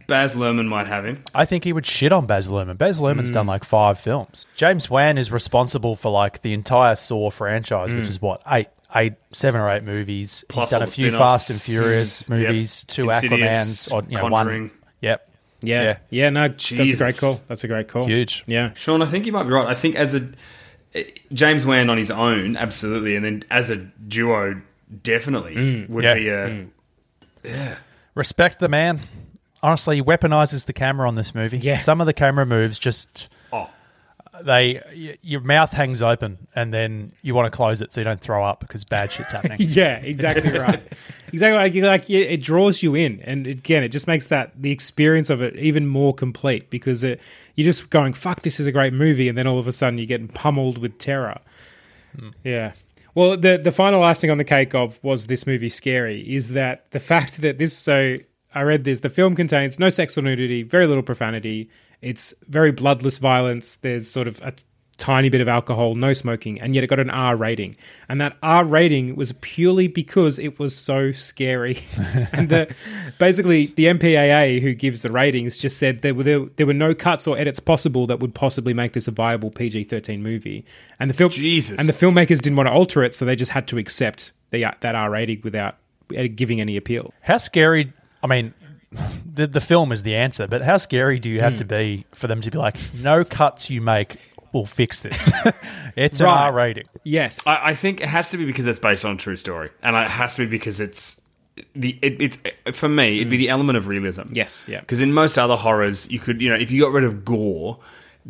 Baz 0.06 0.34
Luhrmann 0.34 0.68
might 0.68 0.88
have 0.88 1.04
him. 1.04 1.22
I 1.34 1.44
think 1.44 1.64
he 1.64 1.72
would 1.74 1.84
shit 1.84 2.12
on 2.12 2.24
Baz 2.24 2.48
Luhrmann. 2.48 2.78
Baz 2.78 2.98
Luhrmann's 2.98 3.30
done 3.30 3.44
hmm. 3.44 3.50
like 3.50 3.64
five 3.64 4.00
films. 4.00 4.46
James 4.54 4.88
Wan 4.88 5.18
is 5.18 5.30
responsible 5.30 5.96
for 5.96 6.11
like 6.11 6.40
the 6.40 6.54
entire 6.54 6.96
Saw 6.96 7.30
franchise, 7.30 7.92
which 7.92 8.06
hmm. 8.06 8.11
is 8.11 8.22
what 8.22 8.40
eight, 8.50 8.68
eight, 8.94 9.14
seven 9.33 9.61
or 9.61 9.70
eight 9.70 9.85
movies. 9.85 10.44
Plus 10.48 10.70
He's 10.70 10.79
done 10.79 10.88
a 10.88 10.90
few. 10.90 11.11
Fast 11.11 11.51
and 11.51 11.61
Furious 11.61 12.22
mm. 12.22 12.29
Yep. 12.40 12.48
movies, 12.48 12.85
two 12.85 13.11
Insidious, 13.11 13.88
Aquamans, 13.88 13.92
or 13.92 14.11
you 14.11 14.16
know, 14.18 14.27
one. 14.27 14.70
Yep. 15.01 15.29
Yeah, 15.61 15.83
Yeah. 15.83 15.98
yeah, 16.11 16.31
no, 16.31 16.48
that's 16.48 16.70
a 16.70 16.96
great 16.96 17.18
call. 17.18 17.40
That's 17.48 17.64
a 17.64 17.68
great 17.68 17.88
call. 17.88 18.07
Huge. 18.07 18.44
Yeah, 18.46 18.72
Sean, 18.74 19.03
I 19.03 19.07
think 19.07 19.27
you 19.27 19.33
might 19.33 19.42
be 19.44 19.51
right. 19.51 19.66
I 19.66 19.74
think 19.74 19.96
as 19.96 20.14
a 20.14 20.29
eh, 20.94 21.05
James 21.33 21.66
Wan 21.66 21.90
on 21.90 21.98
his 21.98 22.11
own, 22.11 22.57
absolutely, 22.57 23.16
and 23.16 23.24
then 23.24 23.42
as 23.51 23.68
a 23.68 23.77
duo, 23.77 24.61
definitely 25.03 25.57
mm. 25.57 25.88
would 25.90 26.05
Yeah. 26.05 26.14
be 26.14 26.29
a. 26.29 26.48
Mm. 26.48 26.68
Yeah. 27.44 27.77
Respect 28.14 28.59
the 28.61 28.68
man. 28.68 29.01
Honestly, 29.62 29.96
he 29.96 30.03
weaponizes 30.03 30.66
the 30.66 30.72
camera 30.72 31.09
on 31.09 31.16
this 31.16 31.35
movie. 31.35 31.59
Yeah. 31.59 31.81
Some 31.81 32.01
of 32.01 32.07
the 32.07 32.12
camera 32.12 32.46
moves 32.46 32.79
just 32.79 33.29
they 34.42 34.83
y- 34.94 35.18
your 35.22 35.40
mouth 35.40 35.72
hangs 35.72 36.03
open 36.03 36.48
and 36.55 36.72
then 36.72 37.11
you 37.22 37.35
want 37.35 37.51
to 37.51 37.57
close 37.57 37.81
it 37.81 37.92
so 37.92 38.01
you 38.01 38.05
don't 38.05 38.20
throw 38.20 38.44
up 38.44 38.61
because 38.61 38.85
bad 38.85 39.11
shit's 39.11 39.33
happening. 39.33 39.59
yeah, 39.61 39.96
exactly 39.96 40.59
right. 40.59 40.81
exactly 41.33 41.59
like 41.59 41.74
like 41.74 42.09
yeah, 42.09 42.20
it 42.20 42.42
draws 42.42 42.83
you 42.83 42.94
in, 42.94 43.20
and 43.22 43.46
again, 43.46 43.83
it 43.83 43.88
just 43.88 44.07
makes 44.07 44.29
that 44.29 44.53
the 44.61 44.70
experience 44.70 45.31
of 45.31 45.42
it 45.42 45.57
even 45.57 45.87
more 45.87 46.14
complete 46.14 46.70
because 46.70 47.03
it, 47.03 47.20
you're 47.55 47.64
just 47.64 47.90
going, 47.90 48.12
"Fuck, 48.12 48.42
this 48.42 48.61
is 48.61 48.66
a 48.66 48.72
great 48.72 48.92
movie," 48.92 49.29
and 49.29 49.37
then 49.37 49.46
all 49.46 49.59
of 49.59 49.66
a 49.66 49.72
sudden 49.72 49.98
you're 49.98 50.07
getting 50.07 50.29
pummeled 50.29 50.79
with 50.79 50.98
terror. 50.98 51.38
Hmm. 52.18 52.31
Yeah. 52.44 52.72
Well, 53.14 53.37
the 53.37 53.59
the 53.59 53.72
final 53.72 54.03
icing 54.03 54.31
on 54.31 54.38
the 54.38 54.44
cake 54.44 54.74
of 54.74 55.03
was 55.03 55.27
this 55.27 55.46
movie 55.46 55.68
scary 55.68 56.20
is 56.20 56.51
that 56.51 56.90
the 56.92 57.01
fact 57.01 57.40
that 57.42 57.59
this 57.59 57.77
so 57.77 58.18
I 58.55 58.62
read 58.62 58.85
this 58.85 59.01
the 59.01 59.11
film 59.11 59.35
contains 59.35 59.79
no 59.79 59.88
sex 59.88 60.16
or 60.16 60.22
nudity, 60.22 60.62
very 60.62 60.87
little 60.87 61.03
profanity. 61.03 61.68
It's 62.00 62.34
very 62.46 62.72
bloodless 62.72 63.18
violence. 63.18 63.76
There's 63.76 64.08
sort 64.11 64.28
of 64.28 64.40
a 64.40 64.52
tiny 64.98 65.28
bit 65.28 65.40
of 65.40 65.48
alcohol, 65.48 65.94
no 65.94 66.12
smoking, 66.12 66.61
and 66.61 66.74
yet 66.74 66.84
it 66.84 66.88
got 66.88 67.00
an 67.00 67.08
R 67.08 67.37
rating. 67.37 67.76
And 68.08 68.20
that 68.20 68.37
R 68.42 68.64
rating 68.64 69.16
was 69.16 69.32
purely 69.40 69.87
because 69.87 70.38
it 70.38 70.58
was 70.58 70.76
so 70.76 71.12
scary. 71.12 71.80
and 72.32 72.48
the, 72.48 72.74
basically, 73.18 73.66
the 73.66 73.87
MPAA 73.87 74.61
who 74.61 74.74
gives 74.74 75.02
the 75.02 75.11
ratings 75.11 75.56
just 75.56 75.78
said 75.78 76.02
there 76.02 76.14
were 76.14 76.24
there, 76.24 76.44
there 76.56 76.66
were 76.66 76.74
no 76.74 76.94
cuts 76.94 77.26
or 77.26 77.38
edits 77.38 77.61
possible 77.61 78.06
that 78.08 78.20
would 78.20 78.34
possibly 78.34 78.74
make 78.74 78.92
this 78.92 79.08
a 79.08 79.12
viable 79.12 79.50
PG-13 79.50 80.20
movie. 80.20 80.64
And 81.00 81.08
the 81.08 81.14
film 81.14 81.30
Jesus. 81.30 81.78
and 81.78 81.88
the 81.88 81.92
filmmakers 81.92 82.40
didn't 82.40 82.56
want 82.56 82.66
to 82.66 82.72
alter 82.72 83.02
it, 83.04 83.14
so 83.14 83.24
they 83.24 83.37
just 83.37 83.52
had 83.52 83.68
to 83.68 83.78
accept 83.78 84.32
the 84.50 84.66
that 84.80 84.94
R 84.94 85.11
rating 85.11 85.40
without 85.44 85.76
giving 86.34 86.61
any 86.61 86.76
appeal. 86.76 87.12
How 87.20 87.37
scary? 87.37 87.92
I 88.22 88.26
mean, 88.26 88.54
the 88.90 89.46
the 89.46 89.61
film 89.61 89.92
is 89.92 90.03
the 90.03 90.14
answer, 90.14 90.46
but 90.46 90.62
how 90.62 90.77
scary 90.77 91.18
do 91.18 91.29
you 91.29 91.40
have 91.40 91.57
to 91.59 91.64
hmm. 91.64 91.68
be 91.68 92.07
for 92.12 92.27
them 92.27 92.40
to 92.40 92.51
be 92.51 92.59
like, 92.59 92.77
no 92.94 93.24
cuts 93.24 93.70
you 93.70 93.81
make 93.81 94.16
will 94.53 94.66
fix 94.66 95.03
this? 95.03 95.31
it's 95.96 96.20
Right. 96.20 96.33
an 96.33 96.38
R 96.38 96.53
rating. 96.53 96.85
Yes. 97.05 97.46
I, 97.46 97.70
I 97.70 97.74
think 97.74 98.01
it 98.01 98.09
has 98.09 98.31
to 98.31 98.37
be 98.37 98.44
because 98.44 98.66
it's 98.66 98.79
based 98.79 99.05
on 99.05 99.14
a 99.14 99.18
true 99.18 99.37
story, 99.37 99.70
and 99.83 99.94
it 99.96 100.09
has 100.09 100.37
to 100.37 100.42
be 100.42 100.51
because 100.51 100.81
it's 100.81 101.20
the 101.74 101.98
it, 102.03 102.38
it's 102.64 102.79
for 102.79 102.88
me 102.88 103.16
it'd 103.16 103.31
be 103.31 103.37
hmm. 103.37 103.42
the 103.42 103.48
element 103.51 103.77
of 103.77 103.88
realism. 103.88 104.33
Yes, 104.33 104.64
yeah. 104.66 104.81
Because 104.81 105.01
in 105.01 105.12
most 105.12 105.38
other 105.38 105.57
horrors, 105.57 106.11
you 106.11 106.18
could 106.18 106.40
you 106.40 106.48
know 106.48 106.57
if 106.57 106.70
you 106.70 106.83
got 106.83 106.92
rid 106.92 107.05
of 107.05 107.24
gore. 107.24 107.79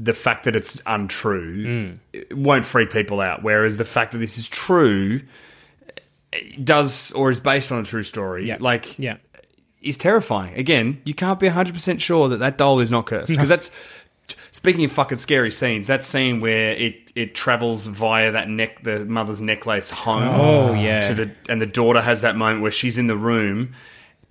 The 0.01 0.15
fact 0.15 0.45
that 0.45 0.55
it's 0.55 0.81
untrue 0.87 1.99
it 2.13 2.37
won't 2.37 2.65
freak 2.65 2.93
people 2.93 3.21
out. 3.21 3.43
Whereas 3.43 3.79
the 3.79 3.85
fact 3.85 4.13
that 4.13 4.19
this 4.19 4.39
is 4.39 4.49
true 4.49 5.23
eh, 6.33 6.39
does 6.63 7.11
or 7.13 7.31
is 7.31 7.41
based 7.41 7.73
on 7.73 7.81
a 7.81 7.83
true 7.83 8.05
story, 8.05 8.47
yeah. 8.47 8.59
like 8.61 8.97
yeah. 8.97 9.17
Is 9.83 9.99
terrifying. 9.99 10.55
Again, 10.59 11.01
you 11.05 11.15
can't 11.15 11.39
be 11.39 11.49
100% 11.49 12.01
sure 12.01 12.29
that 12.29 12.39
that 12.39 12.59
doll 12.59 12.81
is 12.81 12.91
not 12.91 13.07
cursed. 13.07 13.29
Because 13.29 13.49
that's, 13.49 13.71
speaking 14.51 14.85
of 14.85 14.93
fucking 14.93 15.19
scary 15.19 15.51
scenes, 15.51 15.87
that 15.87 16.05
scene 16.05 16.41
where 16.41 16.73
it, 16.73 17.13
it 17.15 17.35
travels 17.35 17.87
via 17.87 18.33
that 18.33 18.49
neck, 18.49 18.83
the 18.83 19.05
mother's 19.05 19.41
necklace 19.41 19.91
home. 19.91 20.23
Oh, 20.23 20.73
yeah. 20.75 21.01
To 21.03 21.15
the, 21.15 21.31
and 21.49 21.61
the 21.61 21.67
daughter 21.67 22.01
has 22.01 22.23
that 22.23 22.37
moment 22.37 22.63
where 22.63 22.71
she's 22.71 22.99
in 22.99 23.07
the 23.07 23.17
room. 23.17 23.75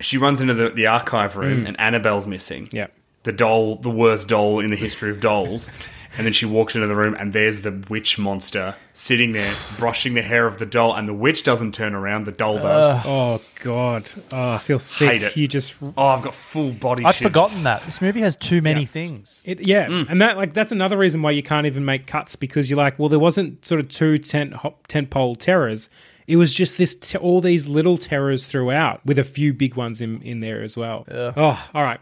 She 0.00 0.18
runs 0.18 0.40
into 0.40 0.54
the, 0.54 0.70
the 0.70 0.86
archive 0.86 1.36
room 1.36 1.66
and 1.66 1.78
Annabelle's 1.80 2.26
missing. 2.26 2.66
Mm. 2.68 2.72
Yeah. 2.72 2.86
The 3.24 3.32
doll, 3.32 3.76
the 3.76 3.90
worst 3.90 4.28
doll 4.28 4.60
in 4.60 4.70
the 4.70 4.76
history 4.76 5.10
of 5.10 5.20
dolls. 5.20 5.68
And 6.16 6.24
then 6.26 6.32
she 6.32 6.46
walks 6.46 6.74
into 6.74 6.86
the 6.88 6.96
room, 6.96 7.14
and 7.14 7.32
there's 7.32 7.60
the 7.60 7.84
witch 7.88 8.18
monster 8.18 8.74
sitting 8.92 9.32
there, 9.32 9.54
brushing 9.78 10.14
the 10.14 10.22
hair 10.22 10.46
of 10.46 10.58
the 10.58 10.66
doll. 10.66 10.94
And 10.94 11.06
the 11.08 11.14
witch 11.14 11.44
doesn't 11.44 11.74
turn 11.74 11.94
around; 11.94 12.24
the 12.24 12.32
doll 12.32 12.58
does. 12.58 12.98
Oh 13.04 13.40
god. 13.62 14.10
Oh, 14.32 14.52
I 14.52 14.58
feel 14.58 14.78
sick. 14.78 15.10
Hate 15.10 15.22
it. 15.22 15.36
You 15.36 15.46
just 15.46 15.74
Oh, 15.82 16.06
I've 16.06 16.22
got 16.22 16.34
full 16.34 16.72
body. 16.72 17.04
I'd 17.04 17.14
shivers. 17.14 17.30
forgotten 17.30 17.62
that 17.64 17.82
this 17.82 18.00
movie 18.00 18.20
has 18.22 18.34
too 18.36 18.60
many 18.62 18.86
things. 18.86 19.42
It, 19.44 19.60
yeah, 19.66 19.86
Mm. 19.86 20.08
and 20.08 20.22
that 20.22 20.36
like 20.36 20.54
that's 20.54 20.72
another 20.72 20.96
reason 20.96 21.22
why 21.22 21.30
you 21.32 21.42
can't 21.42 21.66
even 21.66 21.84
make 21.84 22.06
cuts 22.06 22.34
because 22.36 22.68
you're 22.70 22.78
like, 22.78 22.98
well, 22.98 23.08
there 23.08 23.18
wasn't 23.18 23.64
sort 23.64 23.80
of 23.80 23.88
two 23.88 24.18
tent 24.18 24.54
tent 24.88 25.10
pole 25.10 25.36
terrors. 25.36 25.88
It 26.26 26.36
was 26.36 26.52
just 26.52 26.76
this 26.78 26.94
te- 26.94 27.16
all 27.18 27.40
these 27.40 27.68
little 27.68 27.96
terrors 27.96 28.46
throughout, 28.46 29.04
with 29.06 29.18
a 29.18 29.24
few 29.24 29.52
big 29.54 29.76
ones 29.76 30.00
in 30.00 30.20
in 30.22 30.40
there 30.40 30.62
as 30.62 30.76
well. 30.76 31.06
Oh, 31.10 31.68
all 31.74 31.82
right. 31.82 32.00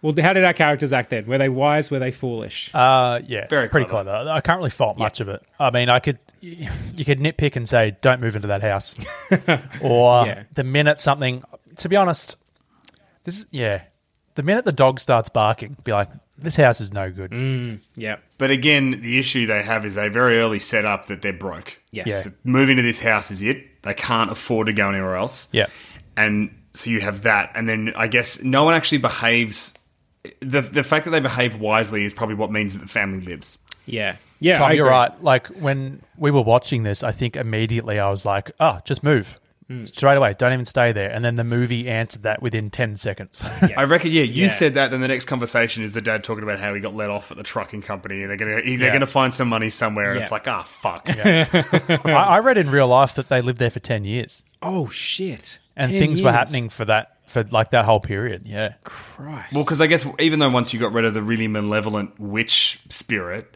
Well, 0.00 0.14
how 0.20 0.32
did 0.32 0.44
our 0.44 0.52
characters 0.52 0.92
act 0.92 1.10
then? 1.10 1.26
Were 1.26 1.38
they 1.38 1.48
wise? 1.48 1.90
Were 1.90 1.98
they 1.98 2.12
foolish? 2.12 2.70
Uh, 2.72 3.20
yeah, 3.26 3.48
Very 3.48 3.68
pretty 3.68 3.88
clever. 3.88 4.10
clever. 4.10 4.30
I 4.30 4.40
can't 4.40 4.58
really 4.58 4.70
fault 4.70 4.96
much 4.96 5.20
of 5.20 5.28
it. 5.28 5.42
I 5.58 5.70
mean, 5.70 5.88
I 5.88 5.98
could 5.98 6.18
you 6.40 7.04
could 7.04 7.18
nitpick 7.18 7.56
and 7.56 7.68
say, 7.68 7.96
"Don't 8.00 8.20
move 8.20 8.36
into 8.36 8.46
that 8.48 8.62
house," 8.62 8.94
or 9.80 10.26
Yeah. 10.26 10.42
the 10.54 10.62
minute 10.64 11.00
something. 11.00 11.42
To 11.78 11.88
be 11.88 11.96
honest, 11.96 12.36
this 13.24 13.38
is 13.40 13.46
yeah. 13.50 13.82
The 14.36 14.42
minute 14.44 14.64
the 14.64 14.72
dog 14.72 15.00
starts 15.00 15.28
barking, 15.28 15.76
be 15.82 15.90
like, 15.90 16.08
"This 16.36 16.54
house 16.54 16.80
is 16.80 16.92
no 16.92 17.10
good." 17.10 17.32
Mm. 17.32 17.80
yeah. 17.96 18.16
But 18.38 18.52
again, 18.52 18.92
the 19.02 19.18
issue 19.18 19.46
they 19.46 19.62
have 19.64 19.84
is 19.84 19.96
they 19.96 20.06
very 20.08 20.38
early 20.38 20.60
set 20.60 20.84
up 20.84 21.06
that 21.06 21.22
they're 21.22 21.32
broke. 21.32 21.80
Yes. 21.90 22.06
Yeah. 22.08 22.20
So 22.22 22.30
moving 22.44 22.76
to 22.76 22.82
this 22.82 23.00
house 23.00 23.32
is 23.32 23.42
it. 23.42 23.82
They 23.82 23.94
can't 23.94 24.30
afford 24.30 24.68
to 24.68 24.72
go 24.72 24.88
anywhere 24.90 25.16
else. 25.16 25.48
Yeah. 25.50 25.66
And 26.16 26.54
so 26.74 26.90
you 26.90 27.00
have 27.00 27.22
that, 27.22 27.50
and 27.56 27.68
then 27.68 27.92
I 27.96 28.06
guess 28.06 28.42
no 28.44 28.62
one 28.62 28.74
actually 28.74 28.98
behaves. 28.98 29.74
The 30.40 30.60
the 30.62 30.82
fact 30.82 31.04
that 31.04 31.10
they 31.12 31.20
behave 31.20 31.60
wisely 31.60 32.04
is 32.04 32.12
probably 32.14 32.34
what 32.36 32.50
means 32.50 32.74
that 32.74 32.80
the 32.80 32.88
family 32.88 33.20
lives. 33.24 33.58
Yeah. 33.86 34.16
Yeah. 34.40 34.58
Tom, 34.58 34.70
I 34.70 34.72
you're 34.74 34.86
agree. 34.86 34.92
right. 34.96 35.22
Like 35.22 35.46
when 35.48 36.02
we 36.16 36.30
were 36.30 36.42
watching 36.42 36.82
this, 36.82 37.02
I 37.02 37.12
think 37.12 37.36
immediately 37.36 37.98
I 37.98 38.10
was 38.10 38.24
like, 38.24 38.50
"Oh, 38.60 38.80
just 38.84 39.02
move." 39.02 39.38
Straight 39.84 40.16
away, 40.16 40.34
don't 40.38 40.54
even 40.54 40.64
stay 40.64 40.92
there. 40.92 41.10
And 41.10 41.22
then 41.22 41.36
the 41.36 41.44
movie 41.44 41.90
answered 41.90 42.22
that 42.22 42.40
within 42.40 42.70
10 42.70 42.96
seconds. 42.96 43.44
I 43.76 43.84
reckon, 43.84 44.10
yeah, 44.10 44.22
you 44.22 44.44
Yeah. 44.44 44.48
said 44.48 44.72
that. 44.74 44.90
Then 44.90 45.02
the 45.02 45.08
next 45.08 45.26
conversation 45.26 45.82
is 45.84 45.92
the 45.92 46.00
dad 46.00 46.24
talking 46.24 46.42
about 46.42 46.58
how 46.58 46.72
he 46.72 46.80
got 46.80 46.94
let 46.94 47.10
off 47.10 47.30
at 47.30 47.36
the 47.36 47.42
trucking 47.42 47.82
company, 47.82 48.22
and 48.22 48.30
they're 48.30 48.38
gonna 48.38 48.62
they're 48.62 48.70
Yeah. 48.78 48.92
gonna 48.94 49.06
find 49.06 49.34
some 49.34 49.48
money 49.48 49.68
somewhere, 49.68 50.12
and 50.12 50.16
Yeah. 50.16 50.22
it's 50.22 50.32
like, 50.32 50.48
ah, 50.48 50.62
fuck. 50.62 51.06
I, 51.22 52.06
I 52.06 52.38
read 52.38 52.56
in 52.56 52.70
real 52.70 52.88
life 52.88 53.14
that 53.16 53.28
they 53.28 53.42
lived 53.42 53.58
there 53.58 53.68
for 53.68 53.80
10 53.80 54.06
years 54.06 54.42
Oh 54.62 54.88
shit. 54.88 55.58
and 55.76 55.90
10 55.90 56.00
things 56.00 56.22
were 56.22 56.32
happening 56.32 56.70
for 56.70 56.86
that, 56.86 57.17
for 57.28 57.44
like 57.44 57.70
that 57.70 57.84
whole 57.84 58.00
period. 58.00 58.42
Yeah. 58.46 58.74
Christ. 58.84 59.54
Well, 59.54 59.64
because 59.64 59.80
I 59.80 59.86
guess 59.86 60.06
even 60.18 60.38
though 60.38 60.50
once 60.50 60.72
you 60.74 60.80
got 60.80 60.92
rid 60.92 61.04
of 61.04 61.14
the 61.14 61.22
really 61.22 61.48
malevolent 61.48 62.18
witch 62.18 62.80
spirit, 62.88 63.54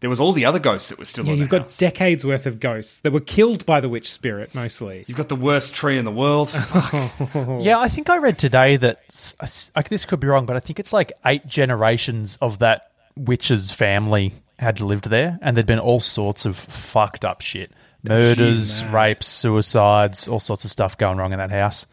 there 0.00 0.08
was 0.08 0.18
all 0.18 0.32
the 0.32 0.46
other 0.46 0.58
ghosts 0.58 0.88
that 0.88 0.98
were 0.98 1.04
still 1.04 1.26
yeah, 1.26 1.32
in 1.34 1.38
you've 1.40 1.48
the 1.50 1.58
got 1.58 1.62
house. 1.64 1.76
decades 1.76 2.24
worth 2.24 2.46
of 2.46 2.58
ghosts 2.58 3.00
that 3.02 3.12
were 3.12 3.20
killed 3.20 3.66
by 3.66 3.80
the 3.80 3.88
witch 3.88 4.10
spirit 4.10 4.54
mostly. 4.54 5.04
You've 5.06 5.18
got 5.18 5.28
the 5.28 5.36
worst 5.36 5.74
tree 5.74 5.98
in 5.98 6.04
the 6.06 6.10
world. 6.10 6.50
Yeah, 7.60 7.78
I 7.78 7.88
think 7.90 8.08
I 8.08 8.16
read 8.16 8.38
today 8.38 8.76
that 8.78 9.00
s- 9.10 9.34
s- 9.40 9.70
like, 9.76 9.90
this 9.90 10.04
could 10.06 10.18
be 10.20 10.26
wrong, 10.26 10.46
but 10.46 10.56
I 10.56 10.60
think 10.60 10.78
it's 10.80 10.92
like 10.92 11.12
eight 11.26 11.46
generations 11.46 12.38
of 12.40 12.60
that 12.60 12.90
witch's 13.16 13.70
family 13.72 14.32
had 14.58 14.80
lived 14.80 15.10
there, 15.10 15.38
and 15.42 15.56
there'd 15.56 15.66
been 15.66 15.78
all 15.78 16.00
sorts 16.00 16.44
of 16.46 16.56
fucked 16.56 17.24
up 17.24 17.40
shit, 17.42 17.70
murders, 18.02 18.84
rapes, 18.86 19.26
suicides, 19.26 20.28
all 20.28 20.40
sorts 20.40 20.64
of 20.64 20.70
stuff 20.70 20.96
going 20.96 21.18
wrong 21.18 21.32
in 21.32 21.38
that 21.38 21.50
house. 21.50 21.86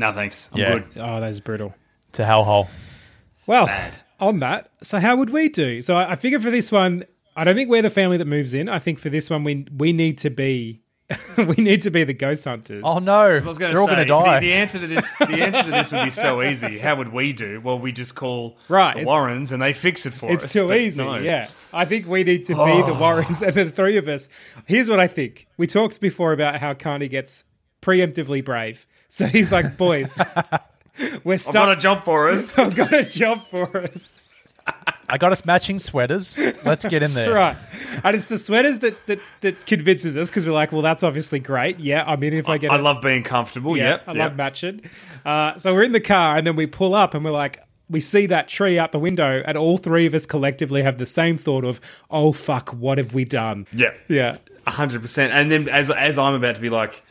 No 0.00 0.12
thanks. 0.12 0.50
I'm 0.52 0.58
Yeah. 0.58 0.70
good. 0.72 0.84
Oh, 0.96 1.20
that's 1.20 1.40
brutal. 1.40 1.74
It's 2.08 2.18
a 2.18 2.24
hellhole. 2.24 2.68
Well, 3.46 3.68
on 4.18 4.40
that, 4.40 4.70
so 4.82 4.98
how 4.98 5.16
would 5.16 5.30
we 5.30 5.48
do? 5.48 5.82
So 5.82 5.96
I, 5.96 6.12
I 6.12 6.14
figure 6.16 6.40
for 6.40 6.50
this 6.50 6.72
one, 6.72 7.04
I 7.36 7.44
don't 7.44 7.54
think 7.54 7.70
we're 7.70 7.82
the 7.82 7.90
family 7.90 8.16
that 8.16 8.26
moves 8.26 8.54
in. 8.54 8.68
I 8.68 8.78
think 8.78 8.98
for 8.98 9.10
this 9.10 9.30
one, 9.30 9.44
we 9.44 9.66
we 9.76 9.92
need 9.92 10.18
to 10.18 10.30
be 10.30 10.80
we 11.36 11.56
need 11.56 11.82
to 11.82 11.90
be 11.90 12.04
the 12.04 12.14
ghost 12.14 12.44
hunters. 12.44 12.82
Oh 12.84 12.98
no, 12.98 13.12
I 13.12 13.34
was 13.34 13.58
going 13.58 13.72
they're 13.72 13.80
all 13.80 13.86
going 13.86 13.98
to 13.98 14.04
die. 14.04 14.40
The, 14.40 14.46
the 14.46 14.52
answer 14.52 14.78
to 14.78 14.86
this, 14.86 15.16
the 15.16 15.42
answer 15.42 15.64
to 15.64 15.70
this 15.70 15.90
would 15.90 16.04
be 16.04 16.10
so 16.10 16.42
easy. 16.42 16.78
How 16.78 16.96
would 16.96 17.12
we 17.12 17.32
do? 17.32 17.60
Well, 17.60 17.78
we 17.78 17.92
just 17.92 18.14
call 18.14 18.56
Right, 18.68 18.96
the 18.96 19.04
Warrens 19.04 19.52
and 19.52 19.60
they 19.62 19.72
fix 19.72 20.06
it 20.06 20.12
for 20.12 20.30
it's 20.30 20.44
us. 20.44 20.44
It's 20.44 20.52
too 20.54 20.72
easy. 20.72 21.02
no. 21.02 21.16
Yeah, 21.16 21.48
I 21.72 21.84
think 21.84 22.06
we 22.06 22.24
need 22.24 22.44
to 22.46 22.52
be 22.52 22.82
the 22.82 22.94
oh. 22.94 23.00
Warrens 23.00 23.42
and 23.42 23.54
the 23.54 23.70
three 23.70 23.96
of 23.96 24.08
us. 24.08 24.28
Here's 24.66 24.88
what 24.88 25.00
I 25.00 25.08
think. 25.08 25.46
We 25.56 25.66
talked 25.66 26.00
before 26.00 26.32
about 26.32 26.56
how 26.56 26.74
Carney 26.74 27.08
gets 27.08 27.44
preemptively 27.82 28.44
brave. 28.44 28.86
So 29.10 29.26
he's 29.26 29.52
like, 29.52 29.76
boys, 29.76 30.18
We're 31.24 31.34
I've 31.34 31.52
got 31.52 31.72
a 31.72 31.76
job 31.76 32.04
for 32.04 32.28
us. 32.28 32.58
I've 32.58 32.74
got 32.74 32.92
a 32.92 33.04
job 33.04 33.40
for 33.48 33.76
us. 33.78 34.14
I 35.08 35.18
got 35.18 35.32
us 35.32 35.44
matching 35.44 35.78
sweaters. 35.78 36.38
Let's 36.64 36.84
get 36.84 37.02
in 37.02 37.12
there. 37.14 37.32
That's 37.32 37.64
right. 37.92 38.00
And 38.04 38.14
it's 38.14 38.26
the 38.26 38.38
sweaters 38.38 38.80
that, 38.80 39.06
that, 39.06 39.18
that 39.40 39.66
convinces 39.66 40.16
us 40.16 40.30
because 40.30 40.46
we're 40.46 40.52
like, 40.52 40.72
well, 40.72 40.82
that's 40.82 41.02
obviously 41.02 41.40
great. 41.40 41.80
Yeah, 41.80 42.04
I 42.06 42.16
mean, 42.16 42.32
in 42.32 42.38
if 42.38 42.48
I 42.48 42.58
get 42.58 42.70
I 42.70 42.76
it. 42.76 42.82
love 42.82 43.02
being 43.02 43.22
comfortable. 43.22 43.76
Yeah, 43.76 43.90
yep. 43.90 44.02
I 44.06 44.12
yep. 44.12 44.18
love 44.18 44.36
matching. 44.36 44.82
Uh, 45.24 45.56
so 45.56 45.74
we're 45.74 45.82
in 45.82 45.92
the 45.92 46.00
car 46.00 46.36
and 46.36 46.46
then 46.46 46.54
we 46.54 46.66
pull 46.66 46.94
up 46.94 47.14
and 47.14 47.24
we're 47.24 47.30
like, 47.32 47.60
we 47.88 47.98
see 47.98 48.26
that 48.26 48.46
tree 48.46 48.78
out 48.78 48.92
the 48.92 49.00
window 49.00 49.42
and 49.44 49.58
all 49.58 49.76
three 49.76 50.06
of 50.06 50.14
us 50.14 50.26
collectively 50.26 50.82
have 50.82 50.98
the 50.98 51.06
same 51.06 51.36
thought 51.36 51.64
of, 51.64 51.80
oh, 52.10 52.30
fuck, 52.30 52.68
what 52.70 52.98
have 52.98 53.14
we 53.14 53.24
done? 53.24 53.66
Yeah. 53.72 53.92
Yeah. 54.06 54.36
hundred 54.68 55.02
percent. 55.02 55.32
And 55.32 55.50
then 55.50 55.68
as 55.68 55.90
as 55.90 56.16
I'm 56.18 56.34
about 56.34 56.54
to 56.54 56.60
be 56.60 56.70
like, 56.70 57.02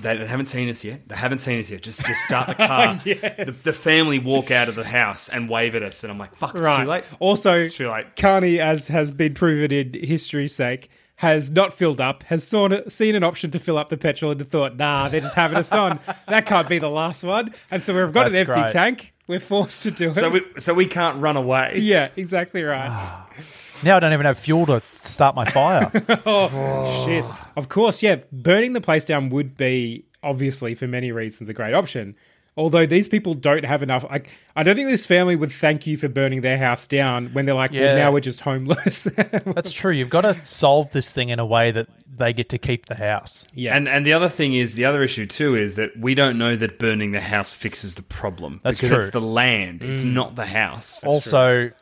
they 0.00 0.16
haven't 0.26 0.46
seen 0.46 0.68
us 0.68 0.82
yet. 0.84 1.08
They 1.08 1.14
haven't 1.16 1.38
seen 1.38 1.60
us 1.60 1.70
yet. 1.70 1.82
Just 1.82 2.04
just 2.04 2.24
start 2.24 2.48
the 2.48 2.54
car. 2.66 2.94
the, 3.04 3.60
the 3.64 3.72
family 3.72 4.18
walk 4.18 4.50
out 4.50 4.68
of 4.68 4.74
the 4.74 4.84
house 4.84 5.28
and 5.28 5.48
wave 5.48 5.74
at 5.74 5.82
us, 5.82 6.02
and 6.02 6.10
I'm 6.10 6.18
like, 6.18 6.34
fuck, 6.34 6.54
it's 6.54 6.64
Right. 6.64 6.84
too 6.84 6.90
late. 6.90 7.04
Also, 7.20 7.54
It's 7.56 7.76
too 7.76 7.90
late. 7.90 8.16
Carney, 8.16 8.58
as 8.60 8.88
has 8.88 9.10
been 9.10 9.34
proven 9.34 9.70
in 9.72 9.92
history's 10.04 10.54
sake, 10.54 10.90
has 11.16 11.48
not 11.50 11.72
filled 11.72 12.00
up, 12.00 12.24
has 12.24 12.44
saw, 12.46 12.68
seen 12.88 13.14
an 13.14 13.22
option 13.22 13.50
to 13.52 13.58
fill 13.60 13.78
up 13.78 13.88
the 13.88 13.96
petrol 13.96 14.32
and 14.32 14.48
thought, 14.50 14.76
nah, 14.76 15.08
they're 15.08 15.20
just 15.20 15.36
having 15.36 15.56
us 15.56 15.72
on. 15.72 16.00
That 16.28 16.44
can't 16.46 16.68
be 16.68 16.80
the 16.80 16.90
last 16.90 17.22
one. 17.22 17.54
And 17.70 17.82
so 17.82 17.94
we've 17.94 18.12
got 18.12 18.24
That's 18.32 18.36
an 18.36 18.48
empty 18.48 18.62
great. 18.62 18.72
tank. 18.72 19.12
We're 19.28 19.38
forced 19.40 19.84
to 19.84 19.90
do 19.92 20.10
it. 20.10 20.14
So 20.16 20.28
we 20.28 20.42
so 20.58 20.74
we 20.74 20.86
can't 20.86 21.18
run 21.18 21.36
away. 21.36 21.76
yeah, 21.78 22.08
exactly 22.16 22.62
right. 22.64 22.90
Now 23.84 23.96
I 23.96 24.00
don't 24.00 24.12
even 24.12 24.26
have 24.26 24.38
fuel 24.38 24.66
to 24.66 24.80
start 25.02 25.36
my 25.36 25.44
fire. 25.44 25.90
Oh, 26.26 27.04
shit. 27.06 27.26
Of 27.56 27.68
course, 27.68 28.02
yeah. 28.02 28.16
Burning 28.32 28.72
the 28.72 28.80
place 28.80 29.04
down 29.04 29.28
would 29.30 29.56
be 29.56 30.04
obviously 30.22 30.74
for 30.74 30.86
many 30.86 31.12
reasons 31.12 31.48
a 31.48 31.52
great 31.52 31.74
option. 31.74 32.16
Although 32.56 32.86
these 32.86 33.08
people 33.08 33.34
don't 33.34 33.64
have 33.64 33.82
enough, 33.82 34.04
like 34.04 34.30
I 34.54 34.62
don't 34.62 34.76
think 34.76 34.88
this 34.88 35.04
family 35.04 35.34
would 35.34 35.50
thank 35.50 35.86
you 35.88 35.96
for 35.96 36.08
burning 36.08 36.40
their 36.40 36.56
house 36.56 36.86
down 36.86 37.28
when 37.32 37.46
they're 37.46 37.54
like, 37.54 37.72
Yeah. 37.72 37.82
"Well, 37.86 37.96
now 37.96 38.12
we're 38.12 38.20
just 38.20 38.40
homeless." 38.40 39.04
That's 39.44 39.72
true. 39.72 39.90
You've 39.90 40.08
got 40.10 40.20
to 40.20 40.38
solve 40.46 40.90
this 40.90 41.10
thing 41.10 41.30
in 41.30 41.40
a 41.40 41.46
way 41.46 41.72
that 41.72 41.88
they 42.16 42.32
get 42.32 42.48
to 42.50 42.58
keep 42.58 42.86
the 42.86 42.94
house. 42.94 43.44
yeah, 43.54 43.76
And 43.76 43.88
and 43.88 44.06
the 44.06 44.12
other 44.12 44.28
thing 44.28 44.54
is 44.54 44.74
the 44.74 44.84
other 44.84 45.02
issue 45.02 45.26
too 45.26 45.56
is 45.56 45.74
that 45.74 45.96
we 45.98 46.14
don't 46.14 46.38
know 46.38 46.54
that 46.54 46.78
burning 46.78 47.10
the 47.10 47.20
house 47.20 47.52
fixes 47.52 47.96
the 47.96 48.02
problem. 48.02 48.60
That's 48.62 48.78
because 48.78 48.90
true. 48.90 49.00
it's 49.00 49.10
the 49.10 49.20
land. 49.20 49.82
It's 49.82 50.04
mm. 50.04 50.12
not 50.12 50.36
the 50.36 50.46
house. 50.46 51.02
also, 51.02 51.72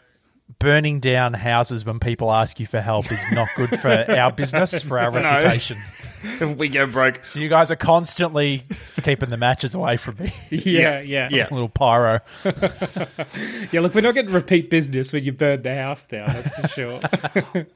burning 0.59 1.01
down 1.01 1.35
houses 1.35 1.85
when 1.85 1.99
people 1.99 2.31
ask 2.33 2.61
you 2.61 2.67
for 2.67 2.81
help 2.81 3.11
is 3.11 3.23
not 3.33 3.49
good 3.57 3.81
for 3.81 3.89
our 4.11 4.31
business, 4.33 4.83
for 4.83 4.99
our 4.99 5.11
reputation. 5.11 5.79
If 6.23 6.57
we 6.59 6.69
go 6.69 6.87
broke. 6.87 7.25
So 7.25 7.41
you 7.41 7.49
guys 7.49 7.73
are 7.73 7.77
constantly 7.77 8.63
keeping 9.03 9.31
the 9.31 9.37
matches 9.37 9.75
away 9.75 9.97
from 9.97 10.19
me. 10.19 10.33
yeah, 10.51 11.01
yeah, 11.01 11.29
Yeah. 11.33 11.49
Little 11.51 11.69
pyro. 11.69 12.21
Yeah, 13.73 13.81
look, 13.81 13.95
we're 13.95 14.03
not 14.03 14.15
getting 14.15 14.33
repeat 14.33 14.71
business 14.71 15.13
when 15.13 15.25
you 15.25 15.33
burn 15.33 15.63
the 15.63 15.75
house 15.75 16.07
down. 16.07 16.27
That's 16.29 16.55
for 16.61 16.69
sure. 16.69 17.01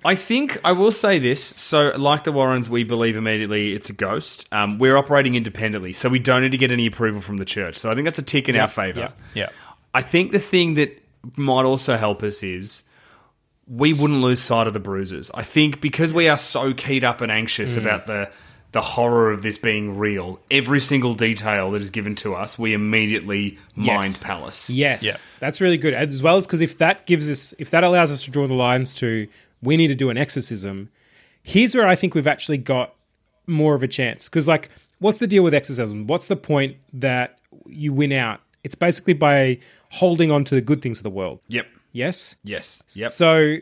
I 0.04 0.14
think 0.14 0.60
I 0.64 0.72
will 0.72 0.92
say 0.92 1.18
this. 1.18 1.42
So, 1.42 1.88
like 1.96 2.22
the 2.24 2.30
Warrens, 2.32 2.70
we 2.70 2.84
believe 2.84 3.16
immediately 3.16 3.72
it's 3.72 3.90
a 3.90 3.94
ghost. 3.94 4.46
Um, 4.52 4.78
we're 4.78 4.96
operating 4.96 5.34
independently, 5.34 5.92
so 5.92 6.08
we 6.08 6.18
don't 6.20 6.42
need 6.42 6.52
to 6.52 6.58
get 6.58 6.70
any 6.70 6.86
approval 6.86 7.20
from 7.20 7.38
the 7.38 7.44
church. 7.44 7.76
So, 7.76 7.90
I 7.90 7.94
think 7.94 8.04
that's 8.04 8.18
a 8.18 8.22
tick 8.22 8.48
in 8.48 8.54
our 8.56 8.68
favour. 8.68 9.00
yep. 9.00 9.18
Yeah. 9.34 9.48
I 9.92 10.02
think 10.02 10.30
the 10.32 10.38
thing 10.38 10.74
that 10.74 11.02
might 11.36 11.64
also 11.64 11.96
help 11.96 12.22
us 12.22 12.42
is 12.42 12.84
we 13.66 13.92
wouldn't 13.92 14.20
lose 14.20 14.40
sight 14.40 14.66
of 14.66 14.72
the 14.74 14.80
bruises. 14.80 15.30
I 15.34 15.42
think 15.42 15.80
because 15.80 16.12
we 16.12 16.28
are 16.28 16.36
so 16.36 16.72
keyed 16.72 17.02
up 17.04 17.20
and 17.20 17.32
anxious 17.32 17.74
Mm. 17.76 17.80
about 17.80 18.06
the 18.06 18.30
the 18.72 18.80
horror 18.82 19.30
of 19.30 19.40
this 19.40 19.56
being 19.56 19.96
real, 19.96 20.38
every 20.50 20.80
single 20.80 21.14
detail 21.14 21.70
that 21.70 21.80
is 21.80 21.88
given 21.88 22.14
to 22.16 22.34
us, 22.34 22.58
we 22.58 22.74
immediately 22.74 23.56
mind 23.74 24.02
Yes. 24.02 24.22
palace. 24.22 24.68
yes, 24.68 25.02
Yeah. 25.02 25.16
that's 25.40 25.62
really 25.62 25.78
good. 25.78 25.94
As 25.94 26.22
well 26.22 26.36
as 26.36 26.46
because 26.46 26.60
if 26.60 26.76
that 26.78 27.06
gives 27.06 27.30
us, 27.30 27.54
if 27.58 27.70
that 27.70 27.84
allows 27.84 28.10
us 28.10 28.24
to 28.26 28.30
draw 28.30 28.46
the 28.46 28.52
lines 28.54 28.92
to, 28.96 29.28
we 29.62 29.78
need 29.78 29.86
to 29.88 29.94
do 29.94 30.10
an 30.10 30.18
exorcism. 30.18 30.90
Here's 31.42 31.74
where 31.74 31.88
I 31.88 31.94
think 31.94 32.14
we've 32.14 32.26
actually 32.26 32.58
got 32.58 32.92
more 33.46 33.74
of 33.74 33.82
a 33.82 33.88
chance. 33.88 34.24
Because, 34.28 34.46
like, 34.46 34.68
what's 34.98 35.20
the 35.20 35.26
deal 35.28 35.42
with 35.44 35.54
exorcism? 35.54 36.06
What's 36.06 36.26
the 36.26 36.36
point 36.36 36.76
that 36.92 37.38
you 37.66 37.94
win 37.94 38.12
out? 38.12 38.40
It's 38.66 38.74
basically 38.74 39.12
by 39.14 39.60
holding 39.90 40.32
on 40.32 40.42
to 40.46 40.56
the 40.56 40.60
good 40.60 40.82
things 40.82 40.98
of 40.98 41.04
the 41.04 41.10
world. 41.10 41.38
Yep. 41.46 41.68
Yes. 41.92 42.34
Yes. 42.42 42.82
Yep. 42.96 43.12
So, 43.12 43.58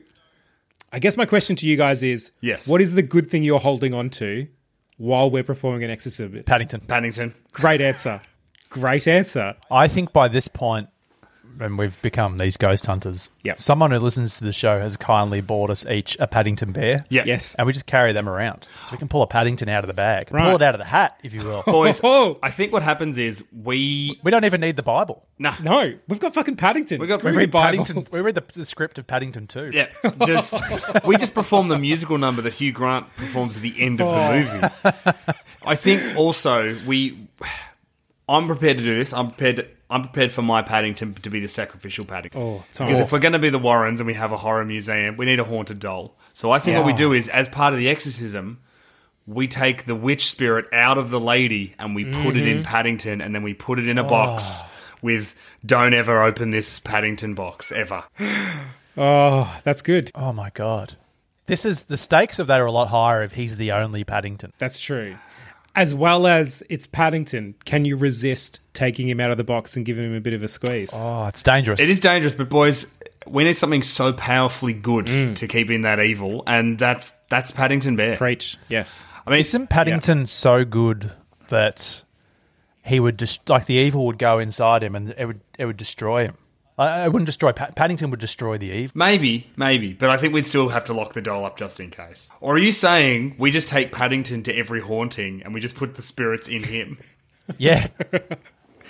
I 0.94 0.98
guess 0.98 1.18
my 1.18 1.26
question 1.26 1.57
to 1.57 1.68
you 1.68 1.76
guys 1.76 2.02
is: 2.02 2.30
Yes. 2.40 2.66
what 2.66 2.80
is 2.80 2.94
the 2.94 3.02
good 3.02 3.30
thing 3.30 3.42
you're 3.42 3.59
holding 3.59 3.92
on 3.92 4.09
to 4.20 4.46
while 4.96 5.30
we're 5.30 5.44
performing 5.44 5.84
an 5.84 5.90
exorcism? 5.90 6.42
Paddington. 6.44 6.80
Paddington. 6.80 7.34
Great 7.52 7.82
answer. 7.82 8.22
Great 8.70 9.07
answer. 9.07 9.55
I 9.70 9.88
think 9.88 10.14
by 10.14 10.26
this 10.28 10.48
point, 10.48 10.88
when 11.57 11.76
we've 11.76 12.00
become 12.02 12.38
these 12.38 12.57
ghost 12.57 12.86
hunters, 12.86 13.30
Yep. 13.42 13.59
someone 13.59 13.90
who 13.90 13.98
listens 13.98 14.38
to 14.38 14.44
the 14.44 14.52
show 14.52 14.80
has 14.80 14.96
kindly 14.96 15.40
bought 15.40 15.70
us 15.70 15.84
each 15.86 16.16
a 16.20 16.26
Paddington 16.26 16.72
bear. 16.72 17.05
Yeah. 17.09 17.22
Yes. 17.26 17.55
And 17.55 17.66
we 17.66 17.72
just 17.72 17.86
carry 17.86 18.12
them 18.12 18.28
around. 18.28 18.66
So 18.84 18.92
we 18.92 18.98
can 18.98 19.09
pull 19.09 19.22
a 19.22 19.26
Paddington 19.26 19.68
out 19.68 19.84
of 19.84 19.88
the 19.88 19.94
bag. 19.94 20.28
Right. 20.30 20.44
Pull 20.44 20.57
it 20.57 20.62
out 20.62 20.74
of 20.74 20.78
the 20.78 20.84
hat, 20.84 21.18
if 21.22 21.32
you 21.34 21.44
will. 21.44 21.62
Boys. 21.66 22.00
I 22.05 22.50
think 22.50 22.72
what 22.72 22.82
happens 22.82 23.18
is 23.18 23.44
we 23.52 24.18
we 24.22 24.30
don't 24.30 24.44
even 24.44 24.61
need 24.61 24.76
the 24.76 24.82
Bible. 24.82 25.26
nah, 25.38 25.55
No, 25.62 25.94
we've 26.09 26.20
got 26.20 26.34
fucking 26.34 26.57
Paddington. 26.57 27.00
We 27.00 27.07
got- 27.07 27.22
We 27.22 27.30
read 27.32 27.50
Bible. 27.50 27.84
Paddington. 27.84 28.09
We 28.11 28.20
read 28.20 28.34
the, 28.34 28.44
the 28.55 28.64
script 28.64 28.98
of 28.98 29.07
Paddington 29.07 29.46
too. 29.46 29.70
Yeah, 29.72 29.86
just 30.26 30.55
we 31.05 31.16
just 31.16 31.34
perform 31.34 31.68
the 31.68 31.78
musical 31.78 32.18
number 32.18 32.42
that 32.42 32.55
Hugh 32.55 32.72
Grant 32.72 33.07
performs 33.16 33.57
at 33.57 33.62
the 33.62 33.74
end 33.80 34.00
of 34.00 34.09
Oh. 34.09 34.14
the 34.14 34.38
movie. 34.38 35.18
I 35.66 35.74
think 35.74 36.16
also 36.16 36.76
we. 36.86 37.28
I'm 38.28 38.46
prepared 38.46 38.78
to 38.78 38.82
do 38.84 38.94
this. 38.96 39.12
I'm 39.12 39.28
prepared. 39.28 39.57
To, 39.57 39.66
I'm 39.91 40.03
prepared 40.03 40.32
for 40.32 40.43
my 40.43 40.62
Paddington 40.62 41.14
to 41.14 41.30
be 41.30 41.41
the 41.41 41.49
sacrificial 41.49 42.05
Paddington. 42.05 42.41
Oh, 42.41 42.64
Tom. 42.72 42.87
because 42.87 43.01
if 43.01 43.12
we're 43.12 43.18
going 43.18 43.32
to 43.35 43.39
be 43.39 43.51
the 43.51 43.59
Warrens 43.59 44.01
and 44.01 44.07
we 44.07 44.14
have 44.14 44.32
a 44.32 44.37
horror 44.37 44.64
museum, 44.64 45.16
we 45.16 45.26
need 45.26 45.39
a 45.41 45.45
haunted 45.45 45.78
doll. 45.78 46.16
So 46.32 46.51
I 46.51 46.59
think 46.59 46.76
what 46.76 46.87
we 46.87 46.93
do 46.95 47.12
is, 47.12 47.28
as 47.28 47.49
part 47.49 47.72
of 47.74 47.78
the 47.78 47.89
exorcism, 47.89 48.61
we 49.26 49.47
take 49.49 49.85
the 49.85 49.95
witch 49.95 50.28
spirit 50.30 50.66
out 50.72 50.99
of 50.99 51.11
the 51.11 51.20
lady 51.20 51.74
and 51.78 51.95
we 51.95 52.05
put 52.05 52.37
it 52.37 52.47
in 52.49 52.59
Mm-hmm. 52.59 52.62
Paddington, 52.64 53.20
and 53.20 53.35
then 53.35 53.43
we 53.43 53.55
put 53.55 53.78
it 53.78 53.87
in 53.89 53.99
a 53.99 54.05
box 54.05 54.61
Oh. 54.62 54.68
with 55.03 55.35
"Don't 55.64 55.95
ever 55.95 56.22
open 56.22 56.51
this 56.51 56.78
Paddington 56.78 57.35
box 57.35 57.70
ever." 57.72 58.05
Oh, 58.97 59.61
that's 59.64 59.82
good. 59.82 60.11
Oh 60.14 60.32
my 60.32 60.51
god. 60.51 60.97
This 61.47 61.64
is 61.64 61.82
the 61.82 61.97
stakes 61.97 62.39
of 62.39 62.47
that 62.47 62.61
are 62.61 62.66
a 62.66 62.72
lot 62.72 62.89
higher 62.89 63.22
if 63.24 63.32
he's 63.32 63.57
the 63.57 63.72
only 63.72 64.05
Paddington. 64.05 64.53
That's 64.59 64.78
true. 64.78 65.16
As 65.76 65.92
well 65.92 66.26
as 66.28 66.62
it's 66.70 66.86
Paddington, 66.86 67.56
can 67.64 67.84
you 67.84 67.96
resist 67.96 68.60
taking 68.74 69.08
him 69.08 69.18
out 69.18 69.30
of 69.32 69.36
the 69.38 69.44
box 69.44 69.76
and 69.76 69.84
giving 69.84 70.04
him 70.04 70.14
a 70.14 70.20
bit 70.20 70.32
of 70.32 70.42
a 70.42 70.48
squeeze? 70.48 70.90
Oh, 70.94 71.26
it's 71.26 71.42
dangerous. 71.42 71.80
It 71.80 71.90
is 71.90 71.98
dangerous, 71.98 72.34
but 72.36 72.48
boys, 72.48 72.86
we 73.26 73.42
need 73.42 73.56
something 73.56 73.82
so 73.82 74.12
powerfully 74.12 74.72
good 74.72 75.06
Mm. 75.06 75.34
to 75.36 75.48
keep 75.48 75.70
in 75.70 75.80
that 75.80 75.98
evil, 75.98 76.44
and 76.46 76.78
that's 76.78 77.10
that's 77.28 77.50
Paddington 77.50 77.96
Bear. 77.96 78.16
Preach. 78.16 78.56
Yes. 78.68 79.04
I 79.26 79.30
mean, 79.30 79.40
Isn't 79.40 79.68
Paddington 79.68 80.26
so 80.26 80.64
good 80.64 81.10
that 81.48 82.04
he 82.84 83.00
would 83.00 83.18
just 83.18 83.48
like 83.48 83.66
the 83.66 83.74
evil 83.74 84.06
would 84.06 84.18
go 84.18 84.38
inside 84.38 84.82
him 84.82 84.94
and 84.94 85.12
it 85.18 85.26
would 85.26 85.40
it 85.58 85.66
would 85.66 85.76
destroy 85.76 86.24
him? 86.26 86.36
I, 86.78 87.02
I 87.04 87.08
wouldn't 87.08 87.26
destroy 87.26 87.52
Pa- 87.52 87.70
Paddington. 87.74 88.10
Would 88.10 88.20
destroy 88.20 88.58
the 88.58 88.68
Eve. 88.70 88.92
maybe, 88.94 89.46
maybe, 89.56 89.92
but 89.92 90.10
I 90.10 90.16
think 90.16 90.34
we'd 90.34 90.46
still 90.46 90.68
have 90.70 90.84
to 90.86 90.92
lock 90.94 91.12
the 91.14 91.20
doll 91.22 91.44
up 91.44 91.56
just 91.56 91.78
in 91.80 91.90
case. 91.90 92.28
Or 92.40 92.54
are 92.54 92.58
you 92.58 92.72
saying 92.72 93.36
we 93.38 93.50
just 93.50 93.68
take 93.68 93.92
Paddington 93.92 94.42
to 94.44 94.54
every 94.56 94.80
haunting 94.80 95.42
and 95.42 95.54
we 95.54 95.60
just 95.60 95.74
put 95.76 95.94
the 95.94 96.02
spirits 96.02 96.48
in 96.48 96.62
him? 96.64 96.98
Yeah, 97.58 97.88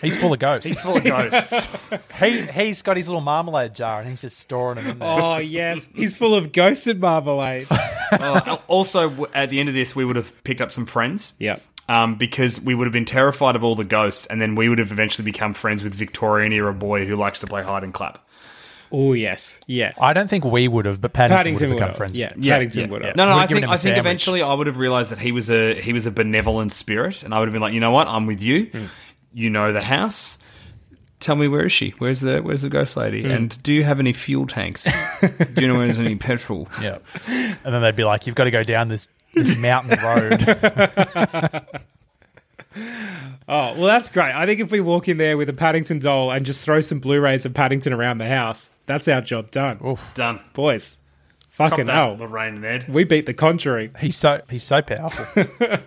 he's 0.01 0.15
full 0.17 0.33
of 0.33 0.39
ghosts. 0.39 0.69
He's 0.69 0.81
full 0.81 0.97
of 0.99 1.03
ghosts. 1.03 1.77
he 2.21 2.43
he's 2.43 2.83
got 2.83 2.97
his 2.97 3.09
little 3.09 3.21
marmalade 3.21 3.75
jar 3.75 3.99
and 4.01 4.09
he's 4.09 4.21
just 4.21 4.39
storing 4.39 4.77
them 4.77 4.91
in 4.91 4.99
there. 5.01 5.09
Oh, 5.09 5.39
yes. 5.39 5.89
He's 5.93 6.15
full 6.15 6.37
of 6.37 6.53
ghosts 6.53 6.87
and 6.87 7.01
marmalade. 7.01 7.67
Uh, 8.13 8.59
also, 8.69 9.27
at 9.35 9.51
the 9.51 9.59
end 9.59 9.69
of 9.69 9.75
this, 9.75 9.97
we 9.97 10.05
would 10.05 10.15
have 10.15 10.33
picked 10.45 10.61
up 10.61 10.71
some 10.71 10.87
friends. 10.87 11.35
Yep. 11.41 11.61
Um, 11.87 12.17
because 12.17 12.59
we 12.61 12.75
would 12.75 12.87
have 12.87 12.95
been 12.95 13.05
terrified 13.05 13.57
of 13.57 13.65
all 13.65 13.75
the 13.75 13.85
ghosts, 13.85 14.25
and 14.25 14.41
then 14.41 14.55
we 14.55 14.71
would 14.71 14.79
have 14.79 14.91
eventually 14.91 15.25
become 15.25 15.53
friends 15.53 15.85
with 15.85 15.93
Victorian 15.93 16.51
era 16.51 16.73
boy 16.73 17.05
who 17.05 17.15
likes 17.15 17.41
to 17.41 17.47
play 17.47 17.63
hide 17.63 17.85
and 17.85 17.93
clap. 17.93 18.25
Oh, 18.97 19.13
yes. 19.13 19.59
Yeah. 19.67 19.93
I 20.01 20.13
don't 20.13 20.29
think 20.29 20.45
we 20.45 20.69
would 20.69 20.87
have, 20.87 21.01
but 21.01 21.13
Paddington, 21.13 21.37
Paddington 21.37 21.69
would 21.69 21.75
would 21.75 21.81
have 21.81 21.89
become 21.89 21.89
have. 21.89 21.97
friends. 21.97 22.17
Yeah. 22.17 22.33
Yeah, 22.37 22.55
Paddington 22.55 22.81
yeah, 22.81 22.87
would 22.87 23.05
have. 23.05 23.17
No, 23.17 23.29
no. 23.29 23.35
We'd 23.35 23.43
I 23.43 23.47
think 23.47 23.61
him 23.65 23.71
I 23.71 23.75
a 23.75 23.79
think 23.79 23.99
eventually 23.99 24.41
I 24.41 24.55
would 24.55 24.69
have 24.69 24.79
realized 24.79 25.11
that 25.11 25.19
he 25.19 25.33
was 25.33 25.51
a 25.51 25.75
he 25.75 25.93
was 25.93 26.07
a 26.07 26.13
benevolent 26.13 26.71
spirit, 26.71 27.25
and 27.25 27.35
I 27.35 27.41
would 27.41 27.49
have 27.49 27.53
been 27.53 27.61
like, 27.61 27.75
you 27.75 27.81
know 27.81 27.91
what, 27.91 28.07
I'm 28.07 28.27
with 28.27 28.41
you. 28.41 28.67
Hmm. 28.67 28.85
You 29.33 29.51
know 29.51 29.73
the 29.73 29.83
house. 29.83 30.39
Tell 31.19 31.35
me 31.35 31.49
where 31.49 31.65
is 31.65 31.73
she? 31.73 31.91
Where's 31.99 32.21
the 32.21 32.41
Where's 32.41 32.63
the 32.63 32.69
ghost 32.69 32.97
lady? 32.97 33.23
Hmm. 33.23 33.31
And 33.31 33.63
do 33.65 33.73
you 33.73 33.83
have 33.83 33.99
any 33.99 34.13
fuel 34.13 34.47
tanks? 34.47 34.85
do 35.21 35.61
you 35.61 35.67
know 35.67 35.75
where 35.75 35.87
there's 35.87 35.99
any 35.99 36.15
petrol? 36.17 36.69
Yeah. 36.81 36.99
And 37.27 37.59
then 37.65 37.83
they'd 37.83 37.97
be 37.97 38.05
like, 38.05 38.29
"You've 38.29 38.37
got 38.37 38.45
to 38.45 38.53
go 38.53 38.63
down 38.63 38.89
this 38.89 39.09
this 39.35 39.57
mountain 39.59 39.99
road." 40.03 41.61
Oh, 43.47 43.75
well, 43.75 43.85
that's 43.85 44.11
great. 44.11 44.35
I 44.35 44.47
think 44.47 44.61
if 44.61 44.71
we 44.71 44.81
walk 44.81 45.07
in 45.07 45.19
there 45.19 45.37
with 45.37 45.51
a 45.51 45.53
Paddington 45.53 45.99
doll 45.99 46.31
and 46.31 46.47
just 46.47 46.63
throw 46.63 46.81
some 46.81 46.99
Blu 46.99 47.21
rays 47.21 47.45
of 47.45 47.53
Paddington 47.53 47.93
around 47.93 48.19
the 48.19 48.27
house, 48.27 48.71
that's 48.87 49.07
our 49.07 49.21
job 49.21 49.51
done. 49.51 49.79
Done. 50.15 50.41
Boys, 50.55 50.99
Fucking 51.55 51.87
Cop 51.87 51.95
hell. 51.95 52.17
that, 52.17 52.23
Lorraine 52.25 52.57
and 52.57 52.65
Ed. 52.65 52.89
We 52.89 53.05
beat 53.05 53.27
the 53.27 53.35
Conjuring. 53.35 53.93
He's 54.01 54.17
so 54.17 54.43
he's 54.51 54.65
so 54.65 54.83
powerful. 54.83 55.45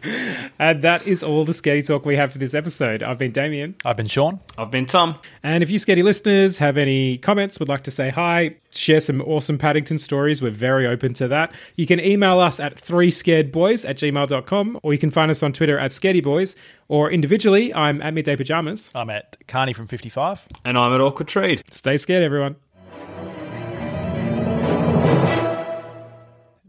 And 0.59 0.81
that 0.81 1.05
is 1.05 1.21
all 1.21 1.45
the 1.45 1.53
Scary 1.53 1.83
Talk 1.83 2.05
we 2.05 2.15
have 2.15 2.31
for 2.31 2.39
this 2.39 2.55
episode. 2.55 3.03
I've 3.03 3.19
been 3.19 3.31
Damien. 3.31 3.75
I've 3.85 3.97
been 3.97 4.07
Sean. 4.07 4.39
I've 4.57 4.71
been 4.71 4.87
Tom. 4.87 5.19
And 5.43 5.61
if 5.61 5.69
you 5.69 5.77
Scaredy 5.77 6.03
listeners 6.03 6.57
have 6.57 6.77
any 6.77 7.19
comments, 7.19 7.59
would 7.59 7.69
like 7.69 7.83
to 7.83 7.91
say 7.91 8.09
hi, 8.09 8.55
share 8.71 8.99
some 8.99 9.21
awesome 9.21 9.59
Paddington 9.59 9.99
stories, 9.99 10.41
we're 10.41 10.49
very 10.49 10.87
open 10.87 11.13
to 11.15 11.27
that. 11.27 11.53
You 11.75 11.85
can 11.85 11.99
email 11.99 12.39
us 12.39 12.59
at 12.59 12.75
3scaredboys 12.75 13.87
at 13.87 13.97
gmail.com, 13.97 14.79
or 14.81 14.93
you 14.93 14.99
can 14.99 15.11
find 15.11 15.29
us 15.29 15.43
on 15.43 15.53
Twitter 15.53 15.77
at 15.77 15.91
scaredyboys, 15.91 16.55
or 16.87 17.11
individually, 17.11 17.73
I'm 17.73 18.01
at 18.01 18.13
Midday 18.15 18.35
Pajamas. 18.35 18.89
I'm 18.95 19.11
at 19.11 19.37
Carney 19.47 19.73
from 19.73 19.87
55. 19.87 20.47
And 20.65 20.77
I'm 20.77 20.91
at 20.93 21.01
Awkward 21.01 21.27
Trade. 21.27 21.61
Stay 21.69 21.97
scared, 21.97 22.23
everyone. 22.23 22.55